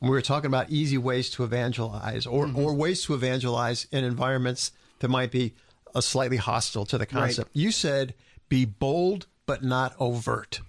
We 0.00 0.10
were 0.10 0.20
talking 0.20 0.48
about 0.48 0.68
easy 0.68 0.98
ways 0.98 1.30
to 1.30 1.44
evangelize 1.44 2.26
or, 2.26 2.46
Mm-hmm. 2.48 2.58
or 2.58 2.74
ways 2.74 3.02
to 3.04 3.14
evangelize 3.14 3.86
in 3.90 4.04
environments 4.04 4.72
that 4.98 5.08
might 5.08 5.30
be 5.30 5.54
uh, 5.94 6.02
slightly 6.02 6.36
hostile 6.36 6.84
to 6.86 6.98
the 6.98 7.06
concept. 7.06 7.50
You 7.54 7.70
said, 7.70 8.12
be 8.50 8.66
bold 8.66 9.26
but 9.46 9.62
not 9.62 9.94
overt. 9.98 10.60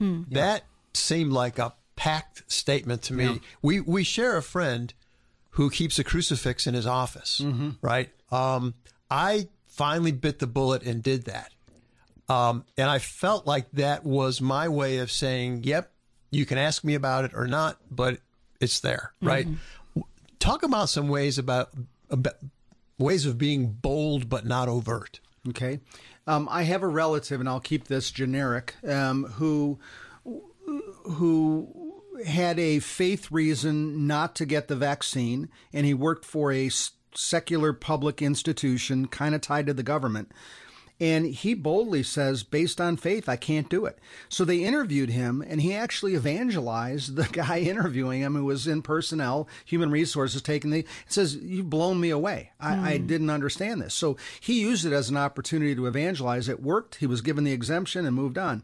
That 0.00 0.64
seemed 0.94 1.32
like 1.32 1.58
a 1.60 1.74
packed 1.94 2.50
statement 2.50 3.02
to 3.02 3.12
me. 3.12 3.40
We, 3.62 3.80
we 3.80 4.02
share 4.02 4.36
a 4.36 4.42
friend 4.42 4.92
who 5.50 5.70
keeps 5.70 5.98
a 6.00 6.04
crucifix 6.04 6.66
in 6.66 6.74
his 6.74 6.86
office, 6.86 7.40
Mm-hmm. 7.42 7.70
right? 7.82 8.10
Um, 8.32 8.74
I 9.10 9.48
finally 9.68 10.10
bit 10.12 10.38
the 10.40 10.46
bullet 10.48 10.82
and 10.82 11.02
did 11.02 11.26
that. 11.26 11.52
Um, 12.28 12.64
and 12.76 12.88
I 12.90 12.98
felt 12.98 13.46
like 13.46 13.70
that 13.72 14.04
was 14.04 14.40
my 14.40 14.68
way 14.68 14.98
of 14.98 15.10
saying, 15.12 15.62
yep, 15.64 15.92
you 16.30 16.46
can 16.46 16.58
ask 16.58 16.82
me 16.82 16.94
about 16.94 17.24
it 17.26 17.32
or 17.34 17.46
not, 17.46 17.78
but 17.90 18.18
it's 18.60 18.80
there, 18.80 19.12
right? 19.20 19.46
Talk 20.38 20.62
about 20.62 20.88
some 20.88 21.08
ways 21.08 21.38
about, 21.38 21.70
about 22.10 22.34
ways 22.98 23.26
of 23.26 23.38
being 23.38 23.66
bold 23.66 24.28
but 24.28 24.46
not 24.46 24.68
overt. 24.68 25.20
Okay. 25.48 25.80
Um, 26.26 26.48
I 26.50 26.62
have 26.62 26.82
a 26.82 26.88
relative, 26.88 27.40
and 27.40 27.48
I'll 27.48 27.60
keep 27.60 27.88
this 27.88 28.10
generic, 28.10 28.74
um, 28.86 29.24
who 29.24 29.78
who 31.04 32.02
had 32.24 32.58
a 32.58 32.78
faith 32.78 33.32
reason 33.32 34.06
not 34.06 34.36
to 34.36 34.46
get 34.46 34.68
the 34.68 34.76
vaccine, 34.76 35.48
and 35.72 35.84
he 35.84 35.94
worked 35.94 36.24
for 36.24 36.52
a 36.52 36.70
secular 37.14 37.72
public 37.72 38.22
institution, 38.22 39.08
kind 39.08 39.34
of 39.34 39.40
tied 39.40 39.66
to 39.66 39.74
the 39.74 39.82
government. 39.82 40.30
And 41.02 41.26
he 41.26 41.54
boldly 41.54 42.04
says, 42.04 42.44
based 42.44 42.80
on 42.80 42.96
faith, 42.96 43.28
I 43.28 43.34
can't 43.34 43.68
do 43.68 43.86
it. 43.86 43.98
So 44.28 44.44
they 44.44 44.58
interviewed 44.58 45.10
him, 45.10 45.42
and 45.44 45.60
he 45.60 45.74
actually 45.74 46.14
evangelized 46.14 47.16
the 47.16 47.24
guy 47.32 47.58
interviewing 47.58 48.20
him 48.20 48.36
who 48.36 48.44
was 48.44 48.68
in 48.68 48.82
personnel, 48.82 49.48
human 49.64 49.90
resources, 49.90 50.42
taking 50.42 50.70
the. 50.70 50.86
Says, 51.08 51.34
You've 51.34 51.68
blown 51.68 51.98
me 51.98 52.10
away. 52.10 52.52
I, 52.60 52.92
I 52.92 52.96
didn't 52.98 53.30
understand 53.30 53.82
this. 53.82 53.94
So 53.94 54.16
he 54.40 54.60
used 54.60 54.84
it 54.84 54.92
as 54.92 55.10
an 55.10 55.16
opportunity 55.16 55.74
to 55.74 55.86
evangelize. 55.86 56.48
It 56.48 56.62
worked. 56.62 56.94
He 56.94 57.08
was 57.08 57.20
given 57.20 57.42
the 57.42 57.50
exemption 57.50 58.06
and 58.06 58.14
moved 58.14 58.38
on. 58.38 58.62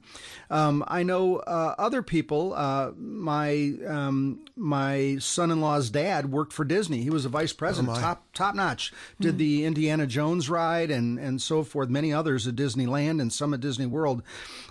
Um, 0.49 0.85
I 0.87 1.03
know 1.03 1.39
uh, 1.39 1.75
other 1.77 2.03
people. 2.03 2.55
Uh, 2.55 2.93
my 2.97 3.73
um, 3.85 4.45
my 4.55 5.17
son 5.19 5.51
in 5.51 5.61
law's 5.61 5.91
dad 5.91 6.31
worked 6.31 6.53
for 6.53 6.65
Disney. 6.65 7.03
He 7.03 7.11
was 7.11 7.25
a 7.25 7.29
vice 7.29 7.53
president, 7.53 7.97
top 7.97 8.23
top 8.33 8.55
notch. 8.55 8.93
Did 9.19 9.39
the 9.39 9.65
Indiana 9.65 10.07
Jones 10.07 10.49
ride 10.49 10.93
and 10.93 11.19
and 11.19 11.43
so 11.43 11.65
forth. 11.65 11.89
Many 11.89 12.13
others 12.29 12.47
at 12.47 12.55
Disneyland 12.55 13.23
and 13.23 13.33
some 13.33 13.55
at 13.55 13.61
Disney 13.61 13.87
World, 13.87 14.23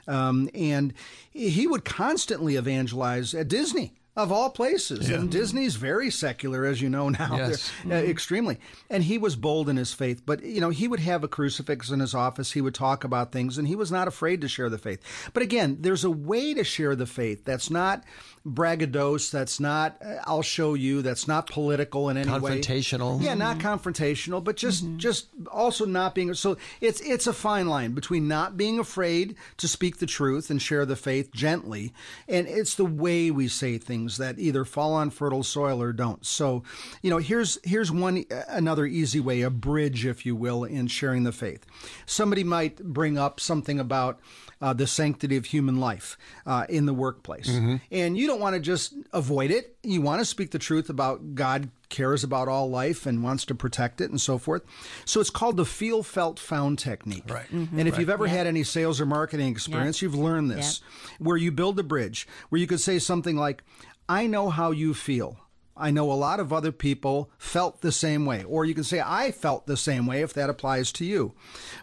um, 0.07 0.47
and 0.53 0.93
he 1.31 1.65
would 1.65 1.83
constantly 1.83 2.55
evangelize 2.55 3.33
at 3.33 3.47
Disney. 3.47 3.93
Of 4.17 4.31
all 4.31 4.49
places, 4.49 5.11
and 5.11 5.29
Disney's 5.29 5.75
very 5.75 6.09
secular, 6.09 6.65
as 6.65 6.81
you 6.81 6.89
know 6.89 7.09
now, 7.09 7.37
Yes. 7.37 7.71
They're, 7.85 7.99
uh, 8.03 8.09
extremely. 8.09 8.57
And 8.89 9.03
he 9.03 9.19
was 9.19 9.35
bold 9.35 9.69
in 9.69 9.77
his 9.77 9.93
faith, 9.93 10.23
but 10.25 10.43
you 10.43 10.59
know 10.59 10.71
he 10.71 10.87
would 10.87 11.01
have 11.01 11.23
a 11.23 11.27
crucifix 11.27 11.91
in 11.91 11.99
his 11.99 12.15
office. 12.15 12.53
He 12.53 12.61
would 12.61 12.73
talk 12.73 13.03
about 13.03 13.31
things, 13.31 13.59
and 13.59 13.67
he 13.67 13.75
was 13.75 13.91
not 13.91 14.07
afraid 14.07 14.41
to 14.41 14.47
share 14.47 14.69
the 14.69 14.79
faith. 14.79 15.01
But 15.33 15.43
again, 15.43 15.77
there's 15.81 16.03
a 16.03 16.09
way 16.09 16.55
to 16.55 16.63
share 16.63 16.95
the 16.95 17.05
faith 17.05 17.45
that's 17.45 17.69
not 17.69 18.03
braggadocious. 18.43 19.29
That's 19.29 19.59
not 19.59 19.97
uh, 20.03 20.15
I'll 20.25 20.41
show 20.41 20.73
you. 20.73 21.03
That's 21.03 21.27
not 21.27 21.47
political 21.47 22.09
in 22.09 22.17
any 22.17 22.31
way. 22.39 22.59
Confrontational. 22.59 23.21
Yeah, 23.21 23.35
not 23.35 23.59
confrontational, 23.59 24.43
but 24.43 24.55
just 24.57 24.83
just 24.97 25.27
also 25.51 25.85
not 25.85 26.15
being 26.15 26.33
so 26.33 26.57
it's 26.81 27.01
it's 27.01 27.27
a 27.27 27.33
fine 27.33 27.67
line 27.67 27.91
between 27.91 28.27
not 28.27 28.57
being 28.57 28.79
afraid 28.79 29.35
to 29.57 29.67
speak 29.67 29.97
the 29.97 30.07
truth 30.07 30.49
and 30.49 30.59
share 30.59 30.87
the 30.87 30.95
faith 30.95 31.31
gently, 31.33 31.93
and 32.27 32.47
it's 32.47 32.73
the 32.73 32.85
way 32.85 33.29
we 33.29 33.47
say 33.47 33.77
things 33.77 34.06
that 34.15 34.39
either 34.39 34.63
fall 34.63 34.93
on 34.93 35.09
fertile 35.09 35.43
soil 35.43 35.81
or 35.81 35.91
don't. 35.91 36.25
So, 36.25 36.63
you 37.01 37.09
know, 37.09 37.17
here's 37.17 37.59
here's 37.65 37.91
one 37.91 38.23
another 38.47 38.85
easy 38.85 39.19
way, 39.19 39.41
a 39.41 39.49
bridge, 39.49 40.05
if 40.05 40.25
you 40.25 40.37
will, 40.37 40.63
in 40.63 40.87
sharing 40.87 41.23
the 41.23 41.33
faith. 41.33 41.65
Somebody 42.05 42.45
might 42.45 42.77
bring 42.77 43.17
up 43.17 43.41
something 43.41 43.77
about 43.77 44.21
uh, 44.61 44.73
the 44.73 44.87
sanctity 44.87 45.35
of 45.35 45.45
human 45.45 45.79
life 45.79 46.17
uh, 46.45 46.65
in 46.69 46.85
the 46.85 46.93
workplace. 46.93 47.49
And 47.91 48.17
you 48.17 48.25
don't 48.25 48.39
want 48.39 48.55
to 48.55 48.61
just 48.61 48.95
avoid 49.11 49.51
it. 49.51 49.75
You 49.83 50.01
want 50.01 50.21
to 50.21 50.25
speak 50.25 50.51
the 50.51 50.59
truth 50.59 50.89
about 50.89 51.35
God 51.35 51.69
cares 51.89 52.23
about 52.23 52.47
all 52.49 52.69
life 52.69 53.05
and 53.05 53.23
wants 53.23 53.45
to 53.45 53.55
protect 53.55 54.01
it 54.01 54.09
and 54.09 54.19
so 54.19 54.37
forth. 54.37 54.63
So 55.05 55.21
it's 55.21 55.29
called 55.29 55.57
the 55.57 55.63
feel, 55.63 56.03
felt, 56.03 56.39
found 56.39 56.79
technique. 56.79 57.29
Right. 57.29 57.49
And 57.49 57.87
if 57.87 57.97
you've 57.97 58.09
ever 58.09 58.27
had 58.27 58.47
any 58.47 58.63
sales 58.63 58.99
or 58.99 59.05
marketing 59.05 59.49
experience, 59.49 60.01
you've 60.01 60.15
learned 60.15 60.51
this, 60.51 60.81
where 61.19 61.37
you 61.37 61.51
build 61.51 61.79
a 61.79 61.83
bridge, 61.83 62.27
where 62.49 62.59
you 62.59 62.67
could 62.67 62.81
say 62.81 62.99
something 62.99 63.37
like, 63.37 63.63
I 64.09 64.25
know 64.27 64.49
how 64.49 64.71
you 64.71 64.93
feel. 64.93 65.46
I 65.79 65.91
know 65.91 66.11
a 66.11 66.13
lot 66.13 66.39
of 66.39 66.51
other 66.51 66.71
people 66.71 67.29
felt 67.37 67.81
the 67.81 67.91
same 67.91 68.25
way. 68.25 68.43
Or 68.43 68.65
you 68.65 68.73
can 68.73 68.83
say, 68.83 69.01
I 69.03 69.31
felt 69.31 69.67
the 69.67 69.77
same 69.77 70.05
way 70.05 70.21
if 70.21 70.33
that 70.33 70.49
applies 70.49 70.91
to 70.93 71.05
you. 71.05 71.33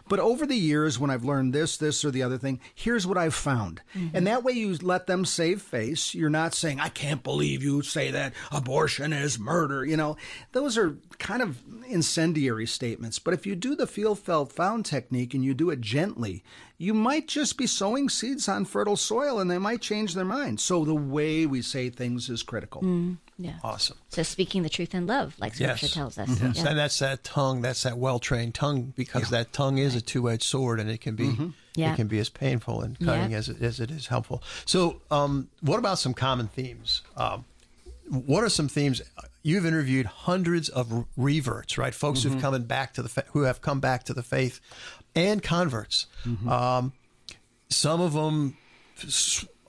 But 0.07 0.19
over 0.19 0.45
the 0.45 0.55
years, 0.55 0.99
when 0.99 1.09
I've 1.09 1.23
learned 1.23 1.53
this, 1.53 1.77
this, 1.77 2.03
or 2.03 2.11
the 2.11 2.23
other 2.23 2.37
thing, 2.37 2.59
here's 2.73 3.07
what 3.07 3.17
I've 3.17 3.35
found. 3.35 3.81
Mm-hmm. 3.95 4.15
And 4.15 4.27
that 4.27 4.43
way 4.43 4.53
you 4.53 4.75
let 4.75 5.07
them 5.07 5.25
save 5.25 5.61
face. 5.61 6.13
You're 6.13 6.29
not 6.29 6.53
saying, 6.53 6.79
I 6.79 6.89
can't 6.89 7.23
believe 7.23 7.63
you 7.63 7.81
say 7.81 8.11
that 8.11 8.33
abortion 8.51 9.13
is 9.13 9.39
murder. 9.39 9.85
You 9.85 9.97
know, 9.97 10.17
those 10.51 10.77
are 10.77 10.97
kind 11.17 11.41
of 11.41 11.61
incendiary 11.87 12.67
statements. 12.67 13.19
But 13.19 13.33
if 13.33 13.45
you 13.45 13.55
do 13.55 13.75
the 13.75 13.87
feel, 13.87 14.15
felt, 14.15 14.51
found 14.51 14.85
technique 14.85 15.33
and 15.33 15.43
you 15.43 15.53
do 15.53 15.69
it 15.69 15.81
gently, 15.81 16.43
you 16.77 16.93
might 16.93 17.27
just 17.27 17.57
be 17.57 17.67
sowing 17.67 18.09
seeds 18.09 18.49
on 18.49 18.65
fertile 18.65 18.97
soil 18.97 19.39
and 19.39 19.49
they 19.49 19.57
might 19.57 19.81
change 19.81 20.13
their 20.13 20.25
mind. 20.25 20.59
So 20.59 20.83
the 20.83 20.95
way 20.95 21.45
we 21.45 21.61
say 21.61 21.89
things 21.89 22.29
is 22.29 22.43
critical. 22.43 22.81
Mm. 22.81 23.17
Yeah. 23.37 23.55
Awesome. 23.63 23.97
So 24.09 24.23
speaking 24.23 24.63
the 24.63 24.69
truth 24.69 24.95
in 24.95 25.07
love, 25.07 25.35
like 25.39 25.55
Scripture 25.55 25.85
Yes. 25.87 25.93
tells 25.93 26.17
us. 26.17 26.29
Yes. 26.41 26.55
Yeah. 26.57 26.69
And 26.69 26.79
that's 26.79 26.99
that 26.99 27.23
tongue, 27.25 27.61
that's 27.61 27.83
that 27.83 27.97
well 27.97 28.17
trained 28.19 28.55
tongue, 28.55 28.93
because 28.95 29.29
that 29.31 29.51
tongue 29.51 29.77
is 29.77 29.93
a 29.93 30.01
two 30.01 30.29
edged 30.29 30.43
sword 30.43 30.79
and 30.79 30.89
it 30.89 31.01
can 31.01 31.15
be 31.15 31.35
Yeah. 31.75 31.91
it 31.91 31.95
can 31.97 32.07
be 32.07 32.19
as 32.19 32.29
painful 32.29 32.81
and 32.81 32.97
cutting 32.97 33.31
Yeah. 33.31 33.37
as, 33.37 33.49
it, 33.49 33.61
as 33.61 33.79
it 33.81 33.91
is 33.91 34.07
helpful. 34.07 34.41
So 34.65 35.01
um, 35.11 35.49
what 35.59 35.79
about 35.79 35.99
some 35.99 36.13
common 36.13 36.47
themes? 36.47 37.01
Um, 37.17 37.43
what 38.07 38.43
are 38.43 38.49
some 38.49 38.69
themes? 38.69 39.01
You've 39.43 39.65
interviewed 39.65 40.05
hundreds 40.05 40.69
of 40.69 41.05
reverts, 41.17 41.77
right? 41.77 41.93
Folks 41.93 42.23
who've 42.23 42.39
come 42.39 42.63
back 42.63 42.93
to 42.93 43.01
the 43.03 43.09
fa- 43.09 43.25
who 43.33 43.41
have 43.41 43.61
come 43.61 43.79
back 43.81 44.03
to 44.05 44.13
the 44.13 44.23
faith, 44.23 44.61
and 45.13 45.43
converts. 45.43 46.07
Um, 46.47 46.93
some 47.69 47.99
of 48.01 48.13
them 48.13 48.57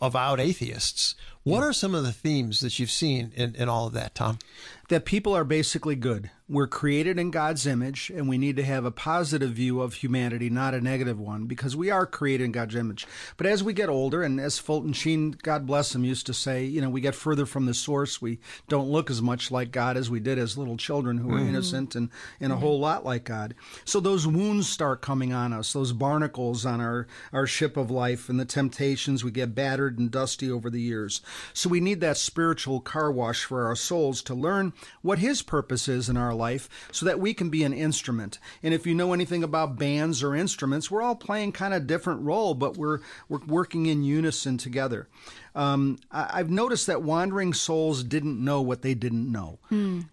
avowed 0.00 0.38
atheists. 0.40 1.14
What 1.46 1.62
are 1.62 1.72
some 1.72 1.94
of 1.94 2.02
the 2.02 2.10
themes 2.10 2.58
that 2.58 2.80
you've 2.80 2.90
seen 2.90 3.32
in, 3.36 3.54
in 3.54 3.68
all 3.68 3.86
of 3.86 3.92
that, 3.92 4.16
Tom? 4.16 4.40
that 4.88 5.04
people 5.04 5.34
are 5.34 5.44
basically 5.44 5.96
good. 5.96 6.30
We're 6.48 6.68
created 6.68 7.18
in 7.18 7.32
God's 7.32 7.66
image, 7.66 8.08
and 8.08 8.28
we 8.28 8.38
need 8.38 8.54
to 8.54 8.62
have 8.62 8.84
a 8.84 8.92
positive 8.92 9.50
view 9.50 9.80
of 9.80 9.94
humanity, 9.94 10.48
not 10.48 10.74
a 10.74 10.80
negative 10.80 11.18
one, 11.18 11.46
because 11.46 11.74
we 11.74 11.90
are 11.90 12.06
created 12.06 12.44
in 12.44 12.52
God's 12.52 12.76
image. 12.76 13.04
But 13.36 13.48
as 13.48 13.64
we 13.64 13.72
get 13.72 13.88
older, 13.88 14.22
and 14.22 14.38
as 14.38 14.60
Fulton 14.60 14.92
Sheen, 14.92 15.32
God 15.42 15.66
bless 15.66 15.92
him, 15.92 16.04
used 16.04 16.26
to 16.26 16.34
say, 16.34 16.64
you 16.64 16.80
know, 16.80 16.88
we 16.88 17.00
get 17.00 17.16
further 17.16 17.46
from 17.46 17.66
the 17.66 17.74
source. 17.74 18.22
We 18.22 18.38
don't 18.68 18.88
look 18.88 19.10
as 19.10 19.20
much 19.20 19.50
like 19.50 19.72
God 19.72 19.96
as 19.96 20.08
we 20.08 20.20
did 20.20 20.38
as 20.38 20.56
little 20.56 20.76
children 20.76 21.18
who 21.18 21.28
were 21.28 21.38
mm-hmm. 21.38 21.48
innocent 21.48 21.96
and, 21.96 22.10
and 22.40 22.52
a 22.52 22.56
whole 22.56 22.78
lot 22.78 23.04
like 23.04 23.24
God. 23.24 23.56
So 23.84 23.98
those 23.98 24.24
wounds 24.24 24.68
start 24.68 25.02
coming 25.02 25.32
on 25.32 25.52
us, 25.52 25.72
those 25.72 25.92
barnacles 25.92 26.64
on 26.64 26.80
our, 26.80 27.08
our 27.32 27.48
ship 27.48 27.76
of 27.76 27.90
life, 27.90 28.28
and 28.28 28.38
the 28.38 28.44
temptations. 28.44 29.24
We 29.24 29.32
get 29.32 29.56
battered 29.56 29.98
and 29.98 30.12
dusty 30.12 30.48
over 30.48 30.70
the 30.70 30.80
years. 30.80 31.22
So 31.52 31.68
we 31.68 31.80
need 31.80 32.00
that 32.00 32.16
spiritual 32.16 32.80
car 32.80 33.10
wash 33.10 33.44
for 33.44 33.66
our 33.66 33.76
souls 33.76 34.22
to 34.22 34.34
learn 34.34 34.72
what 35.02 35.18
His 35.18 35.42
purpose 35.42 35.88
is 35.88 36.08
in 36.08 36.16
our 36.16 36.34
life 36.34 36.68
so 36.92 37.06
that 37.06 37.20
we 37.20 37.34
can 37.34 37.50
be 37.50 37.64
an 37.64 37.72
instrument. 37.72 38.38
And 38.62 38.72
if 38.74 38.86
you 38.86 38.94
know 38.94 39.12
anything 39.12 39.42
about 39.42 39.78
bands 39.78 40.22
or 40.22 40.34
instruments, 40.34 40.90
we're 40.90 41.02
all 41.02 41.16
playing 41.16 41.52
kind 41.52 41.74
of 41.74 41.86
different 41.86 42.22
role, 42.22 42.54
but 42.54 42.76
we're, 42.76 43.00
we're 43.28 43.44
working 43.46 43.86
in 43.86 44.04
unison 44.04 44.58
together. 44.58 45.08
Um, 45.56 45.98
I, 46.12 46.30
I've 46.34 46.50
noticed 46.50 46.86
that 46.86 47.02
wandering 47.02 47.54
souls 47.54 48.04
didn't 48.04 48.44
know 48.44 48.60
what 48.60 48.82
they 48.82 48.92
didn't 48.94 49.32
know. 49.32 49.58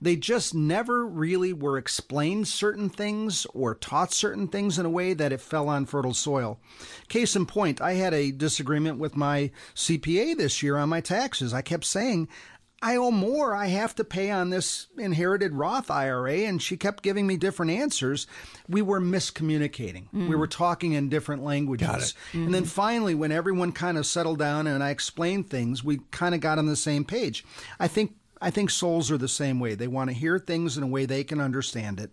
They 0.02 0.16
just 0.16 0.56
never 0.56 1.06
really 1.06 1.52
were 1.52 1.78
explained 1.78 2.48
certain 2.48 2.90
things 2.90 3.46
or 3.54 3.76
taught 3.76 4.14
certain 4.14 4.48
things 4.48 4.80
in 4.80 4.86
a 4.86 4.90
way 4.90 5.14
that 5.14 5.34
it 5.34 5.42
fell 5.42 5.68
on 5.68 5.86
fertile 5.86 6.14
soil. 6.14 6.60
Case 7.10 7.36
in 7.36 7.46
point, 7.46 7.82
I 7.82 7.94
had 7.94 8.14
a 8.14 8.32
disagreement 8.32 9.00
with 9.00 9.18
my 9.18 9.52
CPA 9.76 10.38
this 10.38 10.64
year 10.64 10.78
on 10.78 10.88
my 10.88 11.02
taxes. 11.02 11.54
I 11.54 11.62
kept 11.62 11.84
saying, 11.84 12.30
I 12.84 12.98
owe 12.98 13.12
more. 13.12 13.56
I 13.56 13.68
have 13.68 13.96
to 13.96 14.04
pay 14.04 14.30
on 14.30 14.50
this 14.50 14.88
inherited 14.98 15.54
Roth 15.54 15.90
IRA. 15.90 16.40
And 16.40 16.62
she 16.62 16.76
kept 16.76 17.02
giving 17.02 17.26
me 17.26 17.38
different 17.38 17.72
answers. 17.72 18.28
We 18.68 18.82
were 18.82 19.00
miscommunicating. 19.00 20.10
Hmm. 20.10 20.28
We 20.28 20.36
were 20.36 20.48
talking 20.48 20.92
in 20.92 21.08
different 21.08 21.46
languages. 21.46 22.14
And 22.34 22.54
then 22.54 22.64
hmm. 22.64 22.68
finally, 22.68 23.16
when 23.16 23.32
everyone 23.32 23.72
kind 23.72 23.98
of 23.98 24.06
settled 24.06 24.40
down 24.40 24.68
and 24.68 24.84
I 24.84 24.90
explained 24.90 25.50
things, 25.50 25.82
we 25.82 26.02
kind 26.12 26.36
of 26.36 26.42
got 26.42 26.60
on 26.60 26.66
the 26.66 26.76
same 26.76 27.06
page. 27.06 27.46
I 27.80 27.88
think 27.88 28.16
I 28.42 28.50
think 28.50 28.70
souls 28.70 29.10
are 29.10 29.18
the 29.18 29.30
same 29.30 29.62
way. 29.62 29.74
They 29.76 29.88
want 29.88 30.10
to 30.10 30.16
hear 30.16 30.38
things 30.38 30.78
in 30.78 30.84
a 30.84 30.88
way 30.88 31.06
they 31.06 31.24
can 31.24 31.40
understand 31.40 32.02
it. 32.02 32.12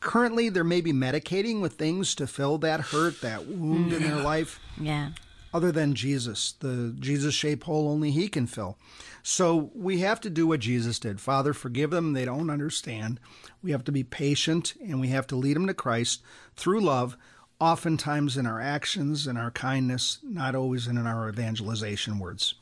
Currently, 0.00 0.50
they're 0.50 0.62
maybe 0.62 0.92
medicating 0.92 1.62
with 1.62 1.72
things 1.72 2.14
to 2.16 2.26
fill 2.26 2.58
that 2.58 2.80
hurt, 2.80 3.22
that 3.22 3.46
wound 3.46 3.94
in 3.94 4.02
their 4.02 4.22
life 4.22 4.60
Yeah. 4.78 5.10
Other 5.52 5.72
than 5.72 5.94
Jesus, 5.94 6.52
the 6.60 6.94
Jesus 6.98 7.34
shaped 7.34 7.64
hole 7.64 7.88
only 7.88 8.10
He 8.10 8.28
can 8.28 8.46
fill. 8.46 8.76
So 9.22 9.70
we 9.74 10.00
have 10.00 10.20
to 10.22 10.30
do 10.30 10.46
what 10.46 10.60
Jesus 10.60 10.98
did. 10.98 11.20
Father, 11.20 11.52
forgive 11.52 11.90
them. 11.90 12.12
They 12.12 12.24
don't 12.24 12.50
understand. 12.50 13.20
We 13.62 13.72
have 13.72 13.84
to 13.84 13.92
be 13.92 14.04
patient 14.04 14.74
and 14.80 15.00
we 15.00 15.08
have 15.08 15.26
to 15.28 15.36
lead 15.36 15.56
them 15.56 15.66
to 15.66 15.74
Christ 15.74 16.22
through 16.56 16.80
love, 16.80 17.16
oftentimes 17.60 18.36
in 18.36 18.46
our 18.46 18.60
actions 18.60 19.26
and 19.26 19.36
our 19.36 19.50
kindness, 19.50 20.18
not 20.22 20.54
always 20.54 20.86
in 20.86 20.98
our 20.98 21.28
evangelization 21.28 22.18
words. 22.18 22.54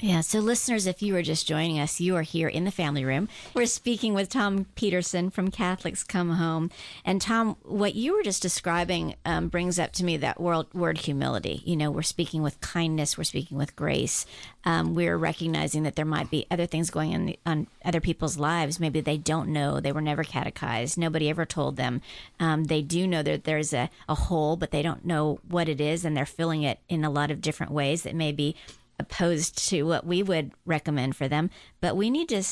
Yeah, 0.00 0.20
so 0.20 0.38
listeners, 0.38 0.86
if 0.86 1.02
you 1.02 1.16
are 1.16 1.22
just 1.22 1.48
joining 1.48 1.80
us, 1.80 1.98
you 1.98 2.14
are 2.14 2.22
here 2.22 2.46
in 2.46 2.62
the 2.62 2.70
family 2.70 3.04
room. 3.04 3.28
We're 3.52 3.66
speaking 3.66 4.14
with 4.14 4.28
Tom 4.28 4.66
Peterson 4.76 5.28
from 5.28 5.50
Catholics 5.50 6.04
Come 6.04 6.30
Home. 6.30 6.70
And 7.04 7.20
Tom, 7.20 7.56
what 7.64 7.96
you 7.96 8.14
were 8.14 8.22
just 8.22 8.40
describing 8.40 9.16
um, 9.24 9.48
brings 9.48 9.76
up 9.76 9.90
to 9.94 10.04
me 10.04 10.16
that 10.18 10.40
word, 10.40 10.72
word 10.72 10.98
humility. 10.98 11.62
You 11.64 11.76
know, 11.76 11.90
we're 11.90 12.02
speaking 12.02 12.42
with 12.42 12.60
kindness, 12.60 13.18
we're 13.18 13.24
speaking 13.24 13.58
with 13.58 13.74
grace. 13.74 14.24
Um, 14.64 14.94
we're 14.94 15.16
recognizing 15.16 15.82
that 15.82 15.96
there 15.96 16.04
might 16.04 16.30
be 16.30 16.46
other 16.48 16.66
things 16.66 16.90
going 16.90 17.12
on 17.16 17.34
on 17.44 17.66
other 17.84 18.00
people's 18.00 18.38
lives. 18.38 18.78
Maybe 18.78 19.00
they 19.00 19.18
don't 19.18 19.48
know, 19.48 19.80
they 19.80 19.90
were 19.90 20.00
never 20.00 20.22
catechized, 20.22 20.96
nobody 20.96 21.28
ever 21.28 21.44
told 21.44 21.74
them. 21.74 22.02
Um, 22.38 22.64
they 22.64 22.82
do 22.82 23.08
know 23.08 23.24
that 23.24 23.42
there's 23.42 23.72
a, 23.72 23.90
a 24.08 24.14
hole, 24.14 24.56
but 24.56 24.70
they 24.70 24.82
don't 24.82 25.04
know 25.04 25.40
what 25.48 25.68
it 25.68 25.80
is, 25.80 26.04
and 26.04 26.16
they're 26.16 26.24
filling 26.24 26.62
it 26.62 26.78
in 26.88 27.04
a 27.04 27.10
lot 27.10 27.32
of 27.32 27.40
different 27.40 27.72
ways 27.72 28.04
that 28.04 28.14
may 28.14 28.30
be 28.30 28.54
opposed 28.98 29.68
to 29.68 29.84
what 29.84 30.06
we 30.06 30.22
would 30.22 30.52
recommend 30.66 31.16
for 31.16 31.28
them. 31.28 31.50
But 31.80 31.96
we 31.96 32.10
need 32.10 32.28
to 32.30 32.42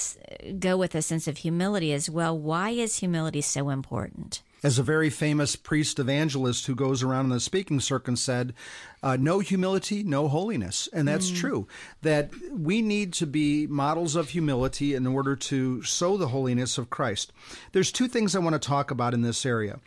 go 0.58 0.76
with 0.76 0.94
a 0.94 1.02
sense 1.02 1.26
of 1.26 1.38
humility 1.38 1.92
as 1.92 2.08
well. 2.08 2.38
Why 2.38 2.70
is 2.70 2.98
humility 2.98 3.40
so 3.40 3.70
important? 3.70 4.42
As 4.62 4.78
a 4.78 4.82
very 4.82 5.10
famous 5.10 5.54
priest 5.54 5.98
evangelist 5.98 6.66
who 6.66 6.74
goes 6.74 7.02
around 7.02 7.26
in 7.26 7.30
the 7.30 7.40
speaking 7.40 7.78
circuit 7.78 8.18
said, 8.18 8.54
uh, 9.02 9.16
no 9.16 9.38
humility, 9.38 10.02
no 10.02 10.28
holiness. 10.28 10.88
And 10.92 11.06
that's 11.06 11.30
true. 11.30 11.68
That 12.02 12.30
we 12.50 12.82
need 12.82 13.12
to 13.14 13.26
be 13.26 13.66
models 13.66 14.16
of 14.16 14.30
humility 14.30 14.94
in 14.94 15.06
order 15.06 15.36
to 15.36 15.82
sow 15.82 16.16
the 16.16 16.28
holiness 16.28 16.78
of 16.78 16.90
Christ. 16.90 17.32
There's 17.72 17.92
two 17.92 18.08
things 18.08 18.34
I 18.34 18.40
want 18.40 18.60
to 18.60 18.68
talk 18.68 18.90
about 18.90 19.14
in 19.14 19.22
this 19.22 19.46
area. 19.46 19.78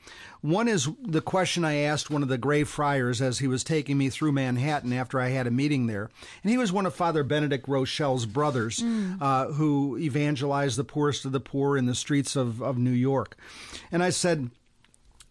One 0.42 0.70
is 0.70 0.88
the 1.06 1.22
question 1.22 1.66
I 1.66 1.76
asked 1.76 2.10
one 2.10 2.24
of 2.24 2.30
the 2.30 2.38
Grey 2.38 2.64
Friars 2.64 3.22
as 3.22 3.40
he 3.40 3.48
was 3.48 3.64
taking 3.64 3.98
me 3.98 4.10
through 4.10 4.32
Manhattan 4.32 4.94
after 4.94 5.20
I 5.20 5.30
had 5.30 5.48
a 5.48 5.52
meeting 5.52 5.88
there. 5.88 6.10
And 6.44 6.52
he 6.52 6.58
was 6.58 6.72
one 6.72 6.86
of 6.86 6.96
Father 6.96 7.24
Benedict 7.24 7.68
Groeschel's 7.68 8.26
brothers 8.26 8.82
uh, 9.20 9.48
who 9.48 9.98
evangelized 9.98 10.78
the 10.78 10.86
poorest 10.86 11.26
of 11.26 11.34
the 11.34 11.42
poor 11.42 11.76
in 11.76 11.88
the 11.88 11.96
streets 11.96 12.38
of, 12.38 12.62
of 12.62 12.78
New 12.78 12.92
York. 12.92 13.38
And 13.92 14.02
I 14.02 14.12
said, 14.12 14.50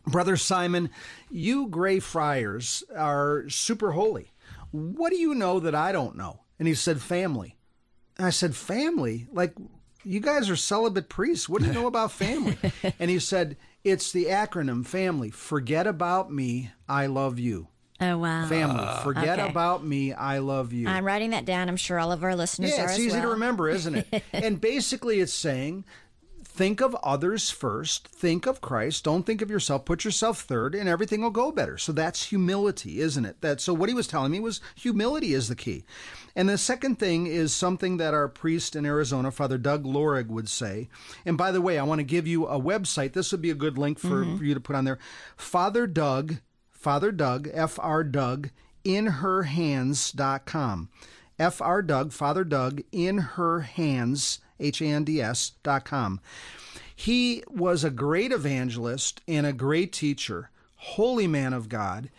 Brother 0.06 0.36
Simon, 0.36 0.90
you 1.30 1.68
gray 1.68 2.00
friars 2.00 2.82
are 2.94 3.48
super 3.48 3.92
holy. 3.92 4.32
What 4.72 5.10
do 5.10 5.16
you 5.16 5.34
know 5.34 5.58
that 5.60 5.74
I 5.74 5.92
don't 5.92 6.16
know? 6.16 6.40
And 6.58 6.68
he 6.68 6.74
said, 6.74 7.00
family. 7.00 7.56
And 8.18 8.26
I 8.26 8.30
said, 8.30 8.54
family? 8.54 9.26
Like, 9.32 9.54
you 10.04 10.20
guys 10.20 10.50
are 10.50 10.56
celibate 10.56 11.08
priests. 11.08 11.48
What 11.48 11.62
do 11.62 11.68
you 11.68 11.74
know 11.74 11.86
about 11.86 12.12
family? 12.12 12.58
and 12.98 13.10
he 13.10 13.18
said, 13.18 13.56
it's 13.84 14.12
the 14.12 14.26
acronym 14.26 14.86
family. 14.86 15.30
Forget 15.30 15.86
about 15.86 16.32
me. 16.32 16.70
I 16.88 17.06
love 17.06 17.38
you. 17.38 17.68
Oh, 18.00 18.18
wow. 18.18 18.46
Family. 18.46 18.84
Ah. 18.86 19.00
Forget 19.02 19.40
okay. 19.40 19.48
about 19.48 19.84
me. 19.84 20.12
I 20.12 20.38
love 20.38 20.72
you. 20.72 20.86
I'm 20.86 21.04
writing 21.04 21.30
that 21.30 21.44
down. 21.44 21.68
I'm 21.68 21.76
sure 21.76 21.98
all 21.98 22.12
of 22.12 22.22
our 22.22 22.36
listeners 22.36 22.70
Yeah, 22.70 22.82
are 22.82 22.84
it's 22.84 22.92
as 22.94 23.00
easy 23.00 23.20
to 23.20 23.28
remember, 23.28 23.68
isn't 23.68 23.96
it? 23.96 24.22
and 24.32 24.60
basically, 24.60 25.20
it's 25.20 25.32
saying, 25.32 25.84
think 26.58 26.80
of 26.80 26.96
others 27.04 27.50
first, 27.50 28.08
think 28.08 28.44
of 28.44 28.60
Christ, 28.60 29.04
don't 29.04 29.24
think 29.24 29.42
of 29.42 29.50
yourself, 29.50 29.84
put 29.84 30.04
yourself 30.04 30.40
third, 30.40 30.74
and 30.74 30.88
everything 30.88 31.22
will 31.22 31.30
go 31.30 31.52
better. 31.52 31.78
So 31.78 31.92
that's 31.92 32.30
humility, 32.30 33.00
isn't 33.00 33.24
it? 33.24 33.40
That 33.42 33.60
so 33.60 33.72
what 33.72 33.88
he 33.88 33.94
was 33.94 34.08
telling 34.08 34.32
me 34.32 34.40
was 34.40 34.60
humility 34.74 35.34
is 35.34 35.46
the 35.46 35.54
key. 35.54 35.84
And 36.34 36.48
the 36.48 36.58
second 36.58 36.98
thing 36.98 37.28
is 37.28 37.54
something 37.54 37.98
that 37.98 38.12
our 38.12 38.26
priest 38.26 38.74
in 38.74 38.84
Arizona, 38.84 39.30
Father 39.30 39.56
Doug 39.56 39.84
Lorig, 39.84 40.26
would 40.26 40.48
say. 40.48 40.88
And 41.24 41.38
by 41.38 41.52
the 41.52 41.60
way, 41.60 41.78
I 41.78 41.84
want 41.84 42.00
to 42.00 42.04
give 42.04 42.26
you 42.26 42.48
a 42.48 42.60
website. 42.60 43.12
This 43.12 43.30
would 43.30 43.40
be 43.40 43.50
a 43.50 43.54
good 43.54 43.78
link 43.78 44.00
for, 44.00 44.24
mm-hmm. 44.24 44.36
for 44.36 44.42
you 44.42 44.54
to 44.54 44.60
put 44.60 44.74
on 44.74 44.84
there. 44.84 44.98
Father 45.36 45.86
Doug, 45.86 46.40
Father 46.72 47.12
Doug, 47.12 47.48
F 47.52 47.78
R 47.80 48.02
Doug, 48.02 48.50
in 48.82 49.06
her 49.06 49.44
hands.com. 49.44 50.88
F.R. 51.38 51.82
Doug, 51.82 52.10
Father 52.10 52.42
Doug, 52.42 52.82
in 52.90 53.18
her 53.18 53.60
hands, 53.60 54.40
H 54.60 54.80
A 54.80 54.86
N 54.86 55.04
D 55.04 55.20
S 55.20 55.52
dot 55.62 55.84
com. 55.84 56.20
He 56.94 57.44
was 57.48 57.84
a 57.84 57.90
great 57.90 58.32
evangelist 58.32 59.20
and 59.28 59.46
a 59.46 59.52
great 59.52 59.92
teacher, 59.92 60.50
holy 60.76 61.28
man 61.28 61.52
of 61.52 61.68
God. 61.68 62.10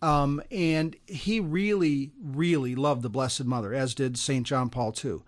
Um, 0.00 0.42
and 0.50 0.96
he 1.06 1.38
really, 1.38 2.10
really 2.20 2.74
loved 2.74 3.02
the 3.02 3.08
Blessed 3.08 3.44
Mother, 3.44 3.72
as 3.72 3.94
did 3.94 4.18
St. 4.18 4.44
John 4.44 4.68
Paul 4.68 4.94
II. 5.02 5.18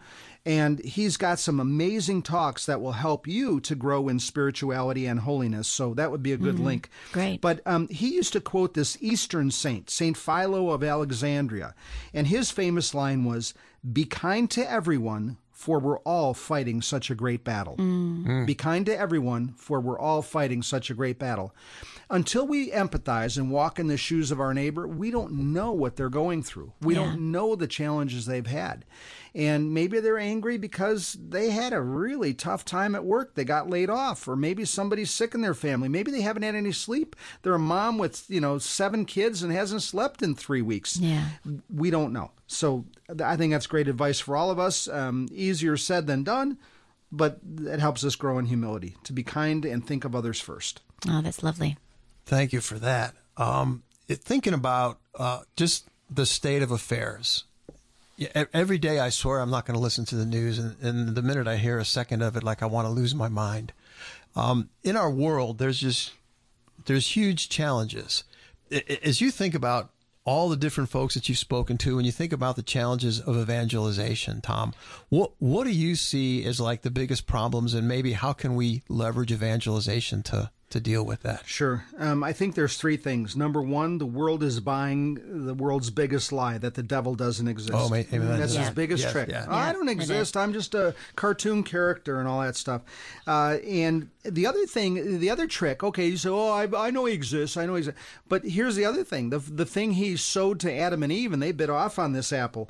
And 0.46 0.80
he's 0.80 1.16
got 1.16 1.38
some 1.38 1.58
amazing 1.58 2.22
talks 2.22 2.66
that 2.66 2.80
will 2.80 2.92
help 2.92 3.26
you 3.26 3.60
to 3.60 3.74
grow 3.74 4.08
in 4.08 4.18
spirituality 4.18 5.06
and 5.06 5.20
holiness. 5.20 5.68
So 5.68 5.94
that 5.94 6.10
would 6.10 6.22
be 6.22 6.32
a 6.32 6.36
good 6.36 6.58
link. 6.58 6.90
Great. 7.12 7.40
But 7.40 7.60
um, 7.66 7.88
he 7.88 8.14
used 8.14 8.34
to 8.34 8.40
quote 8.40 8.74
this 8.74 8.98
Eastern 9.00 9.50
saint, 9.50 9.88
Saint 9.88 10.16
Philo 10.18 10.70
of 10.70 10.84
Alexandria. 10.84 11.74
And 12.12 12.26
his 12.26 12.50
famous 12.50 12.94
line 12.94 13.24
was 13.24 13.54
Be 13.90 14.04
kind 14.04 14.50
to 14.50 14.70
everyone, 14.70 15.38
for 15.54 15.78
we're 15.78 16.00
all 16.00 16.34
fighting 16.34 16.82
such 16.82 17.10
a 17.10 17.14
great 17.14 17.44
battle. 17.44 17.76
Mm. 17.76 18.44
Be 18.44 18.56
kind 18.56 18.84
to 18.86 18.98
everyone, 18.98 19.54
for 19.56 19.80
we're 19.80 19.98
all 19.98 20.20
fighting 20.20 20.62
such 20.62 20.90
a 20.90 20.94
great 20.94 21.18
battle. 21.18 21.54
Until 22.10 22.44
we 22.46 22.70
empathize 22.72 23.38
and 23.38 23.50
walk 23.52 23.78
in 23.78 23.86
the 23.86 23.96
shoes 23.96 24.30
of 24.32 24.40
our 24.40 24.52
neighbor, 24.52 24.86
we 24.86 25.10
don't 25.12 25.32
know 25.32 25.70
what 25.72 25.94
they're 25.96 26.10
going 26.10 26.42
through. 26.42 26.72
We 26.82 26.94
Yeah. 26.96 27.04
don't 27.04 27.32
know 27.32 27.54
the 27.54 27.68
challenges 27.68 28.26
they've 28.26 28.46
had. 28.46 28.84
And 29.34 29.74
maybe 29.74 29.98
they're 29.98 30.16
angry 30.16 30.58
because 30.58 31.16
they 31.20 31.50
had 31.50 31.72
a 31.72 31.80
really 31.80 32.34
tough 32.34 32.64
time 32.64 32.94
at 32.94 33.04
work. 33.04 33.34
They 33.34 33.44
got 33.44 33.68
laid 33.68 33.90
off, 33.90 34.28
or 34.28 34.36
maybe 34.36 34.64
somebody's 34.64 35.10
sick 35.10 35.34
in 35.34 35.40
their 35.40 35.54
family. 35.54 35.88
Maybe 35.88 36.12
they 36.12 36.20
haven't 36.20 36.44
had 36.44 36.54
any 36.54 36.70
sleep. 36.70 37.16
They're 37.42 37.54
a 37.54 37.58
mom 37.58 37.98
with, 37.98 38.24
you 38.28 38.40
know, 38.40 38.58
seven 38.58 39.04
kids 39.04 39.42
and 39.42 39.52
hasn't 39.52 39.82
slept 39.82 40.22
in 40.22 40.36
three 40.36 40.62
weeks. 40.62 40.96
Yeah. 40.98 41.30
We 41.68 41.90
don't 41.90 42.12
know. 42.12 42.30
So 42.46 42.84
I 43.24 43.36
think 43.36 43.52
that's 43.52 43.66
great 43.66 43.88
advice 43.88 44.20
for 44.20 44.36
all 44.36 44.52
of 44.52 44.60
us. 44.60 44.86
Um, 44.86 45.26
easier 45.32 45.76
said 45.76 46.06
than 46.06 46.22
done, 46.22 46.56
but 47.10 47.40
it 47.62 47.80
helps 47.80 48.04
us 48.04 48.14
grow 48.14 48.38
in 48.38 48.46
humility 48.46 48.96
to 49.02 49.12
be 49.12 49.24
kind 49.24 49.64
and 49.64 49.84
think 49.84 50.04
of 50.04 50.14
others 50.14 50.40
first. 50.40 50.80
Oh, 51.08 51.22
that's 51.22 51.42
lovely. 51.42 51.76
Thank 52.24 52.52
you 52.52 52.60
for 52.60 52.78
that. 52.78 53.14
Um, 53.36 53.82
it, 54.06 54.20
thinking 54.20 54.54
about 54.54 55.00
uh, 55.18 55.40
just 55.56 55.88
the 56.08 56.24
state 56.24 56.62
of 56.62 56.70
affairs. 56.70 57.44
Yeah, 58.16 58.44
every 58.52 58.78
day 58.78 59.00
I 59.00 59.10
swear 59.10 59.40
I'm 59.40 59.50
not 59.50 59.66
going 59.66 59.74
to 59.74 59.82
listen 59.82 60.04
to 60.06 60.16
the 60.16 60.26
news, 60.26 60.58
and, 60.58 60.76
and 60.80 61.16
the 61.16 61.22
minute 61.22 61.48
I 61.48 61.56
hear 61.56 61.78
a 61.78 61.84
second 61.84 62.22
of 62.22 62.36
it, 62.36 62.44
like 62.44 62.62
I 62.62 62.66
want 62.66 62.86
to 62.86 62.92
lose 62.92 63.14
my 63.14 63.28
mind. 63.28 63.72
Um, 64.36 64.70
in 64.84 64.96
our 64.96 65.10
world, 65.10 65.58
there's 65.58 65.80
just 65.80 66.12
there's 66.86 67.16
huge 67.16 67.48
challenges. 67.48 68.24
As 69.02 69.20
you 69.20 69.30
think 69.30 69.54
about 69.54 69.90
all 70.24 70.48
the 70.48 70.56
different 70.56 70.90
folks 70.90 71.14
that 71.14 71.28
you've 71.28 71.38
spoken 71.38 71.76
to, 71.78 71.98
and 71.98 72.06
you 72.06 72.12
think 72.12 72.32
about 72.32 72.56
the 72.56 72.62
challenges 72.62 73.20
of 73.20 73.36
evangelization, 73.36 74.40
Tom, 74.40 74.74
what 75.08 75.32
what 75.38 75.64
do 75.64 75.70
you 75.70 75.96
see 75.96 76.44
as 76.44 76.60
like 76.60 76.82
the 76.82 76.90
biggest 76.90 77.26
problems, 77.26 77.74
and 77.74 77.88
maybe 77.88 78.12
how 78.12 78.32
can 78.32 78.54
we 78.54 78.82
leverage 78.88 79.32
evangelization 79.32 80.22
to 80.24 80.50
to 80.74 80.80
deal 80.80 81.02
with 81.04 81.22
that? 81.22 81.42
Sure. 81.46 81.84
Um, 81.98 82.22
I 82.22 82.32
think 82.32 82.54
there's 82.54 82.76
three 82.76 82.96
things. 82.98 83.34
Number 83.34 83.62
one, 83.62 83.98
the 83.98 84.06
world 84.06 84.42
is 84.42 84.60
buying 84.60 85.46
the 85.46 85.54
world's 85.54 85.88
biggest 85.90 86.30
lie 86.32 86.58
that 86.58 86.74
the 86.74 86.82
devil 86.82 87.14
doesn't 87.14 87.48
exist. 87.48 87.72
Oh, 87.72 87.88
ma- 87.88 87.96
amen. 88.12 88.38
That's 88.38 88.54
Yeah. 88.54 88.60
his 88.66 88.70
biggest 88.70 89.02
Yes, 89.04 89.12
trick. 89.12 89.28
yeah. 89.30 89.46
Oh, 89.48 89.54
I 89.54 89.72
don't 89.72 89.88
exist. 89.88 90.36
I'm 90.36 90.52
just 90.52 90.74
a 90.74 90.94
cartoon 91.16 91.62
character 91.62 92.18
and 92.20 92.28
all 92.28 92.42
that 92.42 92.56
stuff. 92.56 92.82
Uh, 93.26 93.56
and 93.66 94.10
the 94.24 94.46
other 94.46 94.66
thing, 94.66 95.18
the 95.20 95.30
other 95.30 95.46
trick. 95.46 95.82
Okay, 95.82 96.08
you 96.08 96.16
say, 96.16 96.28
"Oh, 96.28 96.48
I, 96.50 96.68
I 96.86 96.90
know 96.90 97.04
he 97.06 97.14
exists. 97.14 97.56
I 97.56 97.66
know 97.66 97.74
he 97.74 97.78
exists." 97.80 98.00
But 98.28 98.44
here's 98.44 98.76
the 98.76 98.84
other 98.84 99.04
thing: 99.04 99.30
the 99.30 99.38
the 99.38 99.64
thing 99.66 99.92
he 99.92 100.16
sowed 100.16 100.60
to 100.60 100.72
Adam 100.72 101.02
and 101.02 101.10
Eve, 101.12 101.32
and 101.32 101.42
they 101.42 101.52
bit 101.52 101.70
off 101.70 101.98
on 101.98 102.12
this 102.12 102.32
apple. 102.32 102.68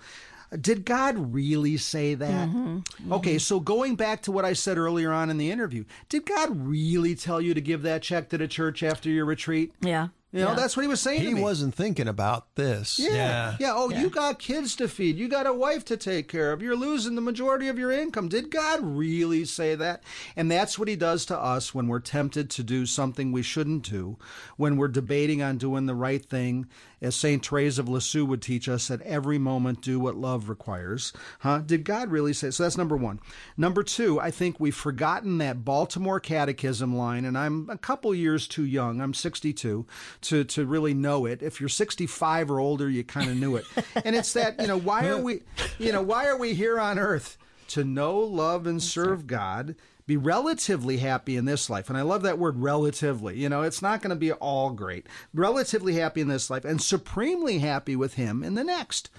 Did 0.61 0.85
God 0.85 1.35
really 1.35 1.77
say 1.77 2.15
that? 2.15 2.49
Mm-hmm. 2.49 3.13
Okay, 3.13 3.31
mm-hmm. 3.33 3.39
so 3.39 3.61
going 3.61 3.97
back 3.97 4.23
to 4.23 4.33
what 4.33 4.45
I 4.45 4.53
said 4.53 4.79
earlier 4.79 5.13
on 5.13 5.31
in 5.31 5.39
the 5.39 5.51
interview, 5.51 5.85
did 6.09 6.27
God 6.27 6.51
really 6.67 7.15
tell 7.15 7.41
you 7.41 7.55
to 7.55 7.61
give 7.61 7.83
that 7.83 8.03
check 8.03 8.29
to 8.31 8.39
the 8.39 8.49
church 8.49 8.83
after 8.83 9.09
your 9.11 9.25
retreat? 9.25 9.73
Yeah. 9.81 10.09
You 10.33 10.41
know, 10.41 10.49
Yeah. 10.49 10.55
that's 10.57 10.77
what 10.77 10.83
he 10.83 10.89
was 10.89 11.01
saying 11.01 11.21
He 11.21 11.29
to 11.29 11.35
me. 11.37 11.41
wasn't 11.43 11.77
thinking 11.77 12.09
about 12.09 12.57
this. 12.57 12.99
Yeah. 12.99 13.55
yeah. 13.61 13.73
Oh, 13.73 13.89
you 13.91 14.11
got 14.11 14.41
kids 14.41 14.75
to 14.77 14.89
feed. 14.89 15.17
You 15.17 15.29
got 15.29 15.47
a 15.47 15.53
wife 15.53 15.85
to 15.85 15.97
take 15.97 16.27
care 16.27 16.51
of. 16.51 16.61
You're 16.61 16.75
losing 16.75 17.15
the 17.15 17.21
majority 17.21 17.69
of 17.69 17.79
your 17.79 17.93
income. 17.93 18.29
Did 18.29 18.51
God 18.51 18.81
really 18.83 19.45
say 19.45 19.77
that? 19.77 20.03
And 20.35 20.51
that's 20.51 20.77
what 20.77 20.89
he 20.89 20.97
does 20.97 21.25
to 21.27 21.39
us 21.39 21.73
when 21.73 21.87
we're 21.87 22.01
tempted 22.01 22.51
to 22.51 22.65
do 22.65 22.85
something 22.85 23.31
we 23.31 23.43
shouldn't 23.43 23.89
do, 23.89 24.19
when 24.57 24.77
we're 24.77 24.89
debating 24.89 25.41
on 25.41 25.57
doing 25.57 25.87
the 25.87 25.95
right 25.95 26.25
thing. 26.25 26.67
As 27.05 27.15
St. 27.15 27.45
Therese 27.45 27.79
of 27.79 27.89
Lisieux 27.89 28.25
would 28.25 28.41
teach 28.41 28.69
us, 28.69 28.91
at 28.91 29.03
every 29.03 29.39
moment 29.39 29.83
do 29.83 30.01
what 30.01 30.17
love 30.17 30.49
requires. 30.49 31.13
Huh? 31.41 31.59
Did 31.59 31.85
God 31.85 32.11
really 32.11 32.33
say? 32.33 32.51
So 32.51 32.63
that's 32.63 32.79
number 32.79 32.97
one. 32.97 33.21
Number 33.57 33.83
two, 33.83 34.19
I 34.19 34.31
think 34.31 34.59
we've 34.59 34.75
forgotten 34.75 35.39
that 35.39 35.65
Baltimore 35.65 36.19
Catechism 36.19 36.97
line, 36.97 37.25
and 37.25 37.37
I'm 37.37 37.69
a 37.69 37.77
couple 37.77 38.15
years 38.15 38.49
too 38.49 38.65
young. 38.65 39.01
I'm 39.01 39.13
62 39.15 39.87
to 40.23 40.45
to 40.45 40.67
really 40.67 40.95
know 40.95 41.27
it. 41.27 41.43
If 41.43 41.61
you're 41.61 41.69
65 41.69 42.51
or 42.51 42.59
older, 42.59 42.89
you 42.89 43.05
kind 43.05 43.31
of 43.31 43.37
knew 43.37 43.57
it. 43.57 43.67
And 44.05 44.17
it's 44.17 44.33
that 44.33 44.61
you 44.61 44.67
know 44.67 44.79
why 44.79 45.07
are 45.09 45.21
we 45.21 45.43
you 45.79 45.93
know 45.93 46.03
why 46.03 46.27
are 46.27 46.37
we 46.37 46.55
here 46.55 46.81
on 46.81 46.99
earth 46.99 47.39
to 47.69 47.85
know, 47.85 48.19
love, 48.19 48.67
and 48.67 48.83
serve 48.83 49.27
God. 49.27 49.77
Be 50.07 50.17
relatively 50.17 50.99
happy 50.99 51.37
in 51.37 51.47
this 51.47 51.71
life. 51.71 51.89
And 51.89 51.97
I 51.97 52.03
love 52.03 52.23
that 52.23 52.39
word 52.39 52.59
relatively. 52.59 53.39
You 53.39 53.49
know, 53.49 53.63
it's 53.63 53.81
not 53.81 54.03
going 54.03 54.11
to 54.11 54.17
be 54.17 54.33
all 54.33 54.71
great. 54.71 55.07
Relatively 55.33 55.95
happy 55.95 56.21
in 56.21 56.29
this 56.29 56.51
life 56.51 56.65
and 56.65 56.81
supremely 56.81 57.61
happy 57.61 57.97
with 57.97 58.15
Him 58.15 58.43
in 58.43 58.55
the 58.55 58.65
next. 58.65 59.11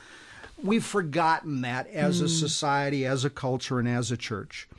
We've 0.61 0.85
forgotten 0.85 1.61
that 1.61 1.87
as 1.87 2.21
a 2.21 2.25
hmm. 2.25 2.29
society, 2.29 3.05
as 3.05 3.25
a 3.25 3.29
culture, 3.29 3.79
and 3.79 3.87
as 3.87 4.11
a 4.11 4.17
church. 4.17 4.69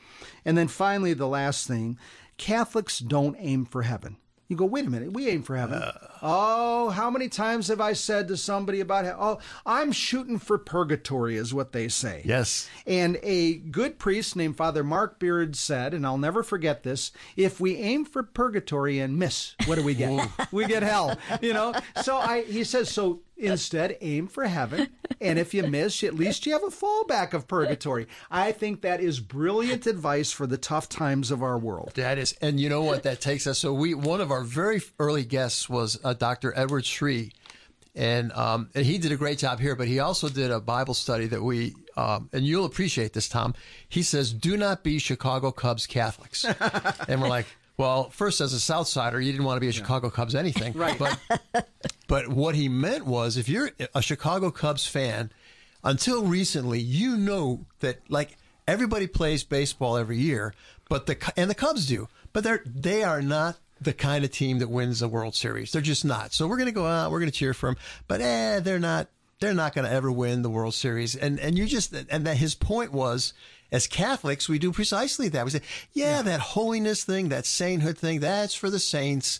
And 0.45 0.57
then 0.57 0.67
finally, 0.67 1.13
the 1.13 1.27
last 1.27 1.67
thing 1.67 1.97
Catholics 2.37 2.99
don't 2.99 3.35
aim 3.39 3.65
for 3.65 3.83
heaven. 3.83 4.17
You 4.47 4.55
go, 4.55 4.65
wait 4.65 4.85
a 4.85 4.89
minute, 4.89 5.11
we 5.11 5.27
aim 5.27 5.43
for 5.43 5.57
heaven. 5.57 5.83
oh, 6.21 6.89
how 6.89 7.09
many 7.09 7.27
times 7.27 7.67
have 7.67 7.81
I 7.81 7.91
said 7.93 8.29
to 8.29 8.37
somebody 8.37 8.79
about, 8.79 9.05
oh, 9.05 9.39
I'm 9.65 9.91
shooting 9.91 10.39
for 10.39 10.57
purgatory, 10.57 11.35
is 11.35 11.53
what 11.53 11.73
they 11.73 11.89
say. 11.89 12.21
Yes. 12.23 12.69
And 12.85 13.19
a 13.23 13.55
good 13.55 13.99
priest 13.99 14.37
named 14.37 14.55
Father 14.55 14.85
Mark 14.85 15.19
Beard 15.19 15.57
said, 15.57 15.93
and 15.93 16.05
I'll 16.05 16.17
never 16.17 16.43
forget 16.43 16.83
this 16.83 17.11
if 17.35 17.59
we 17.59 17.75
aim 17.75 18.05
for 18.05 18.23
purgatory 18.23 18.99
and 18.99 19.19
miss, 19.19 19.53
what 19.65 19.75
do 19.75 19.83
we 19.83 19.93
get? 19.93 20.29
we 20.53 20.65
get 20.65 20.81
hell, 20.81 21.17
you 21.41 21.53
know? 21.53 21.73
So 22.01 22.15
I, 22.15 22.43
he 22.43 22.63
says, 22.63 22.89
so 22.89 23.19
instead 23.37 23.97
aim 24.01 24.27
for 24.27 24.45
heaven. 24.45 24.89
And 25.19 25.39
if 25.39 25.53
you 25.53 25.63
miss, 25.63 26.03
at 26.03 26.13
least 26.13 26.45
you 26.45 26.53
have 26.53 26.63
a 26.63 26.67
fallback 26.67 27.33
of 27.33 27.47
purgatory. 27.47 28.07
I 28.29 28.51
think 28.51 28.81
that 28.81 28.99
is 28.99 29.19
brilliant 29.19 29.87
advice 29.87 30.31
for 30.31 30.45
the 30.45 30.57
tough 30.57 30.89
times 30.89 31.31
of 31.31 31.41
our 31.41 31.57
world. 31.57 31.93
That 31.95 32.17
is, 32.17 32.35
and 32.41 32.59
you 32.59 32.69
know 32.69 32.83
what 32.83 33.03
that 33.03 33.21
takes 33.21 33.47
us. 33.47 33.59
So 33.59 33.73
we, 33.73 33.93
one 33.93 34.21
of 34.21 34.31
our 34.31 34.43
very 34.43 34.81
early 34.99 35.23
guests 35.25 35.69
was 35.69 35.99
uh, 36.03 36.13
Dr. 36.13 36.53
Edward 36.55 36.85
Sri, 36.85 37.31
and 37.95 38.31
um, 38.33 38.69
and 38.75 38.85
he 38.85 38.97
did 38.99 39.11
a 39.11 39.17
great 39.17 39.39
job 39.39 39.59
here. 39.59 39.75
But 39.75 39.87
he 39.87 39.99
also 39.99 40.29
did 40.29 40.51
a 40.51 40.59
Bible 40.59 40.93
study 40.93 41.25
that 41.27 41.41
we, 41.41 41.73
um, 41.95 42.29
and 42.31 42.45
you'll 42.45 42.65
appreciate 42.65 43.13
this, 43.13 43.27
Tom. 43.27 43.55
He 43.89 44.03
says, 44.03 44.33
"Do 44.33 44.55
not 44.55 44.83
be 44.83 44.99
Chicago 44.99 45.51
Cubs 45.51 45.87
Catholics," 45.87 46.45
and 47.07 47.21
we're 47.21 47.29
like. 47.29 47.47
Well, 47.77 48.09
first, 48.09 48.41
as 48.41 48.53
a 48.53 48.59
South 48.59 48.87
Sider, 48.87 49.21
you 49.21 49.31
didn't 49.31 49.45
want 49.45 49.57
to 49.57 49.61
be 49.61 49.67
a 49.67 49.71
Chicago 49.71 50.09
Cubs 50.09 50.33
anything, 50.33 50.73
right? 50.75 50.97
But, 50.97 51.69
but 52.07 52.27
what 52.27 52.55
he 52.55 52.69
meant 52.69 53.05
was, 53.05 53.37
if 53.37 53.47
you're 53.47 53.69
a 53.93 54.01
Chicago 54.01 54.49
Cubs 54.49 54.87
fan, 54.87 55.31
until 55.83 56.23
recently, 56.23 56.79
you 56.79 57.15
know 57.17 57.65
that 57.79 57.99
like 58.09 58.37
everybody 58.67 59.07
plays 59.07 59.43
baseball 59.43 59.95
every 59.95 60.17
year, 60.17 60.53
but 60.89 61.05
the 61.05 61.33
and 61.37 61.49
the 61.49 61.55
Cubs 61.55 61.85
do, 61.85 62.07
but 62.33 62.43
they're 62.43 62.63
they 62.65 63.03
are 63.03 63.21
not 63.21 63.57
the 63.79 63.93
kind 63.93 64.25
of 64.25 64.31
team 64.31 64.59
that 64.59 64.69
wins 64.69 64.99
the 64.99 65.07
World 65.07 65.35
Series. 65.35 65.71
They're 65.71 65.81
just 65.81 66.03
not. 66.03 66.33
So 66.33 66.47
we're 66.47 66.57
going 66.57 66.65
to 66.65 66.71
go 66.73 66.85
out, 66.85 67.11
we're 67.11 67.19
going 67.19 67.31
to 67.31 67.37
cheer 67.37 67.53
for 67.53 67.69
them, 67.69 67.77
but 68.07 68.21
eh, 68.21 68.59
they're 68.59 68.79
not. 68.79 69.07
They're 69.39 69.53
not 69.53 69.75
going 69.75 69.85
to 69.85 69.91
ever 69.91 70.11
win 70.11 70.41
the 70.41 70.49
World 70.49 70.73
Series. 70.73 71.15
And 71.15 71.39
and 71.39 71.57
you 71.57 71.67
just 71.67 71.93
and 71.93 72.25
that 72.25 72.37
his 72.37 72.55
point 72.55 72.91
was. 72.91 73.33
As 73.71 73.87
Catholics, 73.87 74.47
we 74.47 74.59
do 74.59 74.71
precisely 74.71 75.27
that. 75.29 75.45
We 75.45 75.51
say, 75.51 75.61
yeah, 75.93 76.21
that 76.21 76.39
holiness 76.39 77.03
thing, 77.03 77.29
that 77.29 77.45
sainthood 77.45 77.97
thing, 77.97 78.19
that's 78.19 78.53
for 78.53 78.69
the 78.69 78.79
saints. 78.79 79.39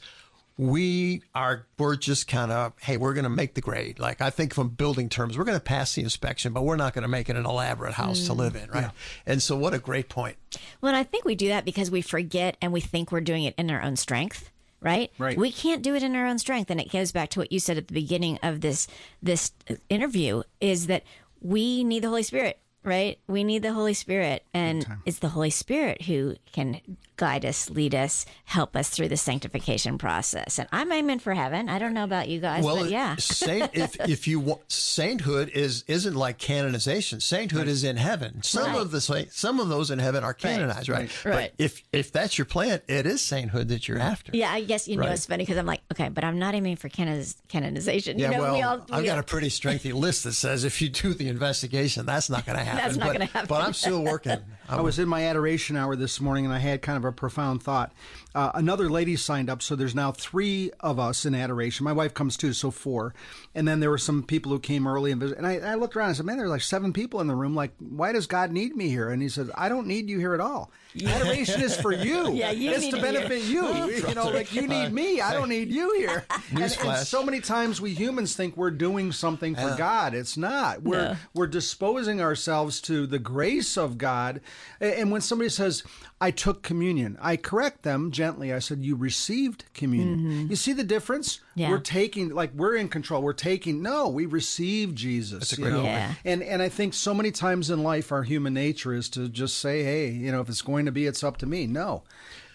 We 0.57 1.21
are 1.35 1.67
we're 1.77 1.95
just 1.95 2.27
kind 2.27 2.51
of 2.51 2.73
hey 2.81 2.97
we're 2.97 3.13
going 3.13 3.25
to 3.25 3.29
make 3.29 3.53
the 3.53 3.61
grade. 3.61 3.99
Like 3.99 4.21
i 4.21 4.31
think 4.31 4.55
from 4.55 4.69
building 4.69 5.07
terms 5.07 5.37
we're 5.37 5.43
going 5.43 5.57
to 5.57 5.63
pass 5.63 5.93
the 5.93 6.01
inspection 6.01 6.51
but 6.51 6.63
we're 6.63 6.77
not 6.77 6.95
going 6.95 7.03
to 7.03 7.07
make 7.07 7.29
it 7.29 7.35
an 7.35 7.45
elaborate 7.45 7.93
house 7.93 8.25
to 8.25 8.33
live 8.33 8.55
in 8.55 8.67
mm. 8.67 8.73
right? 8.73 8.89
And 9.27 9.39
so 9.43 9.55
what 9.55 9.75
a 9.75 9.77
great 9.77 10.09
point. 10.09 10.35
Well, 10.81 10.89
and 10.89 10.97
I 10.97 11.03
think 11.03 11.25
we 11.25 11.35
do 11.35 11.49
that 11.49 11.63
because 11.63 11.91
we 11.91 12.01
forget 12.01 12.57
and 12.59 12.73
we 12.73 12.81
think 12.81 13.11
we're 13.11 13.21
doing 13.21 13.43
it 13.43 13.53
in 13.55 13.69
our 13.69 13.83
own 13.83 13.97
strength, 13.97 14.49
right? 14.81 15.11
Right. 15.19 15.37
We 15.37 15.51
can't 15.51 15.83
do 15.83 15.93
it 15.93 16.01
in 16.01 16.15
our 16.15 16.25
own 16.25 16.39
strength, 16.39 16.71
and 16.71 16.81
it 16.81 16.91
goes 16.91 17.11
back 17.11 17.29
to 17.29 17.39
what 17.39 17.51
you 17.51 17.59
said 17.59 17.77
at 17.77 17.87
the 17.87 17.93
beginning 17.93 18.39
of 18.41 18.61
this 18.61 18.87
this 19.21 19.51
interview: 19.89 20.41
is 20.59 20.87
that 20.87 21.03
we 21.39 21.83
need 21.83 22.01
the 22.01 22.09
Holy 22.09 22.23
Spirit, 22.23 22.59
right? 22.87 23.19
We 23.27 23.43
need 23.43 23.61
the 23.61 23.73
Holy 23.73 23.93
Spirit, 23.93 24.43
and 24.53 24.85
it's 25.05 25.19
the 25.19 25.29
Holy 25.29 25.49
Spirit 25.51 26.03
who 26.03 26.35
can 26.51 26.81
guide 27.17 27.43
us, 27.45 27.69
lead 27.71 27.95
us, 27.95 28.25
help 28.45 28.75
us 28.75 28.89
through 28.89 29.07
the 29.09 29.17
sanctification 29.17 29.97
process. 29.97 30.59
And 30.59 30.67
I'm 30.71 30.91
aiming 30.91 31.17
for 31.19 31.33
heaven. 31.33 31.67
I 31.67 31.79
don't 31.79 31.93
know 31.95 32.03
about 32.03 32.29
you 32.29 32.39
guys, 32.39 32.63
but 32.63 32.89
yeah. 32.91 33.15
saint 33.17 33.71
if 33.73 33.99
if 34.07 34.27
you 34.27 34.39
want 34.39 34.61
sainthood 34.71 35.49
is 35.49 35.83
isn't 35.87 36.15
like 36.15 36.37
canonization 36.37 37.19
sainthood 37.19 37.67
is 37.67 37.83
in 37.83 37.97
heaven 37.97 38.41
some 38.43 38.71
Right. 38.73 38.77
of 38.81 38.91
the 38.91 39.01
some 39.31 39.59
of 39.59 39.67
those 39.69 39.89
in 39.91 39.99
heaven 39.99 40.23
are 40.23 40.33
canonized 40.33 40.89
right, 40.89 41.09
Right. 41.25 41.25
Right. 41.35 41.51
but 41.57 41.63
if 41.63 41.83
if 41.91 42.11
that's 42.11 42.37
your 42.37 42.45
plan 42.45 42.81
it 42.87 43.05
is 43.05 43.21
sainthood 43.21 43.67
that 43.69 43.87
you're 43.87 43.99
after 43.99 44.31
Yeah, 44.35 44.51
I 44.51 44.63
guess 44.63 44.87
you 44.87 44.97
know 44.97 45.07
it's 45.07 45.25
funny 45.25 45.43
because 45.43 45.57
I'm 45.57 45.65
like, 45.65 45.81
okay, 45.91 46.09
but 46.09 46.23
I'm 46.23 46.37
not 46.39 46.53
aiming 46.55 46.75
for 46.75 46.89
canoniz- 46.89 47.35
canonization. 47.47 48.19
Yeah, 48.19 48.31
you 48.31 48.37
know, 48.37 48.43
well, 48.43 48.53
we 48.53 48.61
all, 48.61 48.85
I've 48.91 49.01
we 49.01 49.05
got 49.07 49.17
a 49.19 49.23
pretty 49.23 49.49
strengthy 49.49 49.91
list 49.93 50.23
that 50.25 50.33
says 50.33 50.63
if 50.63 50.81
you 50.81 50.89
do 50.89 51.13
the 51.13 51.27
investigation, 51.29 52.05
that's 52.05 52.29
not 52.29 52.45
going 52.45 52.57
to 52.57 52.63
happen. 52.63 52.76
That's 52.77 52.97
not 52.97 53.13
gonna 53.13 53.25
happen. 53.25 53.47
But 53.47 53.63
I'm 53.63 53.73
still 53.73 54.03
working. 54.03 54.39
I 54.69 54.81
was 54.81 54.99
in 54.99 55.07
my 55.07 55.25
adoration 55.25 55.77
hour 55.77 55.95
this 55.95 56.19
morning 56.19 56.45
and 56.45 56.53
I 56.53 56.59
had 56.59 56.81
kind 56.81 56.97
of 56.97 57.05
a 57.05 57.11
profound 57.11 57.63
thought. 57.63 57.93
Uh, 58.35 58.51
another 58.53 58.89
lady 58.89 59.15
signed 59.15 59.49
up, 59.49 59.61
so 59.61 59.75
there's 59.75 59.95
now 59.95 60.11
three 60.11 60.71
of 60.79 60.99
us 60.99 61.25
in 61.25 61.33
adoration. 61.33 61.83
My 61.85 61.93
wife 61.93 62.13
comes 62.13 62.37
too, 62.37 62.53
so 62.53 62.69
four. 62.69 63.15
And 63.55 63.67
then 63.67 63.79
there 63.79 63.89
were 63.89 63.97
some 63.97 64.21
people 64.23 64.51
who 64.51 64.59
came 64.59 64.85
early 64.85 65.11
and 65.11 65.19
visited. 65.19 65.43
And 65.43 65.47
I, 65.47 65.71
I 65.71 65.75
looked 65.75 65.95
around 65.95 66.09
and 66.09 66.15
I 66.15 66.17
said, 66.17 66.25
Man, 66.25 66.37
there's 66.37 66.49
like 66.49 66.61
seven 66.61 66.93
people 66.93 67.19
in 67.21 67.27
the 67.27 67.35
room. 67.35 67.55
Like, 67.55 67.71
why 67.79 68.11
does 68.11 68.27
God 68.27 68.51
need 68.51 68.75
me 68.75 68.89
here? 68.89 69.09
And 69.09 69.21
he 69.21 69.29
said, 69.29 69.49
I 69.55 69.69
don't 69.69 69.87
need 69.87 70.09
you 70.09 70.19
here 70.19 70.33
at 70.35 70.39
all. 70.39 70.71
Adoration 71.03 71.61
is 71.61 71.79
for 71.79 71.91
you. 71.91 72.33
Yeah, 72.37 72.51
you 72.51 72.71
it's 72.71 72.81
need 72.81 72.93
to 72.93 73.01
benefit 73.01 73.43
you. 73.43 73.65
You 73.87 74.13
know, 74.15 74.29
like 74.29 74.53
you 74.53 74.67
need 74.67 74.91
me. 74.91 75.21
I 75.21 75.33
don't 75.33 75.49
need 75.49 75.69
you 75.69 75.95
here. 75.97 76.25
And, 76.51 76.61
and 76.61 76.97
so 77.07 77.23
many 77.23 77.41
times 77.41 77.81
we 77.81 77.93
humans 77.93 78.35
think 78.35 78.55
we're 78.55 78.71
doing 78.71 79.11
something 79.11 79.53
for 79.55 79.75
God. 79.77 80.13
It's 80.13 80.37
not. 80.37 80.81
We're 80.81 81.09
No. 81.09 81.15
we're 81.33 81.47
disposing 81.47 82.21
ourselves 82.21 82.79
to 82.81 83.05
the 83.05 83.19
grace 83.19 83.77
of 83.77 83.97
God. 83.97 84.41
A- 84.81 84.99
And 84.99 85.11
when 85.11 85.21
somebody 85.21 85.49
says, 85.49 85.83
I 86.19 86.31
took 86.31 86.63
communion, 86.63 87.17
I 87.21 87.35
correct 87.37 87.83
them 87.83 88.11
gently. 88.11 88.51
I 88.53 88.59
said, 88.59 88.83
You 88.83 88.95
received 88.95 89.65
communion. 89.73 90.19
Mm-hmm. 90.19 90.49
You 90.49 90.55
see 90.55 90.73
the 90.73 90.83
difference? 90.83 91.39
Yeah. 91.55 91.69
We're 91.71 91.79
taking, 91.79 92.29
like, 92.29 92.53
we're 92.53 92.75
in 92.75 92.87
control. 92.89 93.21
We're 93.21 93.33
taking, 93.33 93.81
no, 93.81 94.07
we 94.07 94.25
receive 94.25 94.93
Jesus. 94.95 95.39
That's 95.39 95.53
a 95.53 95.55
you 95.57 95.63
great 95.63 95.73
know? 95.73 95.83
Yeah. 95.83 96.13
And, 96.25 96.43
and 96.43 96.61
I 96.61 96.69
think 96.69 96.93
so 96.93 97.13
many 97.13 97.31
times 97.31 97.69
in 97.69 97.81
life, 97.83 98.11
our 98.11 98.23
human 98.23 98.53
nature 98.53 98.93
is 98.93 99.09
to 99.09 99.27
just 99.29 99.57
say, 99.57 99.83
Hey, 99.83 100.09
you 100.09 100.31
know, 100.31 100.41
if 100.41 100.49
it's 100.49 100.61
going 100.61 100.85
to 100.85 100.91
be, 100.91 101.05
it's 101.05 101.23
up 101.23 101.37
to 101.37 101.45
me. 101.45 101.67
No. 101.67 102.03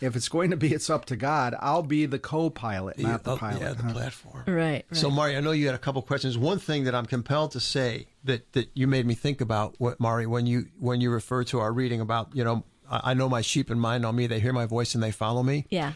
If 0.00 0.16
it's 0.16 0.28
going 0.28 0.50
to 0.50 0.56
be, 0.56 0.72
it's 0.74 0.90
up 0.90 1.04
to 1.06 1.16
God. 1.16 1.54
I'll 1.60 1.84
be 1.84 2.06
the 2.06 2.18
co 2.18 2.50
pilot, 2.50 2.98
not 2.98 3.22
the 3.22 3.34
Oh, 3.34 3.36
pilot. 3.36 3.60
Yeah, 3.62 3.72
the 3.74 3.82
huh? 3.84 3.92
platform. 3.92 4.42
Right. 4.48 4.54
right. 4.56 4.84
So, 4.90 5.08
Mari, 5.10 5.36
I 5.36 5.40
know 5.40 5.52
you 5.52 5.66
had 5.66 5.76
a 5.76 5.78
couple 5.78 6.02
questions. 6.02 6.36
One 6.36 6.58
thing 6.58 6.82
that 6.84 6.94
I'm 6.96 7.06
compelled 7.06 7.52
to 7.52 7.60
say 7.60 8.08
that, 8.24 8.52
that 8.52 8.70
you 8.74 8.86
made 8.86 9.06
me 9.06 9.14
think 9.14 9.40
about, 9.40 9.74
what 9.78 9.98
Mari, 10.00 10.26
when 10.26 10.46
you 10.46 10.66
when 10.78 11.00
you 11.00 11.10
refer 11.10 11.44
to 11.44 11.60
our 11.60 11.72
reading 11.72 12.00
about, 12.00 12.34
you 12.34 12.44
know, 12.44 12.64
I, 12.90 13.10
I 13.10 13.14
know 13.14 13.28
my 13.28 13.40
sheep 13.40 13.70
and 13.70 13.80
mine 13.80 14.02
know 14.02 14.12
me. 14.12 14.26
They 14.26 14.40
hear 14.40 14.52
my 14.52 14.66
voice 14.66 14.94
and 14.94 15.02
they 15.02 15.10
follow 15.10 15.42
me. 15.42 15.66
yeah. 15.70 15.92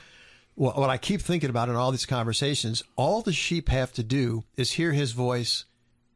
Well, 0.59 0.73
what 0.73 0.89
I 0.89 0.97
keep 0.97 1.21
thinking 1.21 1.51
about 1.51 1.69
in 1.69 1.77
all 1.77 1.91
these 1.91 2.07
conversations, 2.07 2.83
all 2.97 3.21
the 3.21 3.33
sheep 3.35 3.69
have 3.69 3.93
to 3.93 4.03
do 4.03 4.45
is 4.57 4.73
hear 4.73 4.91
his 4.93 5.13
voice 5.13 5.67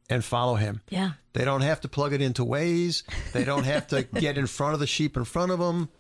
and 0.09 0.25
follow 0.25 0.55
him. 0.55 0.81
Yeah. 0.89 1.11
They 1.35 1.45
don't 1.45 1.61
have 1.61 1.83
to 1.83 1.89
plug 1.89 2.15
it 2.15 2.23
into 2.23 2.43
ways 2.43 3.05
They 3.35 3.45
don't 3.45 3.65
have 3.65 3.87
to 3.89 4.03
get 4.15 4.39
in 4.39 4.47
front 4.47 4.73
of 4.73 4.81
the 4.81 4.87
sheep 4.87 5.17
in 5.19 5.25
front 5.25 5.53
of 5.53 5.59
them. 5.59 5.91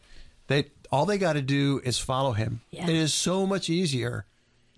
They 0.46 0.70
all 0.90 1.04
they 1.06 1.18
got 1.18 1.34
to 1.34 1.42
do 1.42 1.80
is 1.84 1.98
follow 1.98 2.32
him. 2.32 2.62
Yeah. 2.70 2.84
It 2.84 2.96
is 2.96 3.12
so 3.12 3.46
much 3.46 3.68
easier. 3.68 4.24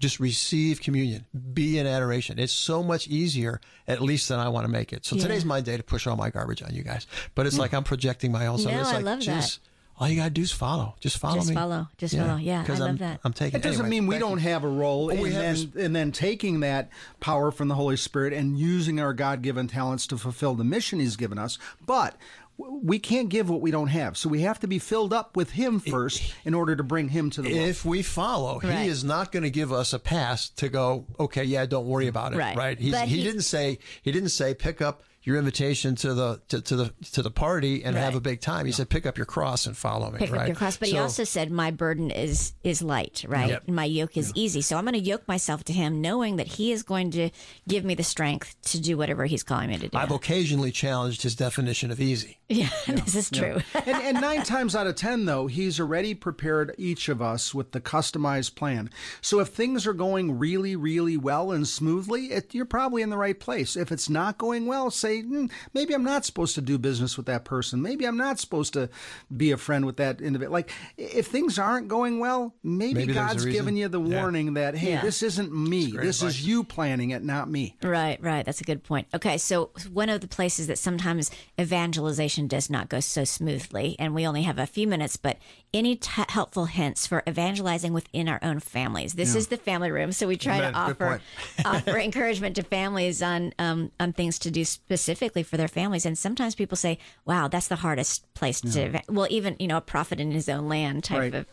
Just 0.03 0.19
receive 0.19 0.81
communion, 0.81 1.25
be 1.55 1.79
in 1.79 1.87
adoration. 1.87 2.37
It's 2.41 2.53
so 2.53 2.83
much 2.83 3.07
easier, 3.07 3.61
at 3.87 4.01
least 4.03 4.29
than 4.29 4.41
I 4.41 4.49
want 4.49 4.65
to 4.67 4.69
make 4.71 4.93
it. 4.93 5.07
So 5.07 5.15
Yeah. 5.15 5.23
today's 5.23 5.45
my 5.45 5.61
day 5.61 5.77
to 5.77 5.83
push 5.85 6.09
all 6.09 6.17
my 6.17 6.29
garbage 6.29 6.61
on 6.61 6.75
you 6.75 6.83
guys. 6.83 7.07
But 7.37 7.47
it's 7.47 7.55
hmm. 7.55 7.61
like 7.63 7.73
I'm 7.73 7.85
projecting 7.85 8.33
my 8.33 8.49
own 8.49 8.59
stuff. 8.59 8.73
No, 8.73 8.81
It's 8.81 8.89
I 8.91 8.97
like 8.97 9.05
love 9.05 9.25
that. 9.27 9.59
all 10.01 10.09
you 10.09 10.17
gotta 10.17 10.31
do 10.31 10.43
is 10.43 10.51
follow. 10.51 10.97
Just 10.99 11.19
follow 11.19 11.37
Just 11.37 11.51
me. 11.51 11.55
follow. 11.55 11.87
Just 11.99 12.17
follow. 12.17 12.35
Yeah, 12.37 12.63
I 12.63 12.65
'Cause 12.65 12.81
love 12.81 12.89
I'm, 12.89 12.97
that. 12.97 13.21
I'm 13.23 13.33
taking. 13.33 13.61
It 13.61 13.63
doesn't 13.63 13.87
anyway, 13.87 14.01
mean 14.01 14.09
we 14.09 14.19
don't 14.19 14.39
you. 14.39 14.49
have 14.49 14.65
a 14.65 14.69
role 14.69 15.13
Oh, 15.13 15.15
we 15.23 15.29
in 15.29 15.35
have 15.37 15.73
then, 15.75 15.85
and 15.85 15.95
then 15.95 16.11
taking 16.11 16.59
that 16.61 16.91
power 17.21 17.53
from 17.53 17.69
the 17.69 17.77
Holy 17.77 17.97
Spirit 17.97 18.33
and 18.33 18.59
using 18.59 18.99
our 18.99 19.13
God 19.15 19.41
given 19.41 19.69
talents 19.69 20.09
to 20.09 20.19
fulfill 20.19 20.57
the 20.57 20.65
mission 20.65 20.99
He's 20.99 21.15
given 21.15 21.39
us. 21.39 21.59
But 21.87 22.17
w- 22.17 22.42
we 22.59 22.99
can't 22.99 23.29
give 23.29 23.49
what 23.51 23.61
we 23.61 23.71
don't 23.71 23.89
have. 23.89 24.17
So 24.17 24.29
we 24.29 24.43
have 24.43 24.61
to 24.61 24.67
be 24.67 24.79
filled 24.79 25.13
up 25.13 25.37
with 25.37 25.51
Him 25.51 25.81
first 25.81 26.35
in 26.45 26.55
order 26.55 26.77
to 26.77 26.83
bring 26.83 27.09
Him 27.09 27.31
to 27.31 27.43
the 27.43 27.53
world. 27.53 27.69
if 27.69 27.85
we 27.85 28.03
follow, 28.03 28.61
Right. 28.63 28.83
he 28.83 28.89
is 28.89 29.03
not 29.05 29.33
going 29.33 29.43
to 29.43 29.51
give 29.51 29.73
us 29.73 29.93
a 29.93 29.99
pass 29.99 30.49
to 30.51 30.69
go. 30.69 31.07
Okay, 31.19 31.45
yeah, 31.45 31.67
don't 31.67 31.87
worry 31.87 32.07
about 32.09 32.33
it. 32.35 32.37
Right. 32.37 32.57
Right. 32.57 32.79
He's, 32.79 32.99
he, 33.01 33.07
he- 33.17 33.23
didn't 33.23 33.43
say. 33.43 33.79
He 34.03 34.13
didn't 34.13 34.29
say 34.31 34.55
pick 34.55 34.81
up 34.83 35.03
your 35.25 35.37
invitation 35.37 35.95
to 35.95 36.15
the 36.15 36.41
to, 36.49 36.61
to 36.61 36.77
the 36.77 36.93
to 37.13 37.23
the 37.23 37.31
party 37.31 37.85
and 37.85 37.97
have 37.97 38.15
a 38.15 38.21
big 38.21 38.41
time. 38.41 38.67
He 38.67 38.73
said 38.73 38.89
pick 38.89 39.07
up 39.07 39.17
your 39.17 39.27
cross 39.27 39.67
and 39.67 39.77
follow 39.77 40.11
me. 40.11 40.19
pick 40.19 40.33
right? 40.33 40.43
up 40.43 40.47
your 40.49 40.57
cross. 40.57 40.77
But 40.77 40.89
he 40.89 40.99
also 40.99 41.25
said, 41.25 41.51
"My 41.51 41.71
burden 41.71 42.11
is 42.11 42.55
is 42.65 42.83
light, 42.83 43.25
right? 43.29 43.51
Yep. 43.51 43.69
My 43.69 43.85
yoke 43.85 44.17
is 44.17 44.33
easy." 44.35 44.63
So 44.63 44.77
I'm 44.77 44.85
going 44.85 44.95
to 44.95 45.01
yoke 45.01 45.27
myself 45.29 45.63
to 45.65 45.73
him, 45.73 46.01
knowing 46.01 46.37
that 46.37 46.47
he 46.47 46.73
is 46.73 46.83
going 46.83 47.13
to 47.13 47.31
give 47.69 47.85
me 47.85 47.95
the 47.95 48.03
strength 48.03 48.57
to 48.63 48.81
do 48.81 48.97
whatever 48.97 49.25
he's 49.27 49.43
calling 49.43 49.69
me 49.69 49.79
to 49.79 49.89
do. 49.89 49.97
I've 49.97 50.11
occasionally 50.11 50.73
challenged 50.73 51.23
his 51.23 51.37
definition 51.37 51.91
of 51.91 52.01
easy. 52.01 52.39
yeah, 52.49 52.69
this 52.87 53.15
is 53.15 53.31
true. 53.31 53.61
and, 53.75 53.97
and 53.97 54.21
nine 54.21 54.43
times 54.43 54.75
out 54.75 54.87
of 54.87 54.97
ten, 54.97 55.25
though, 55.25 55.47
he's 55.47 55.79
already 55.79 56.15
prepared 56.15 56.75
each 56.77 57.09
of 57.09 57.23
us 57.23 57.55
with 57.55 57.73
the 57.73 57.81
customized 57.81 58.57
plan. 58.57 58.91
So 59.21 59.39
if 59.39 59.49
things 59.49 59.87
are 59.87 59.93
going 59.93 60.39
really, 60.39 60.77
really 60.77 61.17
well 61.17 61.53
and 61.53 61.67
smoothly, 61.67 62.27
it, 62.27 62.55
you're 62.55 62.65
probably 62.65 63.03
in 63.03 63.11
the 63.11 63.17
right 63.17 63.39
place. 63.39 63.77
If 63.77 63.93
it's 63.93 64.11
not 64.11 64.39
going 64.39 64.67
well, 64.67 64.91
say, 64.91 65.12
"Hmm, 65.21 65.47
maybe 65.75 65.95
I'm 65.95 66.03
not 66.05 66.25
supposed 66.25 66.55
to 66.57 66.61
do 66.61 66.79
business 66.79 67.17
with 67.17 67.27
that 67.27 67.45
person. 67.45 67.83
Maybe 67.83 68.05
I'm 68.07 68.17
not 68.17 68.41
supposed 68.41 68.73
to 68.73 68.89
be 69.37 69.51
a 69.53 69.57
friend 69.57 69.85
with 69.87 69.97
that 69.99 70.21
individual. 70.21 70.53
Like, 70.53 70.71
if 70.97 71.27
things 71.27 71.59
aren't 71.59 71.89
going 71.89 72.19
well, 72.19 72.55
maybe, 72.63 72.95
Maybe 73.01 73.13
God's 73.15 73.45
reason. 73.45 73.53
giving 73.53 73.77
you 73.77 73.89
the 73.89 74.01
Yeah. 74.01 74.21
warning 74.23 74.55
that, 74.55 74.75
hey, 74.77 74.93
Yeah. 74.93 75.03
this 75.03 75.23
isn't 75.23 75.53
me. 75.55 75.93
This 75.93 76.23
is 76.23 76.47
you 76.47 76.65
planning 76.65 77.11
it, 77.11 77.23
not 77.23 77.51
me. 77.51 77.77
Right, 77.83 78.21
right. 78.23 78.45
That's 78.47 78.61
a 78.61 78.65
good 78.65 78.83
point. 78.83 79.07
Okay, 79.15 79.39
so 79.39 79.71
one 79.93 80.09
of 80.09 80.21
the 80.21 80.29
places 80.29 80.67
that 80.69 80.79
sometimes 80.79 81.31
evangelization 81.61 82.47
does 82.47 82.69
not 82.71 82.89
go 82.89 83.01
so 83.01 83.25
smoothly, 83.25 83.97
and 83.99 84.15
we 84.15 84.27
only 84.27 84.43
have 84.43 84.59
a 84.59 84.67
few 84.67 84.87
minutes, 84.87 85.17
but 85.17 85.39
any 85.75 85.97
t- 85.97 86.23
helpful 86.29 86.67
hints 86.67 87.07
for 87.07 87.23
evangelizing 87.29 87.93
within 87.93 88.29
our 88.29 88.39
own 88.43 88.61
families? 88.61 89.15
This 89.15 89.35
is 89.35 89.47
the 89.49 89.57
family 89.57 89.91
room, 89.91 90.13
so 90.13 90.27
we 90.29 90.37
try 90.37 90.57
Amen. 90.59 90.73
to 90.75 90.79
offer 90.79 91.21
offer 91.65 91.99
encouragement 91.99 92.57
to 92.57 92.63
families 92.63 93.23
on 93.23 93.53
um, 93.59 93.91
on 93.99 94.13
things 94.13 94.39
to 94.41 94.51
do 94.51 94.65
specifically 94.65 95.02
for 95.43 95.57
their 95.57 95.69
families. 95.69 96.07
And 96.07 96.17
sometimes 96.17 96.55
people 96.55 96.77
say, 96.77 96.99
"Wow, 97.25 97.49
that's 97.49 97.69
the 97.69 97.77
hardest 97.77 98.33
place 98.35 98.61
to." 98.61 99.03
Well, 99.09 99.27
even 99.31 99.57
you 99.59 99.67
know, 99.69 99.79
a 99.79 99.83
prophet 99.83 100.21
in 100.21 100.31
his 100.31 100.49
own 100.49 100.69
land 100.69 101.05
type 101.05 101.19
Right. 101.19 101.35
of. 101.35 101.47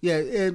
Yeah, 0.00 0.16
uh, 0.16 0.52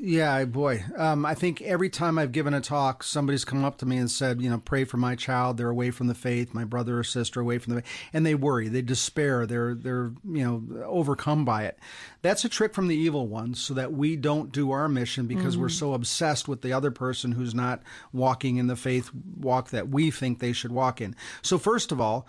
yeah, 0.00 0.44
boy. 0.44 0.84
Um, 0.96 1.26
I 1.26 1.34
think 1.34 1.62
every 1.62 1.88
time 1.88 2.18
I've 2.18 2.32
given 2.32 2.54
a 2.54 2.60
talk, 2.60 3.02
somebody's 3.02 3.44
come 3.44 3.64
up 3.64 3.78
to 3.78 3.86
me 3.86 3.96
and 3.96 4.10
said, 4.10 4.40
you 4.40 4.50
know, 4.50 4.58
pray 4.58 4.84
for 4.84 4.96
my 4.96 5.14
child. 5.14 5.56
They're 5.56 5.70
away 5.70 5.90
from 5.90 6.06
the 6.06 6.14
faith. 6.14 6.54
My 6.54 6.64
brother 6.64 6.98
or 6.98 7.04
sister 7.04 7.40
away 7.40 7.58
from 7.58 7.74
the 7.74 7.82
faith, 7.82 7.92
and 8.12 8.24
they 8.24 8.34
worry, 8.34 8.68
they 8.68 8.82
despair, 8.82 9.46
they're 9.46 9.74
they're 9.74 10.12
you 10.24 10.44
know 10.44 10.84
overcome 10.84 11.44
by 11.44 11.64
it. 11.64 11.78
That's 12.22 12.44
a 12.44 12.48
trick 12.48 12.74
from 12.74 12.88
the 12.88 12.96
evil 12.96 13.26
one, 13.26 13.54
so 13.54 13.74
that 13.74 13.92
we 13.92 14.16
don't 14.16 14.52
do 14.52 14.70
our 14.70 14.88
mission 14.88 15.26
because 15.26 15.56
we're 15.56 15.68
so 15.68 15.94
obsessed 15.94 16.48
with 16.48 16.62
the 16.62 16.72
other 16.72 16.90
person 16.90 17.32
who's 17.32 17.54
not 17.54 17.82
walking 18.12 18.56
in 18.56 18.66
the 18.66 18.76
faith 18.76 19.10
walk 19.38 19.70
that 19.70 19.88
we 19.88 20.10
think 20.10 20.38
they 20.38 20.52
should 20.52 20.72
walk 20.72 21.00
in. 21.00 21.14
So 21.42 21.58
first 21.58 21.92
of 21.92 22.00
all, 22.00 22.26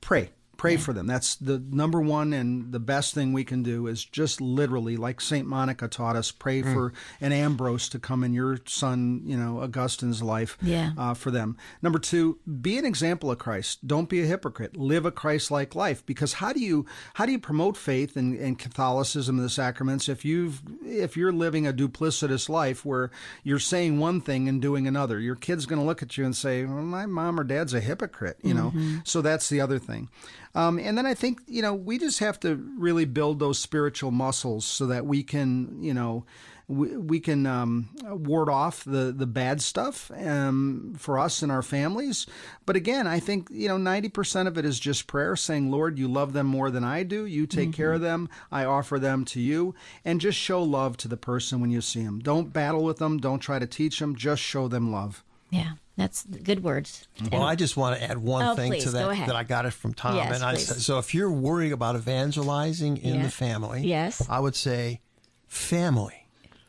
pray 0.00 0.30
pray 0.58 0.76
for 0.76 0.92
them. 0.92 1.06
That's 1.06 1.36
the 1.36 1.58
number 1.70 2.00
one 2.00 2.34
and 2.34 2.70
the 2.72 2.78
best 2.80 3.14
thing 3.14 3.32
we 3.32 3.44
can 3.44 3.62
do 3.62 3.86
is 3.86 4.04
just 4.04 4.40
literally 4.40 4.96
like 4.98 5.20
saint 5.22 5.46
monica 5.46 5.88
taught 5.88 6.16
us 6.16 6.30
pray 6.30 6.60
for 6.62 6.92
an 7.20 7.32
ambrose 7.32 7.88
to 7.88 7.98
come 7.98 8.22
in 8.24 8.34
your 8.34 8.58
son 8.66 9.22
you 9.24 9.36
know 9.36 9.62
augustine's 9.62 10.20
life 10.22 10.58
Yeah. 10.60 10.90
uh, 10.98 11.14
for 11.14 11.30
them. 11.30 11.56
Number 11.80 11.98
two 11.98 12.38
be 12.60 12.76
an 12.76 12.84
example 12.84 13.30
of 13.30 13.38
christ. 13.38 13.86
Don't 13.86 14.08
be 14.10 14.20
a 14.20 14.26
hypocrite. 14.26 14.76
Live 14.76 15.06
a 15.06 15.10
christ-like 15.12 15.74
life 15.74 16.04
because 16.04 16.34
how 16.34 16.52
do 16.52 16.60
you 16.60 16.84
how 17.14 17.24
do 17.24 17.32
you 17.32 17.38
promote 17.38 17.76
faith 17.76 18.16
and, 18.16 18.36
and 18.38 18.58
catholicism 18.58 19.36
and 19.38 19.44
the 19.44 19.48
sacraments 19.50 20.08
if 20.08 20.24
you've 20.24 20.60
if 20.84 21.16
you're 21.16 21.32
living 21.32 21.66
a 21.66 21.72
duplicitous 21.72 22.48
life 22.48 22.84
where 22.84 23.10
you're 23.44 23.58
saying 23.58 23.98
one 24.00 24.20
thing 24.20 24.48
and 24.48 24.60
doing 24.60 24.86
another? 24.88 25.20
Your 25.20 25.36
kid's 25.36 25.66
going 25.66 25.80
to 25.80 25.86
look 25.86 26.02
at 26.02 26.18
you 26.18 26.24
and 26.24 26.34
say 26.36 26.64
well, 26.64 26.82
my 26.82 27.06
mom 27.06 27.38
or 27.38 27.44
dad's 27.44 27.74
a 27.74 27.80
hypocrite 27.80 28.38
you 28.42 28.54
know? 28.54 28.72
So 29.04 29.22
that's 29.22 29.48
the 29.48 29.60
other 29.60 29.78
thing 29.78 30.08
um, 30.54 30.78
and 30.78 30.96
then 30.96 31.06
I 31.06 31.14
think, 31.14 31.40
you 31.46 31.62
know, 31.62 31.74
we 31.74 31.98
just 31.98 32.18
have 32.20 32.40
to 32.40 32.56
really 32.76 33.04
build 33.04 33.38
those 33.38 33.58
spiritual 33.58 34.10
muscles 34.10 34.64
so 34.64 34.86
that 34.86 35.06
we 35.06 35.22
can, 35.22 35.82
you 35.82 35.94
know, 35.94 36.24
we, 36.68 36.96
we 36.96 37.18
can 37.18 37.46
um, 37.46 37.88
ward 38.04 38.50
off 38.50 38.84
the, 38.84 39.12
the 39.16 39.26
bad 39.26 39.62
stuff 39.62 40.10
um, 40.14 40.94
for 40.98 41.18
us 41.18 41.42
and 41.42 41.50
our 41.50 41.62
families. 41.62 42.26
But 42.66 42.76
again, 42.76 43.06
I 43.06 43.20
think, 43.20 43.48
you 43.50 43.68
know, 43.68 43.78
90% 43.78 44.46
of 44.46 44.58
it 44.58 44.66
is 44.66 44.78
just 44.78 45.06
prayer 45.06 45.34
saying, 45.34 45.70
Lord, 45.70 45.98
you 45.98 46.08
love 46.08 46.34
them 46.34 46.46
more 46.46 46.70
than 46.70 46.84
I 46.84 47.04
do. 47.04 47.24
You 47.24 47.46
take 47.46 47.72
care 47.72 47.94
of 47.94 48.02
them. 48.02 48.28
I 48.52 48.66
offer 48.66 48.98
them 48.98 49.24
to 49.26 49.40
you. 49.40 49.74
And 50.04 50.20
just 50.20 50.38
show 50.38 50.62
love 50.62 50.98
to 50.98 51.08
the 51.08 51.16
person 51.16 51.60
when 51.60 51.70
you 51.70 51.80
see 51.80 52.02
them. 52.02 52.18
Don't 52.18 52.52
battle 52.52 52.84
with 52.84 52.98
them. 52.98 53.16
Don't 53.16 53.40
try 53.40 53.58
to 53.58 53.66
teach 53.66 53.98
them. 53.98 54.14
Just 54.14 54.42
show 54.42 54.68
them 54.68 54.92
love. 54.92 55.24
Yeah, 55.50 55.72
that's 55.98 56.24
good 56.24 56.62
words. 56.64 57.06
Well, 57.30 57.42
I 57.42 57.54
just 57.56 57.76
want 57.76 57.98
to 57.98 58.02
add 58.02 58.16
one 58.16 58.46
Oh, 58.46 58.54
thing 58.54 58.70
please, 58.72 58.84
to 58.84 58.90
that 58.92 59.26
that 59.26 59.36
I 59.36 59.42
got 59.44 59.66
it 59.66 59.72
from 59.74 59.92
Tom. 59.92 60.16
Yes, 60.16 60.34
and 60.36 60.42
I 60.44 60.54
please. 60.54 60.86
so 60.86 60.98
if 60.98 61.12
you're 61.12 61.30
worrying 61.30 61.72
about 61.72 61.94
evangelizing 61.96 62.96
in 62.96 63.16
Yeah. 63.16 63.22
the 63.24 63.30
family, 63.30 63.82
Yes. 63.86 64.26
I 64.30 64.40
would 64.40 64.56
say, 64.56 65.00
family, 65.48 66.24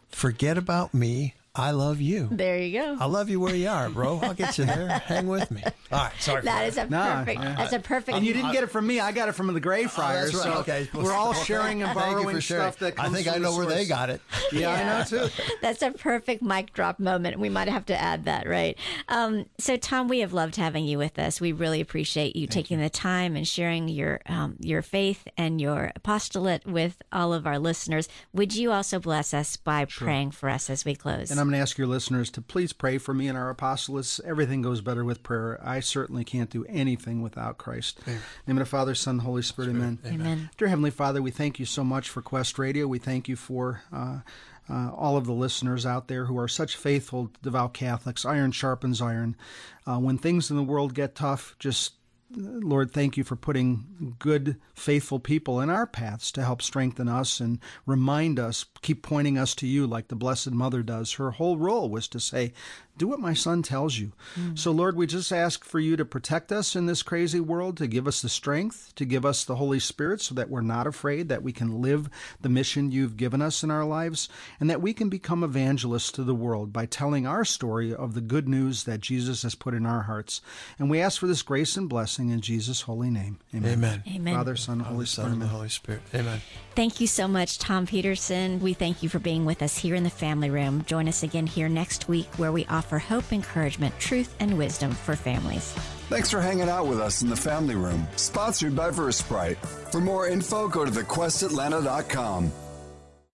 forget 0.10 0.58
about 0.58 0.94
me. 0.94 1.36
I 1.56 1.72
love 1.72 2.00
you. 2.00 2.30
There 2.32 2.58
you 2.60 2.80
go. 2.80 2.98
I 3.00 3.06
love 3.06 3.28
you 3.30 3.40
where 3.40 3.56
you 3.56 3.68
are, 3.68 3.90
bro. 3.90 4.20
I'll 4.22 4.34
get 4.34 4.58
you 4.58 4.66
there. 4.66 4.88
Hang 5.06 5.28
with 5.28 5.50
me. 5.52 5.64
All 5.92 6.00
right, 6.04 6.12
sorry. 6.20 6.44
That 6.44 6.68
is 6.68 6.78
a 6.78 6.88
Nah, 6.88 7.20
perfect. 7.20 7.42
yeah. 7.42 7.56
That's 7.56 7.74
a 7.74 7.80
perfect. 7.80 8.18
And 8.18 8.26
you 8.26 8.34
didn't 8.34 8.52
get 8.52 8.64
it 8.64 8.68
from 8.68 8.86
me. 8.86 9.00
I 9.00 9.12
got 9.12 9.30
it 9.30 9.32
from 9.34 9.52
the 9.54 9.60
Greyfriars. 9.60 10.34
Oh, 10.36 10.38
right. 10.38 10.44
So 10.44 10.60
okay. 10.60 10.90
we're 10.94 11.12
all 11.12 11.34
sharing 11.34 11.82
and 11.82 11.92
Thank 11.98 12.00
borrowing 12.16 12.36
for 12.36 12.42
sharing. 12.42 12.72
stuff 12.72 12.80
that 12.80 13.00
I 13.00 13.10
think 13.10 13.26
from 13.26 13.36
I 13.36 13.38
the 13.40 13.44
know 13.44 13.58
where 13.58 13.66
they 13.66 13.86
got 13.86 14.10
it. 14.10 14.22
Yeah, 14.54 14.72
I 14.72 14.84
know 14.84 15.28
too. 15.28 15.30
That's 15.62 15.82
a 15.82 15.92
perfect 15.92 16.42
mic 16.44 16.72
drop 16.74 17.00
moment. 17.00 17.40
We 17.40 17.50
might 17.50 17.68
have 17.68 17.86
to 17.88 18.00
add 18.00 18.26
that, 18.26 18.48
right? 18.48 18.78
Um, 19.08 19.46
so, 19.58 19.76
Tom, 19.76 20.08
we 20.08 20.20
have 20.20 20.34
loved 20.34 20.56
having 20.56 20.86
you 20.86 20.98
with 21.00 21.18
us. 21.18 21.42
We 21.42 21.52
really 21.52 21.82
appreciate 21.82 22.36
you 22.36 22.46
taking 22.48 22.80
the 22.80 22.90
time 22.90 23.36
and 23.36 23.48
sharing 23.48 23.88
your 23.90 24.22
um, 24.28 24.56
your 24.60 24.82
faith 24.84 25.28
and 25.36 25.60
your 25.60 25.92
apostolate 25.96 26.66
with 26.68 27.02
all 27.12 27.34
of 27.34 27.48
our 27.48 27.58
listeners. 27.58 28.08
Would 28.34 28.56
you 28.56 28.72
also 28.72 29.00
bless 29.00 29.34
us 29.34 29.58
by 29.58 29.86
praying 29.86 30.32
for 30.32 30.48
us 30.50 30.70
as 30.70 30.86
we 30.86 30.94
close? 30.96 31.32
And 31.32 31.39
I'm 31.40 31.48
going 31.48 31.54
to 31.54 31.62
ask 31.62 31.78
your 31.78 31.88
listeners 31.88 32.30
to 32.32 32.42
please 32.42 32.74
pray 32.74 32.98
for 32.98 33.14
me 33.14 33.28
and 33.28 33.38
our 33.38 33.54
apostolates. 33.54 34.20
Everything 34.26 34.62
goes 34.62 34.82
better 34.82 35.04
with 35.04 35.24
prayer. 35.24 35.60
I 35.64 35.80
certainly 35.80 36.24
can't 36.24 36.50
do 36.50 36.66
anything 36.68 37.22
without 37.22 37.58
Christ. 37.58 38.00
In 38.06 38.14
the 38.14 38.20
name 38.48 38.58
of 38.58 38.66
the 38.66 38.70
Father, 38.70 38.96
Son, 38.96 39.20
Holy 39.20 39.42
Spirit, 39.42 39.70
amen. 39.70 40.00
Amen. 40.06 40.50
Dear 40.58 40.68
Heavenly 40.68 40.92
Father, 40.92 41.22
we 41.22 41.32
thank 41.32 41.60
you 41.60 41.66
so 41.66 41.84
much 41.84 42.10
for 42.10 42.22
Quest 42.22 42.60
Radio. 42.60 42.88
We 42.88 43.00
thank 43.00 43.28
you 43.28 43.36
for 43.36 43.82
uh, 43.94 44.20
uh, 44.70 44.92
all 44.92 45.18
of 45.18 45.26
the 45.26 45.34
listeners 45.34 45.86
out 45.86 46.08
there 46.08 46.26
who 46.26 46.38
are 46.38 46.48
such 46.48 46.76
faithful, 46.76 47.32
devout 47.42 47.74
Catholics. 47.74 48.26
Iron 48.26 48.52
sharpens 48.52 49.02
iron. 49.02 49.36
Uh, 49.88 49.98
when 49.98 50.18
things 50.18 50.52
in 50.52 50.58
the 50.58 50.64
world 50.64 50.94
get 50.94 51.16
tough, 51.16 51.56
just 51.60 51.94
Lord, 52.32 52.92
thank 52.92 53.18
you 53.18 53.24
for 53.24 53.36
putting 53.36 54.16
good, 54.20 54.58
faithful 54.76 55.20
people 55.20 55.60
in 55.60 55.70
our 55.70 55.88
paths 55.88 56.32
to 56.34 56.44
help 56.44 56.62
strengthen 56.62 57.08
us 57.08 57.40
and 57.40 57.60
remind 57.88 58.40
us, 58.40 58.66
keep 58.82 59.02
pointing 59.02 59.38
us 59.38 59.54
to 59.56 59.68
you 59.68 59.86
like 59.88 60.08
the 60.08 60.16
Blessed 60.16 60.52
Mother 60.52 60.84
does. 60.84 61.14
Her 61.14 61.32
whole 61.32 61.58
role 61.58 61.90
was 61.90 62.08
to 62.10 62.20
say, 62.20 62.54
do 63.00 63.08
what 63.08 63.20
my 63.20 63.34
son 63.34 63.64
tells 63.64 63.98
you. 63.98 64.12
Hmm. 64.36 64.56
So, 64.56 64.72
Lord, 64.72 64.96
we 64.96 65.08
just 65.08 65.32
ask 65.32 65.64
for 65.64 65.80
you 65.80 65.96
to 65.96 66.06
protect 66.06 66.52
us 66.52 66.76
in 66.76 66.86
this 66.86 67.02
crazy 67.02 67.40
world, 67.40 67.78
to 67.78 67.88
give 67.88 68.08
us 68.08 68.22
the 68.22 68.30
strength, 68.30 68.94
to 68.96 69.06
give 69.06 69.26
us 69.26 69.44
the 69.44 69.56
Holy 69.56 69.80
Spirit 69.80 70.22
so 70.22 70.36
that 70.36 70.50
we're 70.50 70.62
not 70.62 70.86
afraid, 70.86 71.30
that 71.30 71.42
we 71.42 71.54
can 71.54 71.82
live 71.82 72.10
the 72.42 72.50
mission 72.50 72.92
you've 72.92 73.18
given 73.18 73.42
us 73.42 73.64
in 73.64 73.72
our 73.72 73.86
lives, 73.86 74.28
and 74.60 74.70
that 74.70 74.82
we 74.82 74.94
can 74.94 75.08
become 75.10 75.44
evangelists 75.44 76.12
to 76.12 76.24
the 76.24 76.36
world 76.36 76.74
by 76.74 76.86
telling 76.86 77.26
our 77.26 77.46
story 77.46 77.96
of 77.96 78.14
the 78.14 78.22
good 78.22 78.50
news 78.50 78.84
that 78.84 79.00
Jesus 79.00 79.44
has 79.44 79.56
put 79.56 79.74
in 79.74 79.86
our 79.86 80.04
hearts. 80.04 80.42
And 80.78 80.90
we 80.90 81.00
ask 81.00 81.20
for 81.20 81.28
this 81.28 81.42
grace 81.42 81.78
and 81.78 81.88
blessing 81.88 82.30
in 82.30 82.42
Jesus' 82.42 82.82
holy 82.82 83.10
name. 83.10 83.40
Amen. 83.56 83.74
Amen. 83.74 84.04
Amen. 84.08 84.36
Father, 84.36 84.58
Son, 84.58 84.82
Holy 84.82 85.06
Son 85.06 85.24
Spirit. 85.24 85.34
and 85.34 85.42
the 85.42 85.48
Holy 85.48 85.70
Spirit. 85.70 86.02
Amen. 86.14 86.42
Thank 86.80 87.02
you 87.02 87.08
so 87.08 87.28
much, 87.28 87.60
Tom 87.60 87.86
Peterson. 87.86 88.62
We 88.62 88.72
thank 88.72 89.04
you 89.04 89.10
for 89.10 89.20
being 89.20 89.44
with 89.44 89.62
us 89.62 89.78
here 89.78 89.96
in 89.96 90.06
the 90.06 90.10
family 90.10 90.50
room. 90.50 90.86
Join 90.86 91.10
us 91.10 91.24
again 91.24 91.46
here 91.46 91.68
next 91.68 92.08
week 92.08 92.34
where 92.38 92.54
we 92.54 92.66
offer 92.68 93.00
hope, 93.00 93.34
encouragement, 93.34 94.00
truth, 94.00 94.34
and 94.40 94.58
wisdom 94.58 94.92
for 94.92 95.18
families. 95.18 95.74
Thanks 96.08 96.32
for 96.32 96.40
hanging 96.40 96.70
out 96.70 96.88
with 96.88 97.02
us 97.02 97.22
in 97.22 97.28
the 97.28 97.36
family 97.36 97.76
room. 97.76 98.08
Sponsored 98.16 98.78
by 98.78 98.92
Versprite. 98.92 99.58
For 99.92 100.00
more 100.00 100.30
info, 100.30 100.70
go 100.70 100.86
to 100.86 100.92
thequestatlanta.com. 100.92 102.50